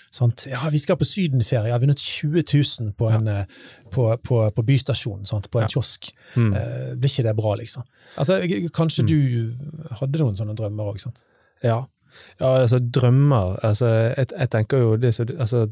Ja, 0.48 0.70
vi 0.72 0.80
skal 0.80 0.98
på 0.98 1.06
sydenferie, 1.06 1.64
vi 1.66 1.72
har 1.72 1.80
vunnet 1.80 1.98
20 2.02 2.44
000 2.44 2.64
på, 2.98 3.10
en, 3.14 3.28
eh, 3.32 3.46
på, 3.94 4.08
på, 4.24 4.40
på 4.56 4.66
bystasjonen, 4.68 5.26
sant? 5.26 5.50
på 5.52 5.62
en 5.62 5.72
kiosk. 5.72 6.12
mm. 6.36 6.54
Eh, 6.54 6.94
blir 6.96 7.12
ikke 7.12 7.28
det 7.28 7.36
bra, 7.38 7.56
liksom? 7.60 7.86
Altså, 8.16 8.40
kanskje 8.42 8.72
kanskje 8.76 9.08
du 9.10 9.20
hadde 10.00 10.22
noen 10.24 10.38
sånne 10.40 10.56
drømmer 10.58 10.94
òg, 10.94 11.02
sant? 11.02 11.24
Ja. 11.64 11.82
ja, 12.40 12.54
altså 12.54 12.80
drømmer 12.80 13.58
altså, 13.66 13.90
jeg, 14.14 14.30
jeg 14.32 14.50
tenker 14.54 14.84
jo 14.84 14.96
det 15.02 15.10
som 15.16 15.30
altså, 15.40 15.64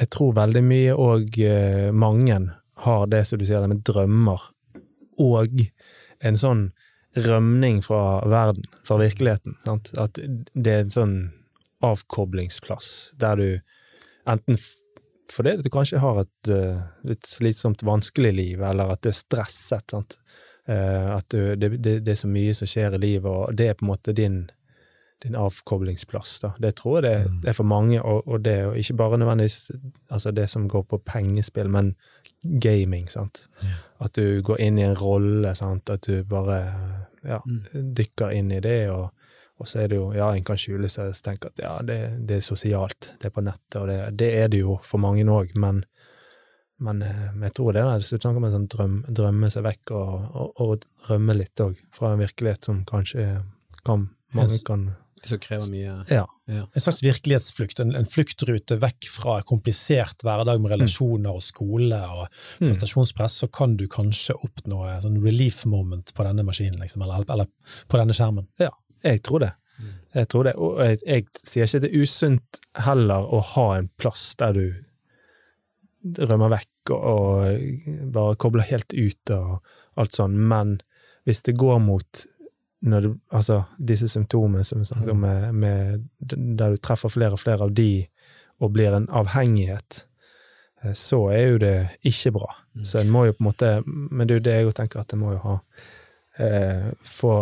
Jeg 0.00 0.08
tror 0.08 0.32
veldig 0.38 0.62
mye 0.64 0.94
og 0.96 1.36
uh, 1.36 1.90
mange 1.92 2.38
har 2.82 3.06
det 3.12 3.26
som 3.28 3.38
du 3.38 3.44
sier, 3.46 3.60
det 3.60 3.68
med 3.68 3.82
drømmer, 3.86 4.40
og 5.20 5.60
en 6.24 6.38
sånn 6.40 6.62
rømning 7.12 7.82
fra 7.84 8.22
verden, 8.26 8.64
fra 8.88 8.96
virkeligheten. 8.98 9.58
Sant? 9.66 9.92
At 10.00 10.18
det 10.18 10.72
er 10.72 10.86
en 10.86 10.94
sånn 10.94 11.14
avkoblingsplass, 11.84 13.12
der 13.20 13.38
du 13.38 13.48
enten 14.30 14.58
fordi 15.30 15.54
at 15.56 15.64
du 15.64 15.70
kanskje 15.72 16.00
har 16.02 16.22
et 16.24 16.50
uh, 16.50 16.80
litt 17.08 17.28
slitsomt, 17.28 17.84
vanskelig 17.86 18.32
liv, 18.34 18.64
eller 18.64 18.94
at 18.94 19.02
du 19.04 19.10
er 19.12 19.16
stresset. 19.16 19.94
Sant? 19.94 20.18
Uh, 20.68 21.16
at 21.16 21.28
du, 21.32 21.54
det, 21.56 21.76
det, 21.78 22.00
det 22.06 22.14
er 22.14 22.20
så 22.22 22.30
mye 22.30 22.54
som 22.56 22.70
skjer 22.70 22.98
i 22.98 23.02
livet, 23.02 23.30
og 23.30 23.54
det 23.56 23.70
er 23.70 23.78
på 23.78 23.86
en 23.86 23.92
måte 23.92 24.14
din, 24.16 24.42
din 25.24 25.38
avkoblingsplass. 25.38 26.34
Da. 26.44 26.52
Det 26.62 26.74
tror 26.80 27.00
jeg 27.00 27.06
det, 27.06 27.32
det 27.44 27.52
er 27.52 27.58
for 27.58 27.68
mange, 27.68 28.02
og, 28.02 28.26
og 28.28 28.44
det 28.44 28.58
jo 28.60 28.74
ikke 28.82 28.98
bare 29.00 29.20
nødvendigvis 29.22 29.70
altså 30.10 30.34
det 30.34 30.48
som 30.50 30.68
går 30.68 30.84
på 30.90 31.00
pengespill, 31.06 31.70
men 31.70 31.94
gaming. 32.42 33.08
Sant? 33.10 33.46
At 34.02 34.14
du 34.18 34.42
går 34.44 34.60
inn 34.60 34.78
i 34.78 34.86
en 34.86 34.98
rolle, 34.98 35.54
sant? 35.58 35.90
at 35.90 36.06
du 36.06 36.24
bare 36.28 36.60
ja, 37.24 37.38
dykker 37.72 38.34
inn 38.34 38.52
i 38.52 38.62
det, 38.62 38.90
og, 38.90 39.10
og 39.62 39.70
så 39.70 39.84
er 39.84 39.92
det 39.92 40.00
jo 40.00 40.10
Ja, 40.16 40.32
en 40.34 40.44
kan 40.44 40.58
skjule 40.60 40.90
seg 40.92 41.12
og 41.12 41.22
tenke 41.24 41.52
at 41.52 41.62
ja, 41.62 41.76
det, 41.86 41.98
det 42.28 42.40
er 42.40 42.44
sosialt, 42.46 43.12
det 43.22 43.30
er 43.30 43.34
på 43.36 43.44
nettet, 43.46 43.78
og 43.80 43.88
det, 43.90 43.98
det 44.20 44.30
er 44.42 44.50
det 44.52 44.62
jo 44.64 44.76
for 44.86 45.02
mange 45.02 45.24
òg, 45.30 45.54
men 45.54 45.84
men 46.82 46.98
eh, 47.06 47.28
jeg 47.44 47.54
tror 47.54 47.76
det 47.76 47.82
er 47.86 48.00
det 48.00 48.08
snakker 48.08 48.40
om 48.40 48.46
en 48.48 48.54
sånn 48.56 48.64
drøm, 48.72 48.94
drømme 49.14 49.50
seg 49.54 49.62
vekk 49.68 49.92
og, 49.94 50.24
og, 50.34 50.64
og 50.64 50.86
rømme 51.12 51.36
litt 51.38 51.62
òg, 51.62 51.78
fra 51.94 52.10
en 52.16 52.22
virkelighet 52.24 52.66
som 52.66 52.80
kanskje 52.88 53.26
kan, 53.86 54.08
mange 54.34 54.58
kan 54.66 54.88
Som 55.22 55.38
krever 55.38 55.68
mye 55.70 55.92
Ja. 56.10 56.24
ja. 56.50 56.64
En 56.74 56.82
slags 56.82 56.98
virkelighetsflukt, 57.04 57.78
en, 57.84 57.94
en 57.94 58.08
fluktrute 58.10 58.74
vekk 58.82 59.06
fra 59.12 59.36
komplisert 59.46 60.24
hverdag 60.26 60.58
med 60.58 60.72
relasjoner 60.74 61.38
og 61.38 61.44
skole 61.46 62.00
og 62.02 62.24
Mm. 62.58 62.72
prestasjonspress, 62.72 63.38
så 63.44 63.46
kan 63.46 63.76
du 63.78 63.86
kanskje 63.86 64.34
oppnå 64.34 64.82
en 64.90 65.00
sånn 65.04 65.22
relief 65.22 65.62
moment 65.70 66.10
på 66.14 66.26
denne 66.26 66.42
maskinen, 66.42 66.80
liksom, 66.82 67.02
eller, 67.06 67.22
eller 67.30 67.46
på 67.86 67.98
denne 68.02 68.14
skjermen. 68.18 68.48
Jeg 69.02 69.22
tror 69.26 69.44
det. 69.44 69.52
Jeg 70.12 70.28
tror 70.28 70.44
det, 70.44 70.52
og 70.60 70.80
jeg, 70.84 70.98
jeg 71.08 71.24
sier 71.40 71.64
ikke 71.64 71.80
det 71.82 71.88
er 71.88 72.02
usunt 72.04 72.58
heller 72.84 73.30
å 73.32 73.38
ha 73.54 73.66
en 73.78 73.88
plass 73.96 74.26
der 74.38 74.52
du 74.58 74.66
rømmer 76.28 76.52
vekk 76.52 76.92
og, 76.92 77.06
og 77.06 78.10
bare 78.12 78.36
kobler 78.42 78.68
helt 78.68 78.92
ut 78.92 79.32
og 79.32 79.72
alt 80.00 80.18
sånn, 80.18 80.36
men 80.36 80.76
hvis 81.24 81.42
det 81.46 81.56
går 81.56 81.80
mot 81.80 82.24
du, 82.82 83.12
altså, 83.30 83.62
disse 83.78 84.08
symptomene 84.10 84.64
som 84.66 84.80
vi 84.82 84.88
snakket 84.88 85.12
om, 85.12 85.20
med, 85.22 85.54
med, 85.54 86.08
der 86.18 86.74
du 86.74 86.80
treffer 86.82 87.12
flere 87.14 87.36
og 87.36 87.42
flere 87.42 87.68
av 87.68 87.74
de, 87.78 88.08
og 88.62 88.72
blir 88.74 88.94
en 88.96 89.06
avhengighet, 89.06 90.00
eh, 90.82 90.94
så 90.98 91.28
er 91.30 91.44
jo 91.52 91.60
det 91.62 91.76
ikke 92.10 92.34
bra. 92.34 92.48
Så 92.82 92.98
en 92.98 93.12
må 93.14 93.28
jo 93.28 93.36
på 93.36 93.44
en 93.44 93.48
måte 93.48 93.70
Men 93.86 94.26
det 94.26 94.34
er 94.34 94.40
jo 94.40 94.46
det 94.48 94.56
jeg 94.56 94.74
tenker 94.78 95.02
at 95.02 95.14
en 95.14 95.22
må 95.22 95.34
jo 95.36 95.40
ha 95.44 95.54
eh, 96.42 96.90
få, 97.06 97.36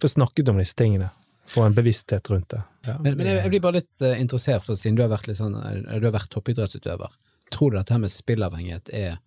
få 0.00 0.08
snakket 0.08 0.48
om 0.48 0.58
disse 0.58 0.74
tingene. 0.76 1.10
Få 1.52 1.62
en 1.66 1.74
bevissthet 1.74 2.30
rundt 2.30 2.48
det. 2.54 2.62
Ja. 2.86 2.96
Men, 3.02 3.16
men 3.18 3.26
jeg, 3.26 3.42
jeg 3.42 3.50
blir 3.50 3.60
bare 3.60 3.80
litt 3.80 4.00
uh, 4.02 4.14
interessert, 4.20 4.62
for 4.64 4.74
siden 4.78 4.96
du 4.96 5.02
har 5.02 5.10
vært, 5.12 5.26
litt 5.28 5.36
sånn, 5.36 5.54
eh, 5.58 5.98
du 6.00 6.06
har 6.06 6.14
vært 6.14 6.30
toppidrettsutøver, 6.32 7.12
tror 7.52 7.70
du 7.70 7.76
dette 7.78 7.98
med 8.00 8.10
spillavhengighet 8.14 8.88
er 8.96 9.18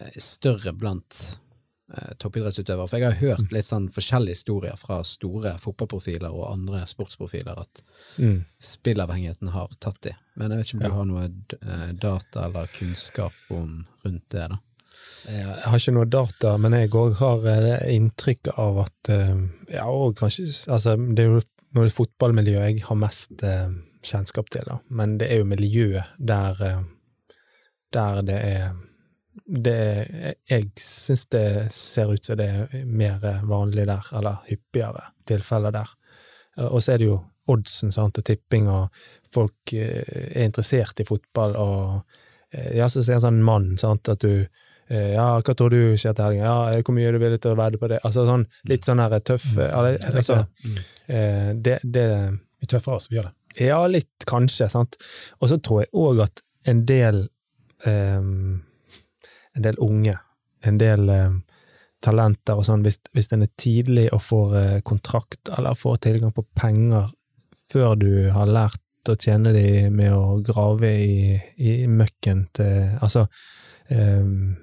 eh, 0.00 0.16
større 0.22 0.72
blant 0.72 1.38
toppidrettsutøvere? 2.22 2.88
For 2.88 2.96
jeg 3.02 3.10
har 3.10 3.18
hørt 3.20 3.52
litt 3.52 3.66
sånn 3.68 3.90
forskjellige 3.92 4.32
historier 4.38 4.78
fra 4.80 5.02
store 5.04 5.58
fotballprofiler 5.60 6.32
og 6.32 6.46
andre 6.54 6.86
sportsprofiler 6.88 7.58
at 7.60 7.82
Mm. 8.18 8.44
spillavhengigheten 8.60 9.48
har 9.52 9.68
tatt 9.80 10.00
de. 10.02 10.14
Men 10.36 10.50
jeg 10.50 10.58
vet 10.58 10.66
ikke 10.66 10.74
om 10.76 10.80
du 10.80 10.86
Ja. 10.88 10.94
har 10.94 11.04
noe 11.04 11.92
data 11.92 12.44
eller 12.46 12.66
kunnskap 12.66 13.32
om 13.50 13.86
rundt 14.04 14.28
det, 14.30 14.48
da? 14.48 14.58
Jeg 15.22 15.68
har 15.70 15.78
ikke 15.78 15.94
noe 15.94 16.08
data, 16.10 16.56
men 16.58 16.74
jeg 16.74 16.90
òg 16.98 17.14
har 17.20 17.44
inntrykk 17.86 18.40
det 18.48 18.54
av 18.58 18.80
at 18.84 19.10
eh, 19.14 19.36
Ja, 19.70 19.86
og 19.86 20.16
kanskje 20.18 20.48
Altså, 20.66 20.96
det 20.98 21.24
er 21.24 21.36
jo 21.36 21.42
noe 21.76 21.92
fotballmiljøet 21.94 22.72
jeg 22.72 22.86
har 22.88 22.98
mest 22.98 23.44
eh, 23.46 23.70
kjennskap 24.02 24.50
til, 24.50 24.66
da. 24.66 24.80
Men 24.90 25.16
det 25.20 25.30
er 25.30 25.42
jo 25.42 25.48
miljøet 25.48 26.16
der 26.18 26.64
eh, 26.66 26.80
Der 27.94 28.22
det 28.26 28.40
er 28.40 28.72
det 29.46 30.34
Jeg 30.50 30.72
syns 30.80 31.26
det 31.32 31.46
ser 31.72 32.12
ut 32.12 32.24
som 32.24 32.36
det 32.36 32.48
er 32.50 32.84
mer 32.84 33.22
vanlig 33.48 33.86
der, 33.88 34.08
eller 34.18 34.42
hyppigere 34.48 35.06
tilfeller 35.26 35.72
der. 35.72 35.94
Eh, 36.58 36.66
Og 36.66 36.82
så 36.82 36.92
er 36.92 36.98
det 36.98 37.08
jo 37.08 37.20
oddsen, 37.50 37.90
sant, 37.92 38.18
og 38.18 38.24
tipping, 38.24 38.68
og 38.70 38.92
folk 39.34 39.72
eh, 39.74 40.02
er 40.34 40.44
interessert 40.50 41.00
i 41.00 41.06
fotball, 41.08 41.56
og 41.56 42.02
eh, 42.52 42.76
ja, 42.78 42.88
så 42.88 43.00
er 43.00 43.08
det 43.08 43.16
en 43.16 43.24
sånn 43.26 43.42
mann, 43.42 43.72
sant, 43.80 44.08
at 44.12 44.22
du 44.22 44.44
eh, 44.44 44.61
ja, 44.90 45.26
hva 45.40 45.54
tror 45.56 45.72
du 45.72 45.94
skjer 45.96 46.14
til 46.16 46.26
helgen? 46.26 46.44
Ja, 46.44 46.56
eh, 46.72 46.82
hvor 46.84 46.96
mye 46.96 47.08
er 47.08 47.16
du 47.16 47.22
villig 47.22 47.40
til 47.42 47.54
å 47.54 47.58
vedde 47.58 47.80
på 47.80 47.90
det? 47.92 48.00
Altså 48.04 48.26
sånn, 48.28 48.46
litt 48.68 48.88
sånn 48.88 49.02
her 49.02 49.14
tøff 49.24 49.46
eh, 49.56 49.70
eller, 49.70 49.98
altså, 50.10 50.42
det. 50.64 50.86
eh, 51.06 51.52
det, 51.54 51.78
det 51.84 52.08
Vi 52.62 52.68
tøffer 52.70 52.96
oss, 52.98 53.08
vi 53.10 53.18
gjør 53.18 53.30
det. 53.30 53.64
Ja, 53.66 53.78
litt 53.90 54.26
kanskje, 54.28 54.68
sant. 54.72 54.96
Og 55.40 55.50
så 55.50 55.58
tror 55.58 55.82
jeg 55.82 55.92
òg 55.98 56.22
at 56.24 56.44
en 56.70 56.84
del 56.86 57.24
um, 57.86 58.62
En 59.52 59.64
del 59.64 59.76
unge, 59.82 60.14
en 60.64 60.78
del 60.80 61.10
um, 61.10 61.40
talenter 62.00 62.56
og 62.56 62.64
sånn, 62.64 62.84
hvis, 62.86 63.00
hvis 63.12 63.28
en 63.34 63.44
er 63.44 63.50
tidlig 63.60 64.06
og 64.14 64.22
får 64.24 64.54
uh, 64.54 64.78
kontrakt 64.86 65.50
eller 65.52 65.76
får 65.76 65.98
tilgang 66.06 66.32
på 66.32 66.46
penger 66.56 67.10
før 67.72 67.98
du 68.00 68.30
har 68.32 68.48
lært 68.48 69.10
å 69.10 69.16
tjene 69.18 69.52
de 69.52 69.90
med 69.92 70.14
å 70.14 70.38
grave 70.46 70.92
i, 71.02 71.36
i 71.58 71.74
møkken 71.90 72.46
til 72.54 72.96
Altså, 73.02 73.26
ehm, 73.90 74.54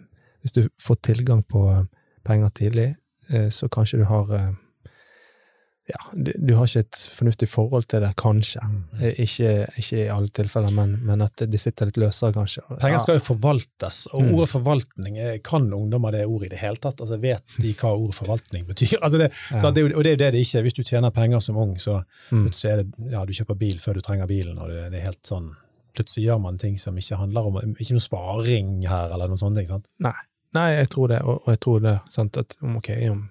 hvis 0.41 0.55
du 0.55 0.63
får 0.81 0.95
tilgang 1.03 1.43
på 1.43 1.65
penger 2.25 2.49
tidlig, 2.49 2.95
eh, 3.29 3.49
så 3.49 3.67
kanskje 3.69 3.99
du 3.99 4.05
har 4.05 4.31
eh, 4.35 4.49
ja, 5.89 5.97
du, 6.13 6.51
har 6.53 6.67
ikke 6.69 6.83
et 6.85 6.97
fornuftig 7.15 7.47
forhold 7.49 7.87
til 7.89 8.03
det, 8.03 8.11
kanskje. 8.21 8.61
Eh, 9.01 9.15
Ikke, 9.23 9.53
ikke 9.81 9.97
i 10.03 10.09
alle 10.13 10.29
tilfeller, 10.37 10.69
men, 10.75 10.91
men 11.01 11.23
at 11.25 11.41
de 11.49 11.57
sitter 11.57 11.89
litt 11.89 11.97
løsere, 11.97 12.29
kanskje. 12.35 12.61
Penger 12.77 13.01
skal 13.01 13.17
jo 13.17 13.23
forvaltes, 13.25 14.03
og 14.13 14.21
Mm. 14.21 14.35
ordet 14.35 14.49
forvaltning, 14.51 15.17
eh, 15.17 15.39
kan 15.43 15.65
ungdommer 15.73 16.11
det 16.13 16.27
ordet 16.27 16.45
i 16.45 16.53
det 16.53 16.59
hele 16.61 16.77
tatt? 16.77 17.01
Altså, 17.01 17.17
vet 17.19 17.55
de 17.57 17.73
hva 17.73 17.95
ordet 17.97 18.13
forvaltning 18.19 18.67
betyr? 18.69 18.99
Altså, 19.01 19.17
det, 19.17 19.31
Ja. 19.49 19.59
så 19.63 19.73
det, 19.73 19.87
og 19.95 20.03
det 20.03 20.11
er 20.11 20.17
jo 20.17 20.21
det 20.25 20.31
det 20.37 20.43
ikke 20.45 20.59
er. 20.59 20.67
Hvis 20.67 20.77
du 20.77 20.83
tjener 20.83 21.09
penger 21.09 21.39
som 21.41 21.57
ung, 21.57 21.73
så 21.81 22.03
Mm. 22.31 22.45
så 22.53 22.69
er 22.69 22.83
det, 22.83 22.93
ja, 23.09 23.25
du 23.25 23.33
kjøper 23.33 23.57
bil 23.57 23.79
før 23.81 23.93
du 23.97 24.01
trenger 24.01 24.27
bilen, 24.27 24.59
og 24.59 24.69
det, 24.69 24.91
det 24.91 24.99
er 25.01 25.05
helt 25.09 25.23
sånn 25.25 25.55
Plutselig 25.97 26.27
gjør 26.27 26.37
man 26.39 26.57
ting 26.61 26.77
som 26.77 26.95
ikke 26.95 27.17
handler 27.17 27.47
om 27.49 27.55
Ikke 27.81 27.95
noe 27.97 27.99
sparing 27.99 28.85
her, 28.87 29.09
eller 29.09 29.27
noe 29.27 29.35
sånt. 29.41 29.57
Ikke 29.57 29.67
sant? 29.73 29.87
Nei, 29.99 30.13
nei, 30.57 30.69
jeg 30.75 30.89
tror 30.93 31.11
det, 31.11 31.19
og, 31.23 31.43
og 31.43 31.51
jeg 31.53 31.61
tror 31.65 31.83
det 31.83 31.95
sant, 32.13 32.39
at 32.41 32.55
om, 32.61 32.77
ok, 32.79 32.89
om, 33.11 33.27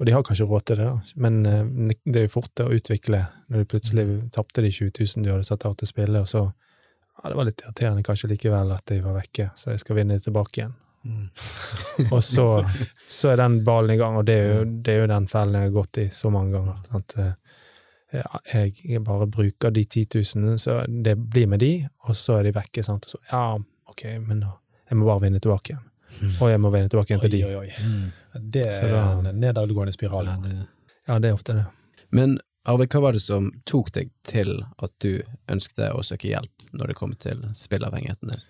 Og 0.00 0.06
de 0.06 0.12
har 0.16 0.22
kanskje 0.24 0.46
råd 0.48 0.62
til 0.64 0.78
det, 0.80 0.84
da. 0.88 1.16
men 1.20 1.34
eh, 1.46 1.94
det 2.04 2.22
er 2.22 2.22
jo 2.24 2.32
fort 2.32 2.62
å 2.64 2.70
utvikle 2.72 3.18
når 3.52 3.58
du 3.58 3.68
plutselig 3.68 4.06
tapte 4.32 4.62
de 4.64 4.70
20 4.72 4.94
000 4.96 5.26
du 5.26 5.32
hadde 5.32 5.44
satt 5.44 5.66
av 5.68 5.74
til 5.76 5.88
å 5.88 5.90
spille, 5.90 6.22
og 6.22 6.28
så 6.28 6.46
ja, 7.20 7.28
Det 7.28 7.36
var 7.36 7.44
litt 7.44 7.60
irriterende 7.60 8.04
kanskje 8.06 8.30
likevel 8.30 8.72
at 8.72 8.86
de 8.88 9.02
var 9.04 9.18
vekke, 9.18 9.50
så 9.56 9.74
jeg 9.74 9.82
skal 9.82 9.98
vinne 9.98 10.16
de 10.16 10.24
tilbake 10.24 10.62
igjen. 10.62 10.72
og 12.14 12.22
så, 12.24 12.46
så 13.18 13.32
er 13.32 13.42
den 13.42 13.60
ballen 13.64 13.92
i 13.92 13.98
gang, 14.00 14.16
og 14.16 14.24
det 14.24 14.38
er 14.38 14.48
jo, 14.48 14.64
det 14.80 14.94
er 14.94 15.02
jo 15.02 15.10
den 15.12 15.28
fellen 15.28 15.58
jeg 15.58 15.68
har 15.68 15.76
gått 15.76 16.00
i 16.00 16.06
så 16.16 16.32
mange 16.32 16.56
ganger. 16.56 16.80
Sant? 16.88 17.18
Ja, 18.10 18.40
jeg, 18.54 18.72
jeg 18.88 19.04
bare 19.06 19.28
bruker 19.30 19.70
de 19.70 19.84
10 19.84 20.06
000, 20.38 20.56
så 20.58 20.80
det 20.88 21.14
blir 21.20 21.46
med 21.46 21.62
de, 21.62 21.74
og 22.08 22.16
så 22.16 22.40
er 22.40 22.48
de 22.48 22.56
vekke. 22.56 22.82
Sant? 22.82 23.06
Så, 23.12 23.20
ja, 23.30 23.54
ok, 23.92 24.06
men 24.24 24.42
da, 24.46 24.56
jeg 24.88 24.98
må 24.98 25.06
bare 25.06 25.26
vinne 25.28 25.42
tilbake 25.42 25.74
igjen. 25.74 25.89
Og 26.40 26.50
jeg 26.50 26.60
må 26.60 26.70
vende 26.72 26.88
tilbake 26.92 27.14
igjen 27.14 27.20
til 27.24 27.30
de. 27.30 27.44
Oi, 27.46 27.54
oi, 27.54 27.66
oi. 27.66 28.12
Det 28.54 28.66
er 28.66 28.92
da- 28.92 29.18
en 29.30 29.40
nedadgående 29.40 29.92
spiral. 29.92 30.26
Ja, 30.26 30.36
det- 30.42 30.66
Ja, 31.08 31.18
det 31.18 31.28
er 31.30 31.34
ofte 31.34 31.54
det. 31.54 31.66
Men 32.12 32.38
Arve, 32.66 32.86
hva 32.86 33.00
var 33.00 33.12
det 33.12 33.22
som 33.22 33.50
tok 33.66 33.90
deg 33.92 34.10
til 34.22 34.64
at 34.82 34.90
du 35.00 35.22
ønsket 35.48 35.90
å 35.94 36.02
søke 36.04 36.28
hjelp 36.28 36.66
når 36.76 36.86
det 36.88 36.96
kom 36.96 37.12
til 37.12 37.40
spillavhengigheten 37.54 38.28
din? 38.28 38.42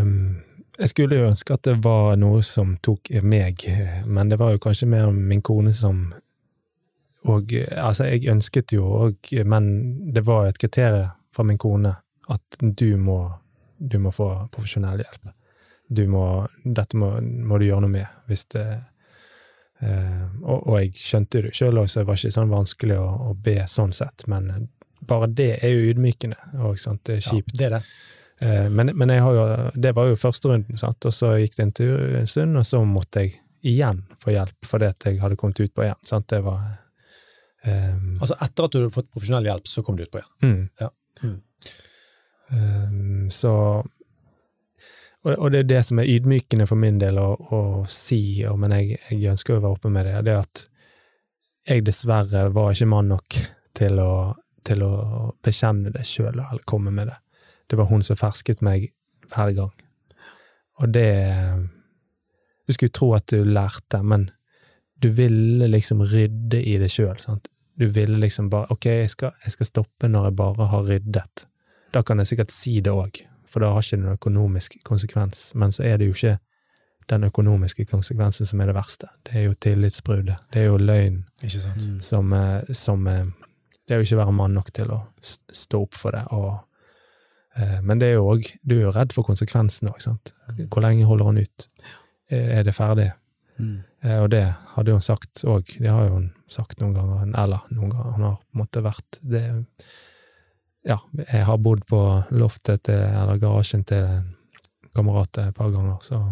Um, 0.00 0.42
jeg 0.78 0.88
skulle 0.88 1.16
jo 1.16 1.28
ønske 1.30 1.54
at 1.54 1.62
det 1.62 1.76
var 1.84 2.16
noe 2.16 2.42
som 2.42 2.76
tok 2.82 3.10
meg, 3.22 3.62
men 4.06 4.28
det 4.28 4.38
var 4.38 4.52
jo 4.52 4.58
kanskje 4.58 4.86
mer 4.88 5.10
min 5.12 5.42
kone 5.42 5.72
som 5.74 6.12
og 7.24 7.50
altså, 7.52 8.04
jeg 8.04 8.28
ønsket 8.30 8.72
jo 8.72 8.84
òg, 8.84 9.32
men 9.44 10.12
det 10.14 10.22
var 10.26 10.46
et 10.46 10.58
kriterium 10.58 11.10
fra 11.34 11.44
min 11.44 11.58
kone 11.58 11.96
at 12.30 12.58
du 12.60 12.96
må, 12.96 13.18
du 13.78 13.98
må 13.98 14.12
få 14.14 14.48
profesjonell 14.54 15.02
hjelp. 15.02 15.32
Du 15.88 16.02
må, 16.10 16.46
dette 16.64 16.96
må, 17.00 17.14
må 17.20 17.58
du 17.58 17.64
gjøre 17.64 17.80
noe 17.86 17.92
med, 17.94 18.06
hvis 18.28 18.44
det 18.52 18.64
eh, 19.80 20.26
og, 20.42 20.66
og 20.68 20.74
jeg 20.82 20.92
skjønte 21.00 21.42
det 21.46 21.54
sjøl 21.56 21.80
òg, 21.80 21.88
så 21.88 22.02
det 22.02 22.08
var 22.10 22.18
ikke 22.20 22.34
sånn 22.34 22.52
vanskelig 22.52 22.98
å, 23.00 23.08
å 23.30 23.34
be 23.34 23.54
sånn 23.70 23.94
sett, 23.96 24.26
men 24.28 24.68
bare 25.08 25.28
det 25.32 25.50
er 25.64 25.72
jo 25.72 25.90
ydmykende, 25.92 26.36
og 26.66 26.76
sant, 26.82 27.00
det 27.08 27.16
er 27.20 27.24
kjipt. 27.24 27.54
Ja, 27.54 27.58
det 27.58 27.66
er 27.70 27.76
det. 27.78 27.82
Eh, 28.40 28.68
Men, 28.70 28.92
men 28.98 29.10
jo, 29.16 29.46
det 29.74 29.94
var 29.96 30.10
jo 30.10 30.18
første 30.20 30.50
runden, 30.52 30.76
sant? 30.78 31.06
og 31.08 31.14
så 31.14 31.32
gikk 31.40 31.56
det 31.56 31.70
tur, 31.80 31.96
en 32.20 32.26
stund, 32.28 32.58
og 32.60 32.66
så 32.66 32.82
måtte 32.84 33.24
jeg 33.24 33.38
igjen 33.66 34.04
få 34.22 34.30
hjelp 34.36 34.66
fordi 34.68 34.86
at 34.86 35.04
jeg 35.08 35.18
hadde 35.22 35.36
kommet 35.40 35.58
ut 35.58 35.72
på 35.74 35.82
igjen. 35.86 35.98
Sant? 36.06 36.28
Det 36.30 36.38
var 36.44 36.60
ehm, 37.66 38.18
Altså 38.20 38.36
Etter 38.44 38.68
at 38.68 38.70
du 38.74 38.78
hadde 38.78 38.92
fått 38.94 39.08
profesjonell 39.10 39.48
hjelp, 39.48 39.66
så 39.66 39.82
kom 39.82 39.96
du 39.98 40.04
ut 40.04 40.12
på 40.12 40.20
igjen. 40.20 40.34
mm. 40.44 40.68
Ja. 40.84 40.90
Mm. 41.24 41.38
Ehm, 42.50 43.30
så 43.30 43.52
og, 45.28 45.34
og 45.36 45.52
det 45.52 45.60
er 45.60 45.68
det 45.68 45.84
som 45.84 46.00
er 46.00 46.08
ydmykende 46.08 46.66
for 46.68 46.80
min 46.80 46.98
del 47.00 47.18
å, 47.20 47.28
å 47.36 47.60
si, 47.90 48.40
men 48.56 48.74
jeg, 48.78 48.98
jeg 49.12 49.32
ønsker 49.34 49.58
å 49.58 49.62
være 49.62 49.76
oppe 49.76 49.92
med 49.92 50.08
det, 50.08 50.16
det 50.24 50.34
er 50.34 50.42
at 50.42 50.64
jeg 51.68 51.84
dessverre 51.84 52.46
var 52.54 52.72
ikke 52.72 52.88
mann 52.88 53.10
nok 53.12 53.36
til 53.76 54.00
å, 54.00 54.12
til 54.64 54.84
å 54.86 54.92
bekjenne 55.44 55.92
det 55.92 56.06
sjøl, 56.08 56.32
eller 56.32 56.64
komme 56.68 56.92
med 56.94 57.10
det. 57.10 57.18
Det 57.68 57.76
var 57.76 57.90
hun 57.90 58.04
som 58.06 58.16
fersket 58.16 58.62
meg 58.64 58.88
hver 59.28 59.52
gang. 59.56 59.74
Og 60.80 60.94
det 60.94 61.10
Du 62.68 62.72
skulle 62.72 62.92
tro 62.92 63.14
at 63.16 63.26
du 63.32 63.44
lærte, 63.44 64.02
men 64.02 64.30
du 65.00 65.08
ville 65.08 65.66
liksom 65.68 66.02
rydde 66.04 66.60
i 66.60 66.76
det 66.78 66.90
sjøl. 66.92 67.16
Du 67.78 67.86
ville 67.86 68.18
liksom 68.18 68.50
bare 68.50 68.72
Ok, 68.74 68.86
jeg 68.86 69.10
skal, 69.10 69.32
jeg 69.44 69.52
skal 69.52 69.66
stoppe 69.66 70.08
når 70.08 70.28
jeg 70.28 70.36
bare 70.36 70.66
har 70.72 70.84
ryddet. 70.84 71.46
Da 71.92 72.02
kan 72.02 72.18
jeg 72.18 72.32
sikkert 72.32 72.52
si 72.52 72.80
det 72.80 72.92
òg, 72.92 73.22
for 73.48 73.60
da 73.64 73.72
har 73.74 73.82
ikke 73.82 73.96
det 73.96 74.04
noen 74.04 74.18
økonomisk 74.18 74.76
konsekvens. 74.84 75.48
Men 75.54 75.72
så 75.74 75.84
er 75.88 75.98
det 75.98 76.08
jo 76.10 76.14
ikke 76.16 76.36
den 77.08 77.24
økonomiske 77.24 77.86
konsekvensen 77.88 78.46
som 78.46 78.60
er 78.60 78.66
det 78.68 78.74
verste. 78.76 79.08
Det 79.24 79.34
er 79.40 79.46
jo 79.48 79.54
tillitsbruddet. 79.56 80.36
Det 80.52 80.62
er 80.62 80.66
jo 80.68 80.76
løgn 80.76 81.22
Ikke 81.42 81.60
sant? 81.64 81.86
som, 82.04 82.32
eh, 82.36 82.64
som 82.76 83.06
eh, 83.08 83.24
Det 83.88 83.94
er 83.96 84.02
jo 84.02 84.04
ikke 84.04 84.16
å 84.18 84.24
være 84.26 84.32
mann 84.36 84.52
nok 84.54 84.68
til 84.76 84.90
å 84.92 84.98
stå 85.22 85.80
opp 85.86 85.94
for 85.96 86.12
det. 86.12 86.24
Og, 86.36 86.58
eh, 87.56 87.80
men 87.80 87.98
det 87.98 88.10
er 88.10 88.18
jo 88.18 88.26
òg 88.34 88.50
Du 88.62 88.74
er 88.76 88.82
jo 88.82 88.90
redd 88.92 89.12
for 89.16 89.24
konsekvensen 89.24 89.88
òg, 89.88 90.02
sant. 90.04 90.34
Hvor 90.68 90.84
lenge 90.84 91.06
holder 91.08 91.24
han 91.24 91.38
ut? 91.38 91.68
Er 92.30 92.62
det 92.62 92.74
ferdig? 92.76 93.12
Mm. 93.58 93.78
Eh, 94.04 94.18
Og 94.22 94.28
det 94.30 94.44
hadde 94.76 94.92
hun 94.92 95.00
sagt 95.00 95.44
òg. 95.44 95.64
Det 95.80 95.88
har 95.88 96.04
jo 96.08 96.12
hun 96.18 96.32
sagt 96.46 96.78
noen 96.80 96.92
ganger. 96.94 97.24
Eller 97.42 97.64
noen 97.70 97.90
ganger. 97.90 98.12
Hun 98.18 98.22
har 98.28 98.36
på 98.36 98.54
en 98.54 98.60
måte 98.66 98.82
vært 98.84 99.20
det 99.22 99.46
Ja, 100.86 100.98
jeg 101.32 101.44
har 101.44 101.58
bodd 101.58 101.84
på 101.88 102.00
loftet 102.30 102.84
til, 102.88 103.00
eller 103.00 103.40
garasjen 103.40 103.84
til 103.88 104.04
en 104.04 104.28
kamerat 104.94 105.40
et 105.42 105.56
par 105.56 105.72
ganger, 105.74 105.98
så 106.02 106.22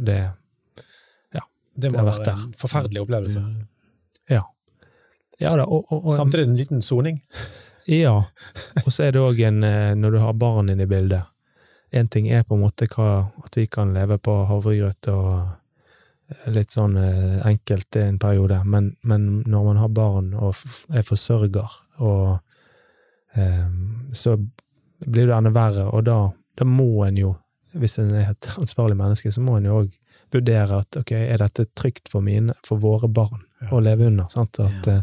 det 0.00 0.20
Ja. 1.32 1.44
Det 1.74 1.92
må 1.92 1.98
ha 1.98 2.04
vært 2.10 2.28
en 2.28 2.54
forferdelig 2.58 3.02
opplevelse. 3.02 3.42
Ja. 4.28 4.42
Ja 5.40 5.56
da, 5.56 5.64
og, 5.64 5.86
og, 5.90 6.04
og 6.04 6.12
Samtidig 6.12 6.48
en 6.48 6.56
liten 6.56 6.82
soning. 6.82 7.22
Ja, 7.86 8.24
og 8.84 8.92
så 8.92 9.08
er 9.08 9.14
det 9.14 9.22
òg 9.22 9.40
en 9.42 9.64
eh, 9.66 9.94
Når 9.98 10.14
du 10.14 10.18
har 10.22 10.36
barn 10.38 10.68
inne 10.70 10.84
i 10.86 10.90
bildet 10.90 11.26
En 11.90 12.06
ting 12.08 12.28
er 12.30 12.44
på 12.46 12.54
en 12.54 12.62
måte 12.62 12.86
hva, 12.86 13.32
at 13.42 13.56
vi 13.58 13.66
kan 13.66 13.90
leve 13.94 14.20
på 14.22 14.36
havregrøt 14.46 15.08
og 15.10 15.32
eh, 16.30 16.46
litt 16.54 16.70
sånn 16.76 16.94
eh, 16.96 17.40
enkelt 17.48 17.98
i 17.98 18.04
en 18.06 18.20
periode, 18.22 18.60
men, 18.64 18.92
men 19.02 19.42
når 19.50 19.66
man 19.66 19.80
har 19.82 19.90
barn 19.92 20.30
og 20.38 20.62
er 20.94 21.04
forsørger, 21.04 21.74
og 21.98 22.38
så 24.12 24.36
blir 25.06 25.26
det 25.26 25.34
enda 25.36 25.50
verre, 25.54 25.86
og 25.90 26.04
da, 26.04 26.16
da 26.58 26.64
må 26.68 27.04
en 27.06 27.16
jo, 27.16 27.30
hvis 27.72 27.98
en 28.02 28.10
er 28.14 28.30
et 28.34 28.48
ansvarlig 28.60 28.96
menneske, 28.98 29.32
så 29.32 29.40
må 29.40 29.56
en 29.56 29.64
jo 29.70 29.78
òg 29.82 29.94
vurdere 30.32 30.78
at 30.82 30.96
ok, 31.00 31.12
er 31.16 31.40
dette 31.42 31.66
trygt 31.76 32.08
for 32.12 32.20
mine, 32.24 32.54
for 32.66 32.80
våre 32.80 33.08
barn 33.08 33.42
Ja. 33.62 33.68
å 33.76 33.80
leve 33.80 34.06
under? 34.10 34.28
Sant? 34.32 34.58
At, 34.60 34.86
Ja. 34.86 35.02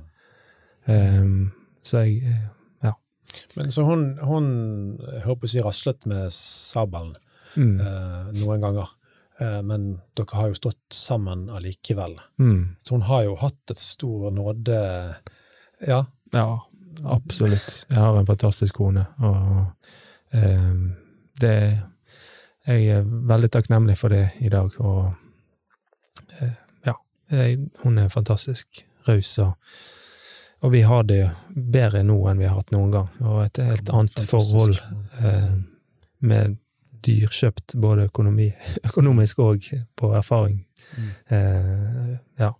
eh, 0.88 1.18
em, 1.20 1.52
så 1.84 2.04
jeg 2.06 2.24
ja. 2.84 2.94
Men 3.56 3.70
så 3.72 3.84
hun, 3.86 4.18
hun 4.22 4.48
jeg 5.00 5.24
håper 5.26 5.48
å 5.48 5.50
si, 5.50 5.60
raslet 5.62 6.06
med 6.06 6.32
sabelen 6.34 7.16
mm. 7.56 7.80
eh, 7.80 8.32
noen 8.42 8.62
ganger. 8.62 8.90
Eh, 9.40 9.62
men 9.62 10.02
dere 10.18 10.36
har 10.36 10.48
jo 10.50 10.58
stått 10.58 10.82
sammen 10.94 11.48
allikevel. 11.50 12.18
Mm. 12.40 12.76
Så 12.84 12.96
hun 12.98 13.06
har 13.08 13.24
jo 13.24 13.36
hatt 13.40 13.72
et 13.72 13.78
stor 13.78 14.32
nåde 14.32 14.80
Ja, 15.88 16.06
Ja, 16.34 16.60
absolutt. 17.06 17.86
Jeg 17.89 18.00
har 18.00 18.20
en 18.20 18.28
fantastisk 18.28 18.76
kone, 18.76 19.06
og 19.20 19.66
eh, 20.34 20.74
det 21.41 21.56
Jeg 22.68 22.86
er 22.93 23.06
veldig 23.08 23.47
takknemlig 23.50 23.95
for 23.97 24.14
det 24.14 24.28
i 24.45 24.50
dag, 24.50 24.70
og 24.80 25.14
eh, 26.38 26.52
ja, 26.86 26.93
jeg, 27.32 27.58
hun 27.84 27.97
er 27.97 28.12
fantastisk 28.14 28.84
raus, 29.08 29.32
og, 29.39 29.54
og 30.62 30.72
vi 30.72 30.82
har 30.86 31.04
det 31.04 31.24
bedre 31.56 32.04
nå 32.04 32.20
enn 32.30 32.38
vi 32.38 32.45
har 32.45 32.60
hatt 32.60 32.72
noen 32.76 32.91
gang, 32.93 33.10
og 33.24 33.45
et 33.45 33.62
helt 33.64 33.89
annet 33.89 34.22
forhold 34.30 34.78
eh, 35.24 35.56
med 36.20 36.60
dyrkjøpt, 37.06 37.76
både 37.76 38.10
økonomi, 38.10 38.52
økonomisk 38.89 39.39
og 39.39 39.70
på 39.95 40.14
erfaring. 40.16 40.66
Mm. 40.97 41.10
Eh, 41.38 42.18
ja. 42.39 42.54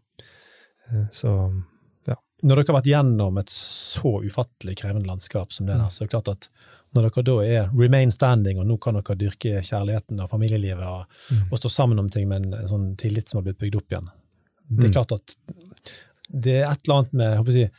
Eh, 0.90 1.06
Så 1.12 1.36
Når 2.42 2.56
dere 2.56 2.66
har 2.72 2.78
vært 2.82 2.88
gjennom 2.92 3.38
et 3.42 3.50
så 3.52 4.12
ufattelig 4.24 4.78
krevende 4.80 5.08
landskap 5.10 5.52
som 5.52 5.66
det 5.68 5.76
der, 5.76 5.84
Mm. 5.84 5.90
så 5.92 6.02
er 6.04 6.08
det 6.08 6.14
klart 6.14 6.30
at 6.32 6.50
når 6.96 7.10
dere 7.10 7.24
da 7.24 7.36
er 7.44 7.70
remain 7.78 8.12
standing, 8.12 8.58
og 8.60 8.66
nå 8.66 8.78
kan 8.82 8.96
dere 8.96 9.16
dyrke 9.20 9.60
kjærligheten 9.62 10.20
og 10.24 10.30
familielivet 10.30 10.86
og, 10.88 11.06
mm. 11.32 11.52
og 11.52 11.58
stå 11.60 11.70
sammen 11.70 12.00
om 12.00 12.10
ting 12.10 12.28
med 12.30 12.46
en, 12.46 12.54
en 12.54 12.68
sånn 12.72 12.96
tillit 12.98 13.28
som 13.30 13.38
har 13.40 13.44
blitt 13.50 13.60
bygd 13.60 13.76
opp 13.76 13.92
igjen 13.92 14.10
Det 14.70 14.86
er 14.86 14.90
Mm. 14.90 14.94
klart 14.94 15.12
at 15.12 15.36
det 16.32 16.56
er 16.62 16.72
et 16.72 16.84
eller 16.86 17.00
annet 17.00 17.14
med 17.14 17.26
jeg 17.32 17.38
håper 17.40 17.56
si, 17.56 17.70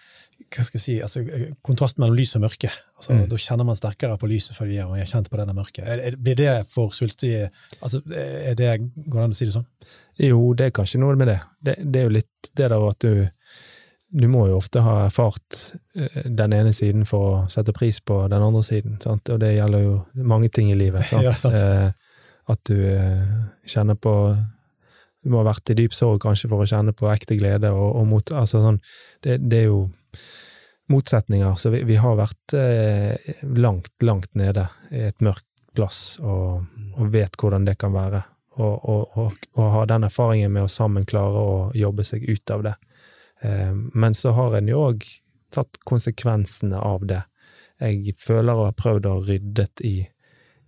hva 0.51 0.65
skal 0.67 0.79
jeg 0.79 0.83
si, 0.83 0.95
altså, 1.07 1.21
kontrasten 1.63 2.01
mellom 2.03 2.17
lys 2.19 2.33
og 2.35 2.43
mørke. 2.43 2.71
Altså, 2.99 3.13
Mm. 3.15 3.29
Da 3.31 3.37
kjenner 3.37 3.65
man 3.65 3.77
sterkere 3.77 4.19
på 4.19 4.27
lyset 4.29 4.57
fordi 4.57 4.77
man 4.83 4.99
er 4.99 5.05
kjent 5.07 5.31
på 5.31 5.37
det 5.39 5.47
der 5.47 5.55
mørket. 5.55 5.85
Er, 5.87 5.99
er, 6.09 6.17
blir 6.17 6.35
det 6.35 6.67
for 6.67 6.91
svulstig 6.91 7.49
altså, 7.81 8.03
er 8.11 8.55
det, 8.59 8.73
Går 9.07 9.21
det 9.21 9.25
an 9.25 9.31
å 9.31 9.37
si 9.39 9.45
det 9.47 9.55
sånn? 9.55 9.67
Jo, 10.19 10.53
det 10.55 10.67
er 10.67 10.71
kanskje 10.71 10.99
noe 10.99 11.15
med 11.17 11.29
det. 11.29 11.41
Det, 11.63 11.77
det 11.93 12.01
er 12.01 12.09
jo 12.09 12.17
litt 12.19 12.51
det 12.57 12.69
der 12.69 12.89
at 12.89 12.99
du 12.99 13.29
Du 14.11 14.27
må 14.29 14.47
jo 14.51 14.59
ofte 14.59 14.83
ha 14.83 15.05
erfart 15.07 15.59
eh, 15.95 16.25
den 16.27 16.55
ene 16.57 16.73
siden 16.75 17.07
for 17.07 17.27
å 17.31 17.43
sette 17.53 17.75
pris 17.77 18.01
på 18.03 18.25
den 18.31 18.43
andre 18.43 18.63
siden, 18.67 18.99
sant? 19.03 19.31
og 19.31 19.39
det 19.43 19.53
gjelder 19.55 19.85
jo 19.85 19.99
mange 20.27 20.51
ting 20.51 20.73
i 20.73 20.79
livet. 20.79 21.07
Sant? 21.11 21.27
Ja, 21.27 21.35
sant. 21.37 21.55
Eh, 21.55 21.93
at 22.51 22.63
du 22.67 22.75
eh, 22.75 23.29
kjenner 23.69 23.95
på 23.95 24.15
Du 25.21 25.29
må 25.29 25.43
ha 25.43 25.51
vært 25.51 25.69
i 25.69 25.77
dyp 25.77 25.93
sorg 25.93 26.23
kanskje 26.23 26.49
for 26.49 26.65
å 26.65 26.67
kjenne 26.67 26.95
på 26.97 27.11
ekte 27.13 27.37
glede, 27.37 27.69
og, 27.77 27.91
og 28.01 28.07
mot, 28.09 28.31
altså 28.33 28.63
sånn, 28.65 28.79
det, 29.21 29.37
det 29.53 29.59
er 29.59 29.67
jo 29.69 29.83
motsetninger, 30.91 31.59
så 31.61 31.71
vi, 31.75 31.83
vi 31.85 31.99
har 32.01 32.17
vært 32.17 32.55
eh, 32.57 33.35
langt, 33.61 33.93
langt 34.03 34.33
nede 34.35 34.65
i 34.91 35.05
et 35.11 35.21
mørkt 35.21 35.45
plass, 35.77 36.17
og, 36.25 36.65
og 36.97 37.13
vet 37.13 37.37
hvordan 37.37 37.69
det 37.69 37.77
kan 37.81 37.93
være. 37.93 38.23
Og, 38.61 38.89
og, 38.91 39.19
og, 39.21 39.45
og 39.61 39.69
ha 39.77 39.85
den 39.93 40.09
erfaringen 40.09 40.57
med 40.57 40.67
å 40.67 40.73
sammen 40.73 41.05
klare 41.09 41.45
å 41.45 41.53
jobbe 41.77 42.05
seg 42.05 42.25
ut 42.25 42.57
av 42.57 42.65
det. 42.67 42.75
Eh, 43.43 43.73
men 43.75 44.15
så 44.15 44.33
har 44.37 44.57
en 44.59 44.69
jo 44.69 44.79
òg 44.91 45.05
tatt 45.51 45.79
konsekvensene 45.89 46.79
av 46.79 47.07
det. 47.07 47.23
Jeg 47.81 48.15
føler 48.21 48.55
å 48.55 48.67
ha 48.69 48.73
prøvd 48.77 49.07
å 49.09 49.15
ryddet 49.25 49.81
i, 49.89 49.95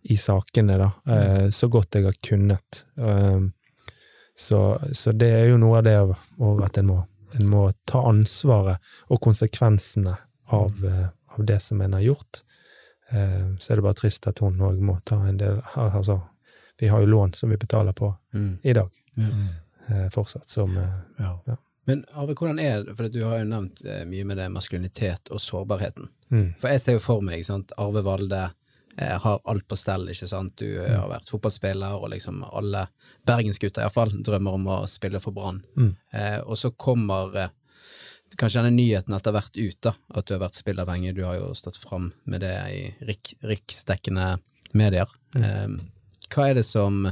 i 0.09 0.16
sakene, 0.16 0.79
da, 0.81 0.91
eh, 1.07 1.49
så 1.53 1.68
godt 1.68 1.95
jeg 1.95 2.05
har 2.09 2.16
kunnet. 2.25 2.85
Eh, 2.99 3.41
så, 4.35 4.61
så 4.97 5.12
det 5.12 5.29
er 5.37 5.51
jo 5.53 5.59
noe 5.61 5.79
av 5.83 5.85
det 5.85 5.97
òg 6.41 6.62
at 6.64 6.79
en 6.81 6.87
må 6.89 7.03
en 7.33 7.47
må 7.49 7.62
ta 7.89 8.03
ansvaret 8.11 8.77
og 9.09 9.20
konsekvensene 9.25 10.12
av, 10.53 10.81
av 11.33 11.45
det 11.49 11.57
som 11.64 11.81
en 11.81 11.95
har 11.97 12.03
gjort. 12.05 12.43
Så 13.09 13.73
er 13.73 13.79
det 13.81 13.85
bare 13.87 13.97
trist 13.97 14.27
at 14.29 14.43
hun 14.45 14.61
òg 14.61 14.83
må 14.85 14.99
ta 15.09 15.16
en 15.25 15.39
del 15.41 15.62
Altså, 15.81 16.18
vi 16.81 16.91
har 16.93 17.01
jo 17.01 17.09
lån 17.09 17.33
som 17.37 17.49
vi 17.49 17.57
betaler 17.57 17.97
på 17.97 18.11
Mm. 18.35 18.59
i 18.62 18.73
dag, 18.77 18.91
Mm. 19.16 20.11
fortsatt, 20.12 20.45
som 20.49 20.77
ja. 20.77 21.41
Ja. 21.47 21.57
Men 21.85 22.05
Arve, 22.14 22.35
hvordan 22.39 22.61
er 22.62 22.85
det, 22.85 22.97
for 22.97 23.11
du 23.11 23.22
har 23.26 23.41
jo 23.41 23.49
nevnt 23.51 23.83
eh, 23.83 24.03
mye 24.07 24.26
med 24.28 24.39
det 24.39 24.49
maskulinitet 24.55 25.33
og 25.35 25.41
sårbarheten. 25.43 26.11
mm, 26.30 26.51
For 26.61 26.70
jeg 26.70 26.83
ser 26.83 26.99
jo 26.99 27.03
for 27.03 27.24
meg, 27.26 27.43
sant, 27.47 27.74
Arve 27.83 28.05
Valde 28.07 28.43
eh, 28.97 29.16
har 29.24 29.41
alt 29.51 29.66
på 29.68 29.78
stell, 29.78 30.07
ikke 30.12 30.28
sant. 30.30 30.55
Du 30.62 30.78
mm. 30.78 31.01
har 31.01 31.09
vært 31.11 31.33
fotballspiller, 31.33 31.99
og 31.99 32.12
liksom 32.14 32.45
alle 32.53 32.87
bergensgutter 33.26 33.83
iallfall 33.83 34.14
drømmer 34.22 34.61
om 34.61 34.70
å 34.70 34.78
spille 34.91 35.20
for 35.22 35.35
Brann. 35.35 35.62
Mm. 35.74 35.91
Eh, 36.14 36.39
og 36.45 36.61
så 36.61 36.70
kommer 36.70 37.35
eh, 37.39 37.57
kanskje 38.39 38.62
denne 38.62 38.76
nyheten 38.76 39.16
etter 39.16 39.35
hvert 39.35 39.59
ut, 39.59 39.80
da, 39.83 39.95
at 40.14 40.28
du 40.28 40.37
har 40.37 40.45
vært 40.45 40.61
spillavhengig. 40.61 41.16
Du 41.18 41.24
har 41.26 41.41
jo 41.41 41.51
stått 41.59 41.80
fram 41.83 42.12
med 42.24 42.45
det 42.47 42.55
i 42.70 42.85
rik, 43.11 43.35
riksdekkende 43.43 44.37
medier. 44.78 45.11
Eh, 45.35 45.66
hva 46.33 46.49
er 46.49 46.61
det 46.61 46.66
som 46.68 47.09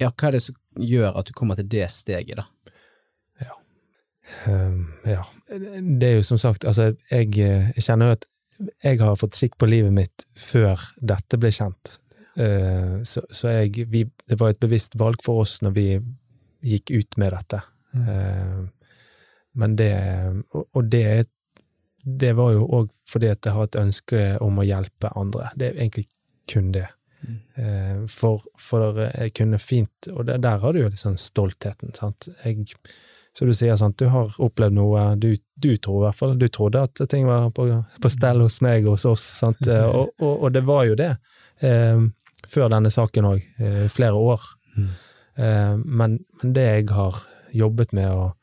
Ja, 0.00 0.08
hva 0.08 0.30
er 0.30 0.38
det 0.38 0.46
som 0.46 0.56
gjør 0.80 1.18
at 1.20 1.28
du 1.28 1.34
kommer 1.36 1.58
til 1.58 1.68
det 1.68 1.84
steget, 1.92 2.38
da? 2.40 2.46
Um, 4.46 4.92
ja. 5.04 5.24
Det 5.98 6.08
er 6.08 6.14
jo 6.18 6.26
som 6.26 6.38
sagt, 6.40 6.64
altså, 6.64 6.92
jeg, 7.10 7.32
jeg 7.36 7.84
kjenner 7.84 8.10
jo 8.10 8.18
at 8.18 8.28
jeg 8.84 9.00
har 9.00 9.16
fått 9.16 9.36
skikk 9.38 9.56
på 9.60 9.68
livet 9.70 9.92
mitt 9.94 10.26
før 10.38 10.80
dette 10.96 11.38
ble 11.40 11.52
kjent. 11.54 11.96
Uh, 12.38 13.00
så 13.06 13.24
så 13.34 13.56
jeg, 13.56 13.86
vi, 13.90 14.04
det 14.28 14.38
var 14.40 14.52
et 14.52 14.62
bevisst 14.62 14.96
valg 15.00 15.22
for 15.24 15.42
oss 15.44 15.58
når 15.64 15.74
vi 15.76 15.86
gikk 16.74 16.92
ut 16.94 17.18
med 17.20 17.34
dette. 17.36 17.62
Uh, 17.96 18.68
men 19.58 19.74
det 19.74 19.92
Og, 20.54 20.84
det, 20.84 21.26
det 22.04 22.32
var 22.38 22.52
jo 22.54 22.68
òg 22.70 22.92
fordi 23.10 23.32
at 23.32 23.44
jeg 23.44 23.56
har 23.56 23.66
et 23.66 23.80
ønske 23.80 24.22
om 24.44 24.60
å 24.60 24.66
hjelpe 24.66 25.10
andre. 25.18 25.50
Det 25.56 25.70
er 25.70 25.80
egentlig 25.80 26.06
kun 26.50 26.70
det. 26.74 26.86
Uh, 27.58 28.06
for, 28.08 28.46
for 28.56 28.96
jeg 28.96 29.34
kunne 29.36 29.58
fint 29.60 30.06
Og 30.08 30.22
det, 30.24 30.38
der 30.40 30.62
har 30.62 30.72
du 30.72 30.78
jo 30.80 30.88
liksom 30.88 31.18
stoltheten, 31.20 31.92
sant. 31.98 32.30
Jeg 32.44 32.64
så 33.36 33.46
du 33.46 33.52
sier 33.54 33.76
sant, 33.78 33.98
du 33.98 34.10
har 34.10 34.32
opplevd 34.42 34.74
noe, 34.74 35.04
du, 35.16 35.34
du 35.54 35.70
tror 35.78 36.00
i 36.00 36.06
hvert 36.08 36.18
fall, 36.18 36.38
du 36.38 36.48
trodde 36.50 36.82
at 36.82 37.02
ting 37.10 37.28
var 37.28 37.50
på, 37.54 37.68
på 38.02 38.10
stell 38.10 38.42
hos 38.42 38.58
meg 38.64 38.88
og 38.88 38.96
hos 38.96 39.06
oss, 39.12 39.26
sant, 39.42 39.62
og, 39.70 40.10
og, 40.18 40.32
og 40.34 40.50
det 40.54 40.64
var 40.66 40.88
jo 40.88 40.98
det, 40.98 41.12
eh, 41.62 42.02
før 42.50 42.72
denne 42.74 42.90
saken 42.90 43.30
òg, 43.30 43.46
eh, 43.62 43.86
flere 43.92 44.18
år. 44.18 44.48
Eh, 45.38 45.76
men, 45.78 46.18
men 46.42 46.54
det 46.56 46.66
jeg 46.66 46.90
har 46.96 47.22
jobbet 47.54 47.94
med, 47.96 48.10
og, 48.10 48.34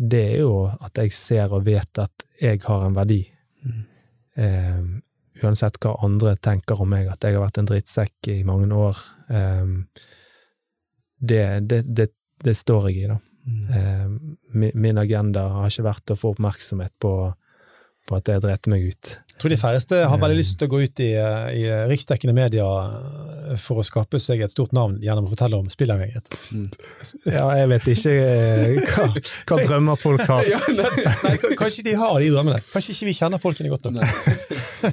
det 0.00 0.22
er 0.32 0.38
jo 0.40 0.54
at 0.80 0.96
jeg 0.96 1.12
ser 1.12 1.52
og 1.52 1.66
vet 1.66 2.00
at 2.00 2.24
jeg 2.40 2.62
har 2.64 2.86
en 2.86 2.96
verdi. 2.96 3.20
Eh, 4.40 4.78
uansett 5.42 5.76
hva 5.82 5.96
andre 6.04 6.36
tenker 6.40 6.80
om 6.80 6.88
meg, 6.88 7.10
at 7.12 7.24
jeg 7.24 7.36
har 7.36 7.44
vært 7.44 7.60
en 7.60 7.68
drittsekk 7.68 8.30
i 8.32 8.38
mange 8.48 8.70
år. 8.72 9.02
Eh, 9.28 9.74
det, 11.20 11.44
det, 11.68 11.82
det, 11.88 12.08
det 12.44 12.56
står 12.56 12.88
jeg 12.88 13.02
i, 13.02 13.10
da. 13.12 13.18
Eh, 13.70 14.06
min 14.74 14.98
agenda 15.00 15.46
har 15.56 15.70
ikke 15.70 15.88
vært 15.88 16.14
å 16.14 16.18
få 16.18 16.34
oppmerksomhet 16.34 16.94
på, 17.02 17.12
på 18.08 18.18
at 18.18 18.30
jeg 18.30 18.42
dreit 18.44 18.70
meg 18.72 18.88
ut. 18.90 19.12
Jeg 19.30 19.42
tror 19.42 19.54
de 19.54 19.60
færreste 19.60 19.98
har 20.04 20.20
veldig 20.20 20.36
lyst 20.36 20.58
til 20.60 20.68
å 20.68 20.72
gå 20.74 20.82
ut 20.84 21.00
i, 21.00 21.10
i 21.16 21.62
riksdekkende 21.88 22.34
medier 22.36 23.56
for 23.58 23.80
å 23.80 23.84
skape 23.86 24.20
seg 24.22 24.42
et 24.44 24.52
stort 24.52 24.74
navn 24.76 24.98
gjennom 25.02 25.26
å 25.26 25.30
fortelle 25.32 25.58
om 25.58 25.70
spillavhengighet. 25.72 26.28
Ja, 27.30 27.46
jeg 27.56 27.68
vet 27.70 27.86
ikke 27.92 28.12
eh, 28.12 28.90
hva, 28.90 29.06
hva 29.48 29.56
drømmer 29.64 29.98
folk 29.98 30.22
har. 30.28 30.46
Nei, 30.80 31.04
nei, 31.24 31.54
kanskje 31.58 31.84
de 31.86 31.94
har 31.98 32.18
de 32.20 32.30
drømmene. 32.32 32.60
Kanskje 32.72 32.94
ikke 32.94 33.08
vi 33.08 33.16
kjenner 33.16 33.42
folkene 33.42 33.72
godt 33.72 33.88
nok. 33.94 34.04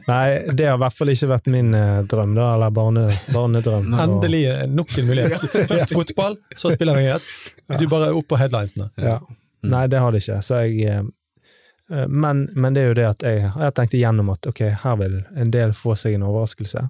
Nei, 0.08 0.54
det 0.54 0.68
har 0.68 0.78
i 0.78 0.82
hvert 0.82 0.98
fall 0.98 1.12
ikke 1.14 1.30
vært 1.32 1.50
min 1.54 1.74
eh, 1.78 2.00
drøm, 2.10 2.34
da, 2.38 2.54
eller 2.56 2.74
barne, 2.76 3.08
barnedrøm. 3.34 3.92
Endelig 4.04 4.44
eh, 4.52 4.66
nok 4.72 4.94
en 5.00 5.10
mulighet. 5.10 5.46
Først 5.70 5.94
fotball, 5.94 6.38
så 6.56 6.74
spillavhengighet. 6.76 7.32
Du 7.80 7.88
bare 7.92 8.12
opp 8.16 8.28
på 8.32 8.40
headlinesene. 8.40 8.90
Ja. 9.02 9.20
Nei, 9.68 9.88
det 9.92 10.02
har 10.04 10.14
det 10.14 10.22
ikke. 10.24 10.42
Så 10.46 10.62
jeg, 10.66 10.86
eh, 10.92 12.06
men, 12.08 12.48
men 12.54 12.76
det 12.76 12.84
er 12.84 12.92
jo 12.92 13.00
det 13.00 13.08
at 13.10 13.26
jeg, 13.28 13.48
har 13.56 13.74
tenkt 13.76 13.96
igjennom 13.98 14.32
at 14.34 14.48
ok, 14.50 14.64
her 14.84 15.02
vil 15.02 15.20
en 15.36 15.52
del 15.54 15.76
få 15.78 15.96
seg 16.00 16.18
en 16.18 16.28
overraskelse. 16.28 16.88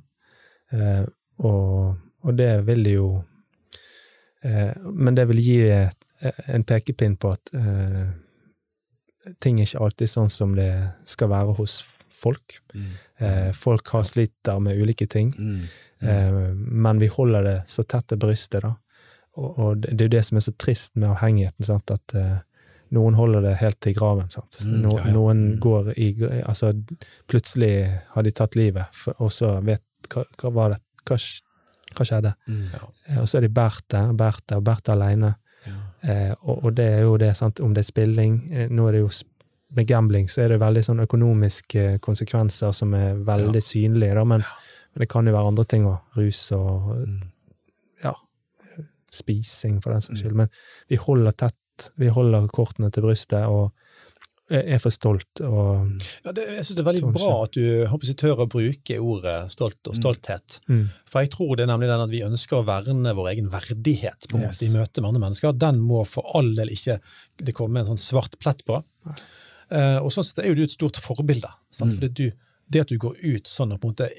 Eh, 0.74 1.04
og, 1.46 1.98
og 2.26 2.38
det 2.38 2.66
vil 2.68 2.88
jo 2.90 3.08
eh, 4.44 4.74
Men 4.92 5.16
det 5.16 5.28
vil 5.30 5.40
gi 5.40 5.60
en 5.72 6.64
pekepinn 6.68 7.14
på 7.22 7.30
at 7.32 7.54
eh, 7.56 8.08
ting 9.44 9.62
er 9.62 9.68
ikke 9.68 9.84
alltid 9.86 10.12
sånn 10.12 10.34
som 10.34 10.56
det 10.58 10.72
skal 11.08 11.32
være 11.32 11.56
hos 11.60 11.80
folk. 12.18 12.58
Eh, 13.20 13.52
folk 13.54 13.88
har 13.94 14.04
sliter 14.04 14.60
med 14.64 14.78
ulike 14.82 15.08
ting. 15.08 15.30
Mm. 15.38 15.62
Eh, 16.02 16.42
men 16.56 17.00
vi 17.02 17.08
holder 17.14 17.44
det 17.44 17.56
så 17.72 17.84
tett 17.84 18.08
til 18.12 18.18
brystet, 18.22 18.62
da. 18.66 18.74
Og, 19.38 19.58
og 19.62 19.78
det 19.84 19.92
det 19.98 20.02
er 20.02 20.08
jo 20.10 20.16
det 20.18 20.26
som 20.26 20.38
er 20.40 20.46
så 20.48 20.54
trist 20.58 20.96
med 20.98 21.10
avhengigheten, 21.12 21.66
sant? 21.66 21.92
at 21.94 22.16
eh, 22.18 22.38
noen 22.96 23.14
holder 23.20 23.42
det 23.46 23.56
helt 23.62 23.80
til 23.84 23.94
graven. 23.98 24.30
Sant? 24.34 24.62
Mm, 24.66 24.78
No, 24.82 24.96
ja, 24.98 25.04
ja. 25.06 25.14
Noen 25.14 25.44
Mm. 25.54 25.60
går 25.60 25.92
i 25.98 26.08
Altså, 26.48 26.74
plutselig 27.28 28.00
har 28.14 28.24
de 28.24 28.32
tatt 28.32 28.56
livet, 28.56 28.86
for, 28.96 29.14
og 29.20 29.32
så 29.32 29.58
vet 29.66 29.84
hva, 30.14 30.24
hva 30.42 30.52
var 30.56 30.70
det, 30.76 30.80
hva, 31.10 31.18
hva 31.98 32.06
skjedde? 32.08 32.34
Mm. 32.48 32.64
Eh, 33.08 33.20
Og 33.22 33.28
så 33.28 33.38
er 33.38 33.42
de 33.48 33.50
båret 33.54 33.84
der, 33.94 34.14
båret 34.14 34.44
der, 34.48 34.62
båret 34.62 34.90
alene. 34.94 35.36
Ja. 35.68 35.78
Eh, 36.02 36.34
og, 36.42 36.64
og 36.66 36.76
det 36.78 36.86
er 36.98 37.02
jo 37.08 37.18
det, 37.18 37.34
sant, 37.38 37.60
om 37.60 37.74
det 37.74 37.82
er 37.84 37.88
spilling 37.90 38.36
eh, 38.54 38.68
Nå 38.72 38.86
er 38.88 38.92
det 38.98 39.00
jo 39.02 39.10
sp- 39.12 39.34
med 39.76 39.88
gambling 39.88 40.28
så 40.32 40.42
er 40.46 40.50
det 40.54 40.60
veldig 40.62 40.84
sånn 40.86 41.02
økonomiske 41.04 42.00
konsekvenser 42.00 42.72
som 42.74 42.94
er 42.96 43.16
veldig 43.28 43.62
synlige, 43.62 44.14
da, 44.16 44.24
men, 44.24 44.40
men 44.94 45.04
det 45.04 45.10
kan 45.12 45.28
jo 45.28 45.34
være 45.36 45.48
andre 45.52 45.66
ting 45.66 45.84
òg. 45.90 45.98
Rus 46.16 46.52
og 46.56 46.96
Mm. 47.08 47.18
ja, 48.04 48.14
spising, 49.12 49.82
for 49.84 49.94
den 49.94 50.02
saks 50.04 50.22
skyld. 50.22 50.36
Men 50.36 50.50
vi 50.92 51.00
holder 51.02 51.32
tett, 51.46 51.92
vi 52.00 52.10
holder 52.14 52.48
kortene 52.54 52.92
til 52.94 53.06
brystet, 53.06 53.46
og 53.48 53.72
er 54.50 54.80
for 54.80 54.94
stolt. 54.96 55.42
Og, 55.44 55.90
Ja, 56.24 56.32
det, 56.32 56.46
jeg 56.56 56.64
synes 56.64 56.76
det 56.78 56.84
er 56.86 56.88
veldig 56.94 57.10
bra 57.18 57.32
at 57.44 57.52
du 57.58 57.86
håper 57.92 58.08
jeg, 58.08 58.16
tør 58.22 58.44
å 58.46 58.48
bruke 58.48 59.00
ordet 59.04 59.52
stolt 59.52 59.90
og 59.92 59.96
stolthet. 59.98 60.60
mm, 60.70 60.86
For 61.12 61.20
jeg 61.26 61.32
tror 61.34 61.56
det 61.58 61.66
er 61.66 61.72
nemlig 61.74 61.90
den 61.92 62.04
at 62.06 62.10
vi 62.14 62.22
ønsker 62.24 62.62
å 62.62 62.66
verne 62.68 63.12
vår 63.18 63.28
egen 63.34 63.50
verdighet 63.52 64.28
på 64.30 64.38
en 64.38 64.46
Yes. 64.46 64.62
måte, 64.62 64.70
i 64.70 64.78
møte 64.78 65.02
med 65.04 65.10
andre 65.10 65.24
mennesker. 65.26 65.58
Den 65.60 65.82
må 65.84 66.06
for 66.08 66.24
all 66.34 66.54
del 66.56 66.70
ikke 66.72 67.00
det 67.44 67.54
komme 67.56 67.80
en 67.84 67.88
sånn 67.92 68.00
svart 68.00 68.40
plett 68.40 68.64
på. 68.66 68.80
Eh, 69.08 69.14
og 69.68 70.12
sånn 70.14 70.24
sett 70.24 70.40
er 70.44 70.52
jo 70.52 70.58
du 70.60 70.64
et 70.64 70.74
stort 70.74 71.00
forbilde. 71.02 71.50
Sant? 71.74 71.98
Fordi 71.98 72.10
du, 72.16 72.48
det 72.72 72.86
at 72.86 72.92
du 72.92 72.98
går 73.02 73.18
ut 73.20 73.50
sånn 73.50 73.74
og 73.76 73.82
på 73.82 73.90
en 73.90 73.96
måte 73.96 74.12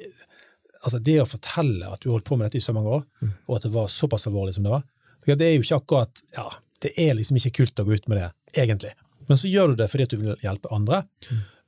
altså 0.78 1.00
Det 1.02 1.16
å 1.18 1.26
fortelle 1.26 1.88
at 1.90 2.04
du 2.04 2.12
holdt 2.12 2.28
på 2.28 2.36
med 2.38 2.46
dette 2.46 2.60
i 2.60 2.62
så 2.62 2.72
mange 2.76 2.92
år, 3.00 3.04
og 3.48 3.56
at 3.56 3.64
det 3.66 3.72
var 3.74 3.88
såpass 3.90 4.28
alvorlig 4.30 4.54
som 4.54 4.66
det 4.66 4.70
var, 4.70 4.84
det 5.26 5.44
er 5.44 5.56
jo 5.56 5.64
ikke 5.64 5.80
akkurat 5.82 6.20
ja, 6.36 6.46
Det 6.80 6.92
er 7.02 7.16
liksom 7.18 7.36
ikke 7.40 7.56
kult 7.58 7.80
å 7.82 7.84
gå 7.84 7.96
ut 7.98 8.06
med 8.08 8.20
det, 8.20 8.28
egentlig. 8.62 8.92
Men 9.28 9.40
så 9.40 9.50
gjør 9.50 9.72
du 9.72 9.80
det 9.80 9.88
fordi 9.92 10.06
at 10.06 10.12
du 10.14 10.20
vil 10.20 10.44
hjelpe 10.44 10.70
andre. 10.72 11.02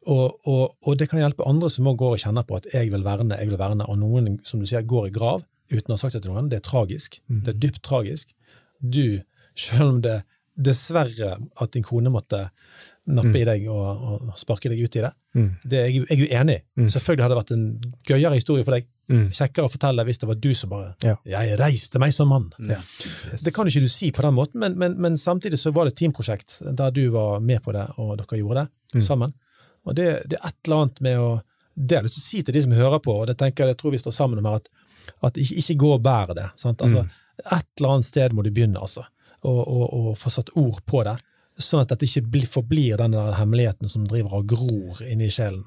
Og, 0.09 0.39
og, 0.49 0.62
og 0.87 0.97
det 0.97 1.11
kan 1.11 1.20
hjelpe 1.20 1.45
andre 1.45 1.68
som 1.68 1.89
også 1.91 2.01
går 2.01 2.14
og 2.14 2.22
kjenner 2.22 2.47
på 2.47 2.57
at 2.57 2.68
'jeg 2.72 2.93
vil 2.93 3.05
verne', 3.05 3.37
'jeg 3.37 3.51
vil 3.51 3.59
verne', 3.59 3.89
og 3.89 3.99
noen 3.99 4.39
som 4.45 4.61
du 4.61 4.66
sier, 4.66 4.83
går 4.83 5.09
i 5.09 5.11
grav 5.11 5.43
uten 5.70 5.93
å 5.93 5.99
ha 5.99 6.01
sagt 6.01 6.14
det 6.14 6.22
til 6.22 6.33
noen. 6.33 6.49
Det 6.49 6.57
er 6.57 6.70
tragisk. 6.70 7.20
Det 7.45 7.55
er 7.55 7.59
dypt 7.59 7.83
tragisk. 7.83 8.33
Du, 8.81 9.20
selv 9.55 9.83
om 9.83 10.01
det 10.01 10.22
dessverre 10.61 11.33
at 11.61 11.73
din 11.75 11.83
kone 11.87 12.11
måtte 12.13 12.45
nappe 13.11 13.41
i 13.41 13.45
deg 13.49 13.65
og, 13.73 14.03
og 14.31 14.35
sparke 14.39 14.71
deg 14.71 14.83
ut 14.85 14.97
i 14.97 15.03
det, 15.03 15.11
mm, 15.35 15.47
det 15.67 15.79
er 15.81 15.87
jeg, 15.89 16.03
jeg 16.05 16.15
er 16.15 16.21
jo 16.21 16.29
enig 16.41 16.57
i. 16.61 16.87
Selvfølgelig 16.93 17.25
hadde 17.25 17.35
det 17.35 17.39
vært 17.41 17.53
en 17.57 17.65
gøyere 18.07 18.37
historie 18.39 18.67
for 18.67 18.77
deg. 18.77 18.87
mm, 19.11 19.25
Kjekkere 19.35 19.67
å 19.67 19.73
fortelle 19.73 20.05
hvis 20.07 20.21
det 20.23 20.29
var 20.31 20.39
du 20.39 20.51
som 20.55 20.71
bare 20.71 20.95
Ja. 21.03 21.17
'Jeg 21.27 21.59
reiste 21.59 21.99
meg 21.99 22.13
som 22.15 22.29
mann'. 22.31 22.53
Ja. 22.69 22.79
Det 23.43 23.55
kan 23.55 23.67
ikke 23.67 23.81
du 23.83 23.89
si 23.89 24.13
på 24.13 24.23
den 24.23 24.35
måten, 24.37 24.61
men, 24.61 24.79
men, 24.79 24.95
men 25.01 25.17
samtidig 25.19 25.59
så 25.59 25.73
var 25.75 25.85
det 25.89 25.95
et 25.97 26.03
teamprosjekt 26.05 26.61
der 26.77 26.91
du 26.95 27.09
var 27.11 27.41
med 27.41 27.63
på 27.65 27.73
det, 27.73 27.89
og 27.99 28.19
dere 28.19 28.39
gjorde 28.39 28.69
det 28.95 29.03
sammen. 29.03 29.33
Og 29.87 29.95
det, 29.97 30.29
det 30.31 30.39
er 30.39 30.49
et 30.53 30.57
eller 30.69 30.83
annet 30.85 31.01
med 31.01 31.19
å 31.19 31.41
Det 31.81 31.97
har 31.97 32.03
jeg 32.03 32.11
lyst 32.11 32.19
til 32.19 32.23
å 32.23 32.31
si 32.31 32.43
til 32.43 32.55
de 32.55 32.63
som 32.63 32.73
hører 32.73 32.99
på, 33.01 33.13
og 33.23 33.27
det 33.27 33.39
tenker 33.39 33.65
jeg, 33.65 33.69
jeg 33.75 33.79
tror 33.79 33.91
vi 33.93 33.99
står 33.99 34.13
sammen 34.13 34.39
om 34.39 34.45
her, 34.45 34.57
at, 34.61 34.69
at 35.23 35.35
ikke, 35.39 35.55
ikke 35.63 35.77
gå 35.81 35.93
og 35.95 36.03
bær 36.03 36.35
det. 36.35 36.51
Sant? 36.59 36.83
Altså, 36.83 37.07
Et 37.41 37.67
eller 37.81 37.89
annet 37.95 38.05
sted 38.05 38.33
må 38.37 38.43
du 38.45 38.51
begynne, 38.51 38.77
altså, 38.79 39.07
og, 39.43 39.61
og, 39.61 39.84
og 39.93 40.18
få 40.18 40.32
satt 40.32 40.53
ord 40.61 40.80
på 40.86 41.05
det. 41.07 41.16
Sånn 41.61 41.82
at 41.82 41.93
dette 41.93 42.09
ikke 42.09 42.47
forblir 42.49 43.01
den 43.01 43.16
der 43.16 43.36
hemmeligheten 43.36 43.91
som 43.91 44.07
driver 44.09 44.41
og 44.41 44.49
gror 44.49 45.03
inni 45.05 45.30
sjelen. 45.32 45.64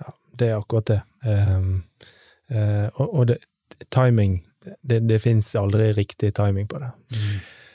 ja, 0.00 0.14
det 0.38 0.48
er 0.48 0.60
akkurat 0.60 0.86
det. 0.86 1.00
Um, 1.24 1.82
uh, 2.52 2.88
og 2.96 3.08
og 3.08 3.26
det, 3.32 3.38
timing 3.90 4.42
Det, 4.82 5.00
det 5.08 5.18
fins 5.18 5.56
aldri 5.56 5.92
riktig 5.92 6.34
timing 6.34 6.68
på 6.68 6.78
det. 6.78 6.90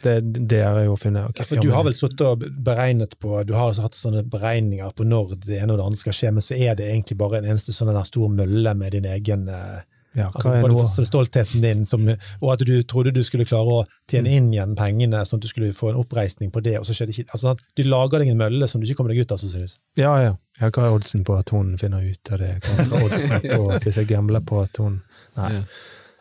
Det, 0.04 0.22
det 0.22 0.62
har 0.64 0.78
jeg 0.80 0.88
jo 0.88 0.96
funnet. 0.96 1.30
Okay, 1.30 1.46
Ja, 1.58 1.62
du 1.62 1.72
har 1.74 1.84
vel 1.84 1.96
sittet 1.98 2.22
og 2.22 2.46
beregnet 2.64 3.18
på 3.20 3.42
Du 3.44 3.54
har 3.58 3.72
altså 3.72 3.88
hatt 3.88 3.98
sånne 3.98 4.24
beregninger 4.24 4.94
på 4.96 5.04
når 5.04 5.36
det 5.44 5.58
ene 5.60 5.74
og 5.74 5.82
det 5.82 5.88
andre 5.88 6.00
skal 6.00 6.16
skje, 6.16 6.32
men 6.32 6.46
så 6.46 6.56
er 6.56 6.78
det 6.80 6.88
egentlig 6.88 7.18
bare 7.20 7.42
en 7.42 7.50
eneste 7.52 7.76
sånn 7.76 7.92
der 7.92 8.08
stor 8.08 8.32
mølle 8.32 8.74
med 8.78 8.96
din 8.96 9.10
egen 9.10 9.50
eh, 9.52 9.82
Ja, 10.16 10.30
Altså, 10.34 10.54
er 10.56 10.64
for 10.64 11.06
stoltheten 11.06 11.62
din, 11.62 11.84
som, 11.86 12.08
og 12.42 12.52
at 12.54 12.64
du 12.66 12.74
trodde 12.90 13.12
du 13.14 13.20
skulle 13.26 13.46
klare 13.46 13.82
å 13.82 13.84
tjene 14.10 14.32
inn 14.34 14.48
igjen 14.54 14.74
pengene, 14.78 15.20
sånn 15.28 15.42
at 15.42 15.46
du 15.46 15.52
skulle 15.52 15.74
få 15.78 15.92
en 15.92 16.00
oppreisning 16.00 16.50
på 16.54 16.64
det, 16.66 16.78
og 16.80 16.88
så 16.88 16.96
skjedde 16.96 17.14
ikke 17.14 17.36
altså, 17.36 17.54
Du 17.78 17.84
lager 17.86 18.24
deg 18.24 18.32
en 18.32 18.40
mølle 18.40 18.70
som 18.72 18.82
du 18.82 18.88
ikke 18.88 19.02
kommer 19.02 19.14
deg 19.14 19.28
ut 19.28 19.36
av, 19.36 19.42
så 19.42 19.52
synes. 19.52 19.78
Ja, 20.00 20.16
ja. 20.24 20.32
ja, 20.62 20.72
hva 20.72 20.88
er 20.88 20.96
oddsen 20.96 21.28
på 21.28 21.38
at 21.38 21.54
hun 21.54 21.76
finner 21.82 22.06
ut 22.08 22.34
av 22.34 22.42
det? 22.42 22.54
På 22.64 23.62
hvis 23.84 24.00
jeg 24.02 24.10
gambler 24.10 24.46
på 24.46 24.64
at 24.64 24.82
hun 24.82 25.02
Nei. 25.38 25.52
Ja. 25.60 25.68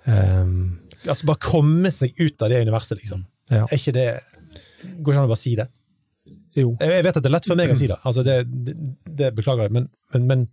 Um, 0.07 0.59
Altså 1.07 1.27
Bare 1.29 1.43
komme 1.43 1.91
seg 1.95 2.17
ut 2.19 2.43
av 2.43 2.51
det 2.53 2.61
universet, 2.67 2.99
liksom. 3.01 3.25
ja. 3.53 3.65
Er 3.67 3.79
ikke 3.79 3.95
det 3.97 4.09
Går 4.87 5.13
ikke 5.13 5.21
an 5.21 5.27
å 5.27 5.33
bare 5.33 5.41
si 5.41 5.55
det? 5.59 5.67
Jo. 6.57 6.71
Jeg 6.81 7.05
vet 7.05 7.19
at 7.19 7.21
det 7.21 7.29
er 7.29 7.35
lett 7.35 7.47
for 7.49 7.59
meg 7.59 7.71
å 7.73 7.77
si 7.77 7.89
det, 7.91 7.99
altså 8.09 8.23
det, 8.25 8.39
det, 8.49 8.73
det 9.19 9.29
beklager 9.37 9.67
jeg, 9.67 9.75
men, 9.77 9.91
men, 10.15 10.27
men 10.31 10.45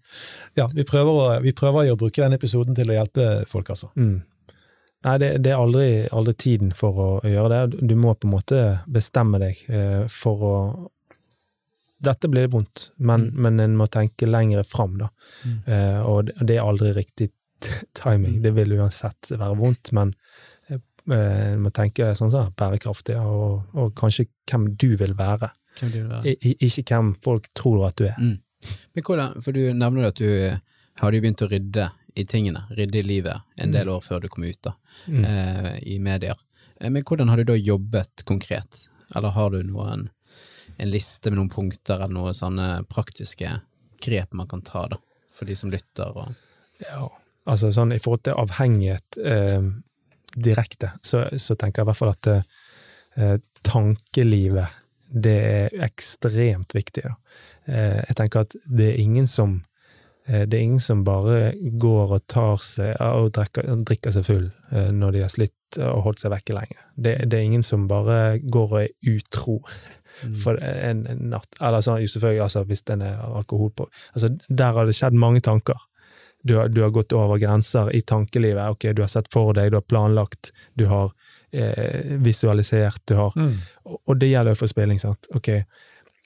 ja, 0.60 0.66
vi 0.74 0.84
prøver, 0.88 1.12
å, 1.16 1.40
vi 1.44 1.54
prøver 1.56 1.94
å 1.94 2.00
bruke 2.00 2.20
denne 2.20 2.36
episoden 2.36 2.76
til 2.76 2.92
å 2.92 2.98
hjelpe 2.98 3.28
folk, 3.48 3.72
altså. 3.72 3.94
Mm. 3.96 4.18
Nei, 5.04 5.18
det, 5.20 5.30
det 5.44 5.52
er 5.52 5.60
aldri, 5.60 5.88
aldri 6.16 6.34
tiden 6.40 6.72
for 6.76 7.00
å, 7.00 7.08
gjøre 7.28 7.52
det. 7.52 7.84
Du 7.92 7.96
må 8.00 8.14
på 8.16 8.28
en 8.28 8.36
måte 8.38 8.60
bestemme 8.88 9.40
deg 9.42 9.64
eh, 9.68 10.04
for 10.12 10.50
å 10.50 10.58
Dette 12.04 12.28
blir 12.28 12.50
vondt, 12.52 12.90
men, 13.00 13.30
men 13.40 13.62
en 13.64 13.78
må 13.80 13.86
tenke 13.88 14.28
lenger 14.28 14.66
fram, 14.68 14.98
da. 15.00 15.06
Mm. 15.48 15.60
Eh, 15.72 16.00
og 16.04 16.34
det, 16.34 16.58
er 16.58 16.66
aldri 16.66 16.90
riktig 16.98 17.30
timing. 17.96 18.42
Det 18.44 18.52
vil 18.58 18.74
uansett 18.76 19.30
være 19.32 19.56
vondt, 19.56 19.94
men 19.96 20.12
eh, 20.68 20.82
en 21.14 21.64
må 21.64 21.72
tenke 21.72 22.10
sånn 22.20 22.34
sånn 22.34 22.52
bærekraftig, 22.60 23.16
og, 23.16 23.70
og 23.80 23.94
kanskje 23.96 24.26
hvem 24.52 24.74
du 24.76 24.90
vil 25.00 25.16
være. 25.16 25.54
Hvem 25.80 25.92
du 25.92 26.00
være? 26.08 26.36
I, 26.44 26.56
ikke 26.68 26.84
hvem 26.96 27.14
folk 27.24 27.48
tror 27.58 27.88
at 27.90 27.96
du 28.00 28.06
er. 28.08 28.16
Mm. 28.20 28.40
Men 28.96 29.04
hvordan, 29.04 29.42
for 29.44 29.52
du 29.56 29.62
nevner 29.74 30.08
at 30.12 30.16
du 30.22 30.28
eh, 30.30 30.58
hadde 31.02 31.20
begynt 31.24 31.42
å 31.44 31.50
rydde 31.52 31.90
i 32.16 32.24
tingene, 32.30 32.62
rydde 32.78 33.00
i 33.00 33.04
livet, 33.04 33.42
en 33.58 33.72
del 33.74 33.90
år 33.90 34.02
før 34.06 34.22
du 34.22 34.28
kom 34.30 34.44
ut 34.46 34.60
da, 34.64 34.76
Mm. 35.10 35.24
eh, 35.26 35.80
i 35.90 35.98
medier. 36.00 36.36
Eh, 36.80 36.90
Men 36.90 37.04
hvordan 37.04 37.28
har 37.30 37.38
du 37.38 37.44
da 37.50 37.56
jobbet 37.58 38.24
konkret? 38.26 38.88
Eller 39.16 39.30
har 39.34 39.50
du 39.50 39.64
noen, 39.64 40.10
en 40.78 40.90
liste 40.92 41.30
med 41.32 41.40
noen 41.40 41.50
punkter, 41.50 41.96
eller 41.98 42.14
noen 42.14 42.34
sånne 42.38 42.86
praktiske 42.88 43.50
grep 44.02 44.34
man 44.34 44.48
kan 44.48 44.62
ta 44.62 44.88
da, 44.88 44.98
for 45.30 45.46
de 45.46 45.56
som 45.56 45.72
lytter? 45.74 46.14
Og, 46.16 46.36
Ja, 46.84 47.08
altså 47.48 47.72
sånn 47.74 47.94
i 47.94 48.00
forhold 48.00 48.24
til 48.24 48.34
avhengighet 48.38 49.18
eh, 49.26 49.62
direkte, 50.36 50.92
så, 51.02 51.26
så 51.38 51.56
tenker 51.56 51.82
jeg 51.82 51.86
i 51.86 51.90
hvert 51.92 51.98
fall 52.00 52.14
at 52.14 52.28
eh, 53.18 53.38
tankelivet, 53.64 54.68
det 55.14 55.38
er 55.46 55.86
ekstremt 55.86 56.74
viktig. 56.76 57.06
Da. 57.06 57.14
Eh, 57.66 58.02
jeg 58.10 58.18
tenker 58.20 58.48
at 58.48 58.56
det 58.66 58.92
er 58.92 59.02
ingen 59.02 59.28
som 59.30 59.60
eh, 60.28 60.44
det 60.50 60.58
er 60.58 60.66
ingen 60.66 60.84
som 60.84 61.04
bare 61.06 61.54
går 61.80 62.18
og 62.18 62.28
tar 62.28 62.64
seg 62.66 62.96
og 62.98 63.32
drikker, 63.38 63.70
drikker 63.86 64.16
seg 64.16 64.28
full 64.28 64.48
eh, 64.72 64.90
når 64.92 65.16
de 65.16 65.26
har 65.26 65.34
slitt 65.34 65.80
og 65.82 66.04
holdt 66.08 66.24
seg 66.24 66.34
vekke 66.34 66.58
lenge. 66.58 66.80
Det, 66.96 67.18
det 67.30 67.40
er 67.40 67.48
ingen 67.48 67.66
som 67.66 67.88
bare 67.90 68.40
går 68.42 68.74
og 68.76 68.80
er 68.84 69.16
utro 69.16 69.60
for 70.44 70.60
en, 70.62 71.06
en 71.10 71.24
natt. 71.32 71.58
Eller 71.62 71.82
sånn, 71.82 72.04
jo 72.04 72.12
selvfølgelig, 72.12 72.44
altså, 72.46 72.62
hvis 72.70 72.86
den 72.90 73.02
er 73.06 73.24
alkohol 73.26 73.72
på 73.74 73.88
altså, 74.14 74.30
Der 74.48 74.78
har 74.78 74.86
det 74.86 74.94
skjedd 74.98 75.18
mange 75.18 75.42
tanker. 75.42 75.80
Du 76.44 76.58
har, 76.60 76.70
du 76.70 76.82
har 76.84 76.92
gått 76.94 77.16
over 77.16 77.40
grenser 77.40 77.90
i 77.96 78.02
tankelivet. 78.02 78.76
Ok, 78.76 78.90
du 78.94 79.02
har 79.02 79.10
sett 79.12 79.30
for 79.34 79.56
deg, 79.56 79.72
du 79.72 79.80
har 79.80 79.88
planlagt, 79.88 80.52
du 80.76 80.86
har 80.92 81.14
eh, 81.54 82.14
visualisert, 82.24 83.02
du 83.10 83.16
har 83.20 83.34
og, 83.38 83.98
og 84.04 84.20
det 84.20 84.32
gjelder 84.34 84.56
jo 84.56 84.62
for 84.64 84.72
spilling, 84.72 85.02
sant. 85.02 85.30
Ok, 85.38 85.50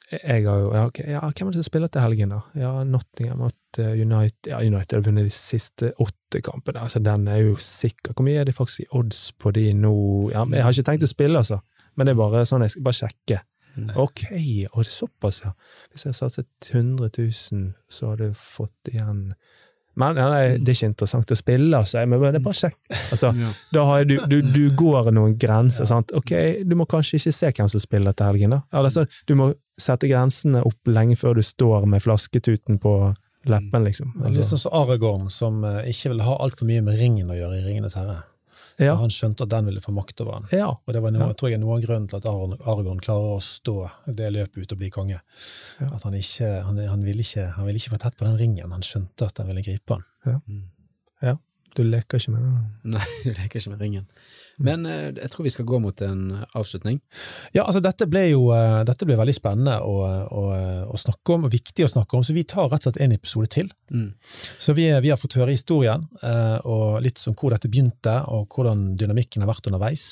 jeg 0.07 0.45
har 0.47 0.61
jo 0.61 0.69
ja, 0.71 0.85
okay, 0.87 1.09
ja, 1.11 1.19
Hvem 1.19 1.49
er 1.49 1.51
det 1.51 1.59
som 1.59 1.67
spiller 1.67 1.91
til 1.91 2.01
helgen, 2.01 2.31
da? 2.31 2.39
Ja, 2.55 2.71
Nottingham 2.87 3.41
mot 3.43 3.79
eh, 3.81 3.91
United. 3.99 4.51
Ja, 4.53 4.61
United 4.63 4.95
har 4.95 5.03
vunnet 5.03 5.27
de 5.27 5.33
siste 5.35 5.91
åtte 5.99 6.41
kampene. 6.45 6.79
Altså, 6.85 7.01
den 7.03 7.27
er 7.27 7.41
jo 7.43 7.57
sikker. 7.59 8.15
Hvor 8.15 8.23
mye 8.23 8.39
er 8.39 8.47
det 8.47 8.55
faktisk 8.55 8.85
i 8.85 8.89
odds 8.95 9.33
på 9.39 9.51
de 9.51 9.73
nå? 9.75 9.93
Ja, 10.31 10.45
jeg 10.53 10.63
har 10.63 10.71
ikke 10.71 10.87
tenkt 10.93 11.03
å 11.03 11.11
spille, 11.11 11.43
altså. 11.43 11.59
Men 11.97 12.07
det 12.07 12.15
er 12.15 12.21
bare 12.21 12.45
sånn, 12.47 12.63
jeg 12.63 12.75
skal 12.75 12.87
bare 12.87 12.99
sjekke. 13.01 13.41
Ok, 13.77 14.23
og 14.31 14.79
det 14.81 14.87
er 14.87 14.89
såpass, 14.89 15.41
ja. 15.43 15.51
Hvis 15.91 16.07
jeg 16.07 16.17
satset 16.17 16.71
100 16.71 17.11
000, 17.19 17.67
så 17.91 18.13
hadde 18.13 18.31
jeg 18.31 18.39
fått 18.39 18.91
igjen 18.93 19.21
Men 19.97 20.19
ja, 20.19 20.27
nei, 20.29 20.41
det 20.61 20.71
er 20.71 20.77
ikke 20.77 20.89
interessant 20.91 21.31
å 21.33 21.37
spille, 21.37 21.71
altså. 21.77 22.03
Men 22.05 22.21
det 22.21 22.39
er 22.39 22.45
bare 22.45 22.59
kjekt. 22.59 22.79
Altså, 23.11 23.31
da 23.73 23.85
har 23.89 24.05
du, 24.05 24.15
du, 24.29 24.39
du 24.45 24.63
går 24.83 25.11
noen 25.15 25.37
grenser. 25.41 25.87
Sant? 25.89 26.13
Ok, 26.17 26.33
Du 26.67 26.75
må 26.77 26.85
kanskje 26.89 27.17
ikke 27.19 27.33
se 27.35 27.51
hvem 27.51 27.71
som 27.73 27.83
spiller 27.83 28.13
til 28.17 28.29
helgen. 28.29 28.53
da. 28.57 28.61
Eller 28.77 28.93
så, 28.93 29.07
du 29.27 29.35
må 29.39 29.51
sette 29.77 30.09
grensene 30.09 30.61
opp 30.65 30.89
lenge 30.89 31.17
før 31.19 31.37
du 31.37 31.43
står 31.45 31.85
med 31.89 32.01
flasketuten 32.05 32.79
på 32.81 32.93
leppen, 33.47 33.83
liksom. 33.85 34.13
Er 34.21 34.29
Litt 34.31 34.41
Altså, 34.41 34.55
sånn 34.55 34.63
som 34.67 34.77
Aragorn, 34.81 35.29
som 35.33 35.61
eh, 35.65 35.89
ikke 35.91 36.13
vil 36.13 36.25
ha 36.27 36.37
altfor 36.43 36.67
mye 36.69 36.83
med 36.85 36.97
ringen 36.99 37.29
å 37.31 37.37
gjøre 37.37 37.59
i 37.61 37.65
Ringenes 37.65 37.95
herre. 37.97 38.21
Ja, 38.79 38.93
Og 38.93 38.99
Han 38.99 39.09
skjønte 39.09 39.43
at 39.43 39.49
den 39.49 39.65
ville 39.65 39.81
få 39.81 39.91
makt 39.95 40.21
over 40.21 40.33
han. 40.33 40.45
ja, 40.51 40.67
Og 40.69 40.93
det 40.93 41.01
var 41.01 41.11
noe, 41.11 41.27
Ja. 41.27 41.33
tror 41.33 41.49
jeg 41.49 41.59
noe 41.59 41.77
av 41.77 41.83
grunnen 41.83 42.07
til 42.07 42.17
at 42.17 42.25
Aragon 42.25 42.99
klarer 42.99 43.35
å 43.37 43.41
stå 43.41 43.89
det 44.07 44.31
løpet 44.33 44.57
ut 44.63 44.71
og 44.71 44.77
bli 44.77 44.89
konge. 44.89 45.19
Ja. 45.81 45.89
At 45.95 46.03
han 46.03 46.13
ikke, 46.13 46.63
han, 46.63 46.77
han, 46.77 47.03
ville 47.03 47.21
ikke, 47.25 47.47
han 47.55 47.65
ville 47.65 47.77
ikke 47.81 47.95
få 47.95 48.01
tett 48.03 48.17
på 48.17 48.25
den 48.25 48.37
ringen, 48.37 48.71
han 48.71 48.81
skjønte 48.85 49.25
at 49.25 49.35
den 49.35 49.47
ville 49.47 49.63
gripe 49.65 49.97
han. 49.97 50.03
Du 51.77 51.85
leker 51.85 52.19
ikke 52.19 52.33
med 52.33 52.43
den. 52.43 52.59
Nei, 52.97 53.07
du 53.25 53.31
leker 53.31 53.61
ikke 53.61 53.73
med 53.73 53.83
ringen. 53.85 54.05
Men 54.63 54.87
eh, 54.89 55.11
jeg 55.13 55.29
tror 55.29 55.45
vi 55.45 55.53
skal 55.53 55.67
gå 55.69 55.79
mot 55.81 56.01
en 56.01 56.21
avslutning. 56.57 56.97
Ja, 57.53 57.63
altså 57.67 57.81
dette 57.83 58.07
ble 58.09 58.23
jo 58.31 58.47
eh, 58.55 58.79
dette 58.87 59.05
ble 59.05 59.17
veldig 59.19 59.35
spennende 59.37 59.77
å, 59.85 59.99
å, 60.33 60.43
å 60.89 60.97
snakke 60.97 61.35
om, 61.35 61.45
og 61.45 61.53
viktig 61.53 61.85
å 61.85 61.91
snakke 61.91 62.17
om, 62.17 62.25
så 62.25 62.33
vi 62.33 62.45
tar 62.47 62.71
rett 62.71 62.81
og 62.81 62.89
slett 62.89 63.01
en 63.05 63.13
episode 63.13 63.51
til. 63.53 63.69
Mm. 63.93 64.09
Så 64.57 64.73
vi, 64.77 64.87
vi 65.03 65.13
har 65.13 65.21
fått 65.21 65.37
høre 65.37 65.53
historien, 65.53 66.07
eh, 66.25 66.57
og 66.65 66.99
litt 67.05 67.21
om 67.29 67.37
hvor 67.37 67.53
dette 67.53 67.69
begynte, 67.69 68.17
og 68.33 68.49
hvordan 68.53 68.95
dynamikken 68.97 69.45
har 69.45 69.51
vært 69.51 69.69
underveis. 69.69 70.07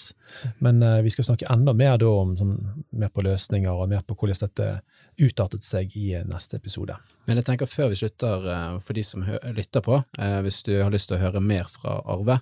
Men 0.63 0.83
eh, 0.85 1.01
vi 1.05 1.13
skal 1.13 1.31
snakke 1.31 1.49
enda 1.53 1.73
mer 1.77 1.97
da 2.01 2.11
om 2.11 2.37
sånn, 2.37 2.55
mer 3.01 3.13
på 3.13 3.25
løsninger, 3.25 3.73
og 3.73 3.89
mer 3.91 4.05
på 4.05 4.17
hvordan 4.19 4.45
dette 4.45 4.69
utartet 5.17 5.63
seg 5.63 5.95
i 5.97 6.13
eh, 6.15 6.25
neste 6.27 6.59
episode. 6.59 6.97
Men 7.25 7.39
jeg 7.39 7.47
tenker 7.47 7.69
før 7.69 7.91
vi 7.91 7.99
slutter, 7.99 8.47
eh, 8.51 8.79
for 8.85 8.97
de 8.97 9.03
som 9.05 9.23
lytter 9.55 9.83
på, 9.85 9.99
eh, 10.19 10.39
hvis 10.45 10.61
du 10.67 10.73
har 10.81 10.91
lyst 10.93 11.09
til 11.09 11.17
å 11.17 11.23
høre 11.23 11.43
mer 11.43 11.69
fra 11.71 11.99
Arve, 12.11 12.39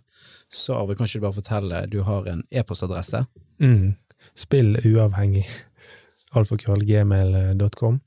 så 0.54 0.78
Arve, 0.80 0.98
kan 0.98 1.10
ikke 1.10 1.22
du 1.22 1.28
bare 1.28 1.40
fortelle, 1.40 1.86
du 1.92 2.02
har 2.08 2.28
en 2.30 2.44
e-postadresse. 2.52 3.26
Mm. 3.62 3.94
Spill 4.36 4.78
uavhengig. 4.86 5.46
alfakrøllgmail.com. 6.34 8.00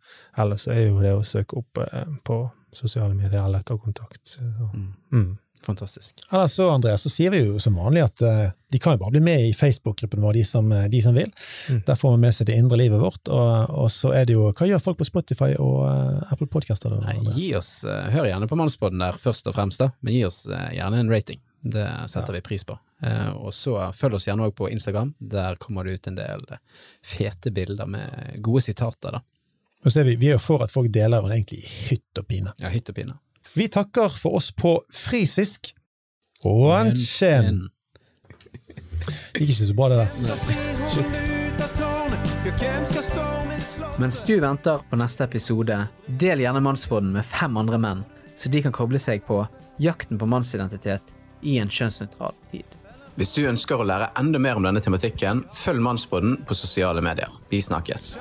Ellers 0.42 0.64
er 0.66 0.88
jo 0.88 0.98
det 0.98 1.12
å 1.14 1.22
søke 1.22 1.60
opp 1.60 1.78
på 2.26 2.38
sosiale 2.74 3.14
medier 3.14 3.44
eller 3.44 3.62
etter 3.62 3.78
kontakt. 3.78 4.38
Mm. 4.42 4.88
mm. 5.12 5.28
Fantastisk. 5.66 6.20
Ellers 6.32 6.52
så, 6.52 6.68
Andreas, 6.70 7.02
så 7.02 7.10
sier 7.10 7.32
vi 7.34 7.40
jo 7.42 7.58
som 7.58 7.74
vanlig 7.74 8.04
at 8.04 8.22
eh, 8.22 8.52
de 8.70 8.78
kan 8.82 8.94
jo 8.94 9.00
bare 9.00 9.16
bli 9.16 9.22
med 9.26 9.48
i 9.48 9.54
Facebook-gruppen 9.54 10.22
vår, 10.22 10.36
de 10.38 10.44
som, 10.46 10.70
eh, 10.72 10.84
de 10.92 11.00
som 11.02 11.16
vil. 11.16 11.32
Mm. 11.70 11.80
Der 11.88 11.98
får 11.98 12.14
vi 12.14 12.20
med 12.22 12.36
seg 12.36 12.46
det 12.50 12.58
indre 12.60 12.78
livet 12.78 13.02
vårt. 13.02 13.26
Og, 13.26 13.74
og 13.82 13.90
så 13.90 14.12
er 14.14 14.28
det 14.28 14.36
jo 14.36 14.46
Hva 14.52 14.68
gjør 14.70 14.84
folk 14.84 15.00
på 15.02 15.08
Spotify 15.08 15.50
og 15.58 15.82
eh, 15.90 16.32
Apple 16.36 16.46
Podcaster? 16.52 16.94
da, 16.94 17.02
Nei, 17.08 17.18
gi 17.34 17.50
oss, 17.58 17.72
hør 17.86 18.30
gjerne 18.30 18.46
på 18.50 18.60
Mannspodden 18.62 19.02
der 19.02 19.18
først 19.18 19.50
og 19.50 19.58
fremst, 19.58 19.82
da, 19.82 19.90
men 20.06 20.14
gi 20.14 20.22
oss 20.28 20.44
gjerne 20.46 21.02
en 21.02 21.10
rating. 21.10 21.42
Det 21.66 21.86
setter 22.12 22.36
vi 22.36 22.44
pris 22.46 22.62
på. 22.62 22.76
Og 23.42 23.50
så 23.50 23.74
følg 23.96 24.20
oss 24.20 24.28
gjerne 24.28 24.46
også 24.46 24.54
på 24.60 24.68
Instagram. 24.70 25.16
Der 25.18 25.58
kommer 25.58 25.84
det 25.84 25.96
ut 25.98 26.06
en 26.12 26.20
del 26.20 26.44
fete 27.02 27.50
bilder 27.50 27.90
med 27.90 28.38
gode 28.38 28.62
sitater, 28.68 29.18
da. 29.18 29.24
Og 29.82 29.90
så 29.92 30.00
er 30.04 30.12
vi, 30.12 30.16
vi 30.22 30.30
er 30.30 30.38
jo 30.38 30.42
for 30.42 30.62
at 30.62 30.70
folk 30.72 30.88
deler 30.94 31.26
den 31.26 31.34
egentlig 31.34 31.64
i 31.64 31.72
hytt 31.90 32.22
og 32.22 32.30
pine. 32.30 32.54
Ja, 32.62 32.70
hytt 32.70 32.88
og 32.90 32.96
pine. 32.96 33.18
Vi 33.56 33.68
takker 33.68 34.08
for 34.08 34.34
oss 34.36 34.50
på 34.52 34.82
frisisk 34.92 35.70
og 36.44 36.74
en 36.76 36.90
skjen. 36.92 37.70
Gikk 39.32 39.48
ikke 39.48 39.68
så 39.70 39.74
bra, 39.78 39.88
det 39.88 39.96
der. 40.02 40.10
Mens 43.96 44.20
du 44.28 44.34
venter 44.44 44.84
på 44.90 44.98
neste 45.00 45.24
episode, 45.24 45.88
del 46.20 46.44
gjerne 46.44 46.60
Mannsbåten 46.60 47.16
med 47.16 47.24
fem 47.24 47.56
andre 47.56 47.80
menn, 47.80 48.04
så 48.36 48.52
de 48.52 48.60
kan 48.66 48.76
koble 48.76 49.00
seg 49.00 49.24
på 49.24 49.40
jakten 49.80 50.20
på 50.20 50.28
mannsidentitet 50.28 51.16
i 51.40 51.56
en 51.56 51.72
kjønnsnøytral 51.72 52.36
tid. 52.52 52.68
Hvis 53.16 53.32
du 53.32 53.46
ønsker 53.48 53.80
å 53.80 53.88
lære 53.88 54.12
enda 54.20 54.36
mer 54.36 54.60
om 54.60 54.68
denne 54.68 54.84
tematikken, 54.84 55.46
følg 55.56 55.80
Mannsbåten 55.80 56.44
på 56.44 56.52
sosiale 56.60 57.00
medier. 57.00 57.32
Vi 57.48 57.64
snakkes. 57.64 58.18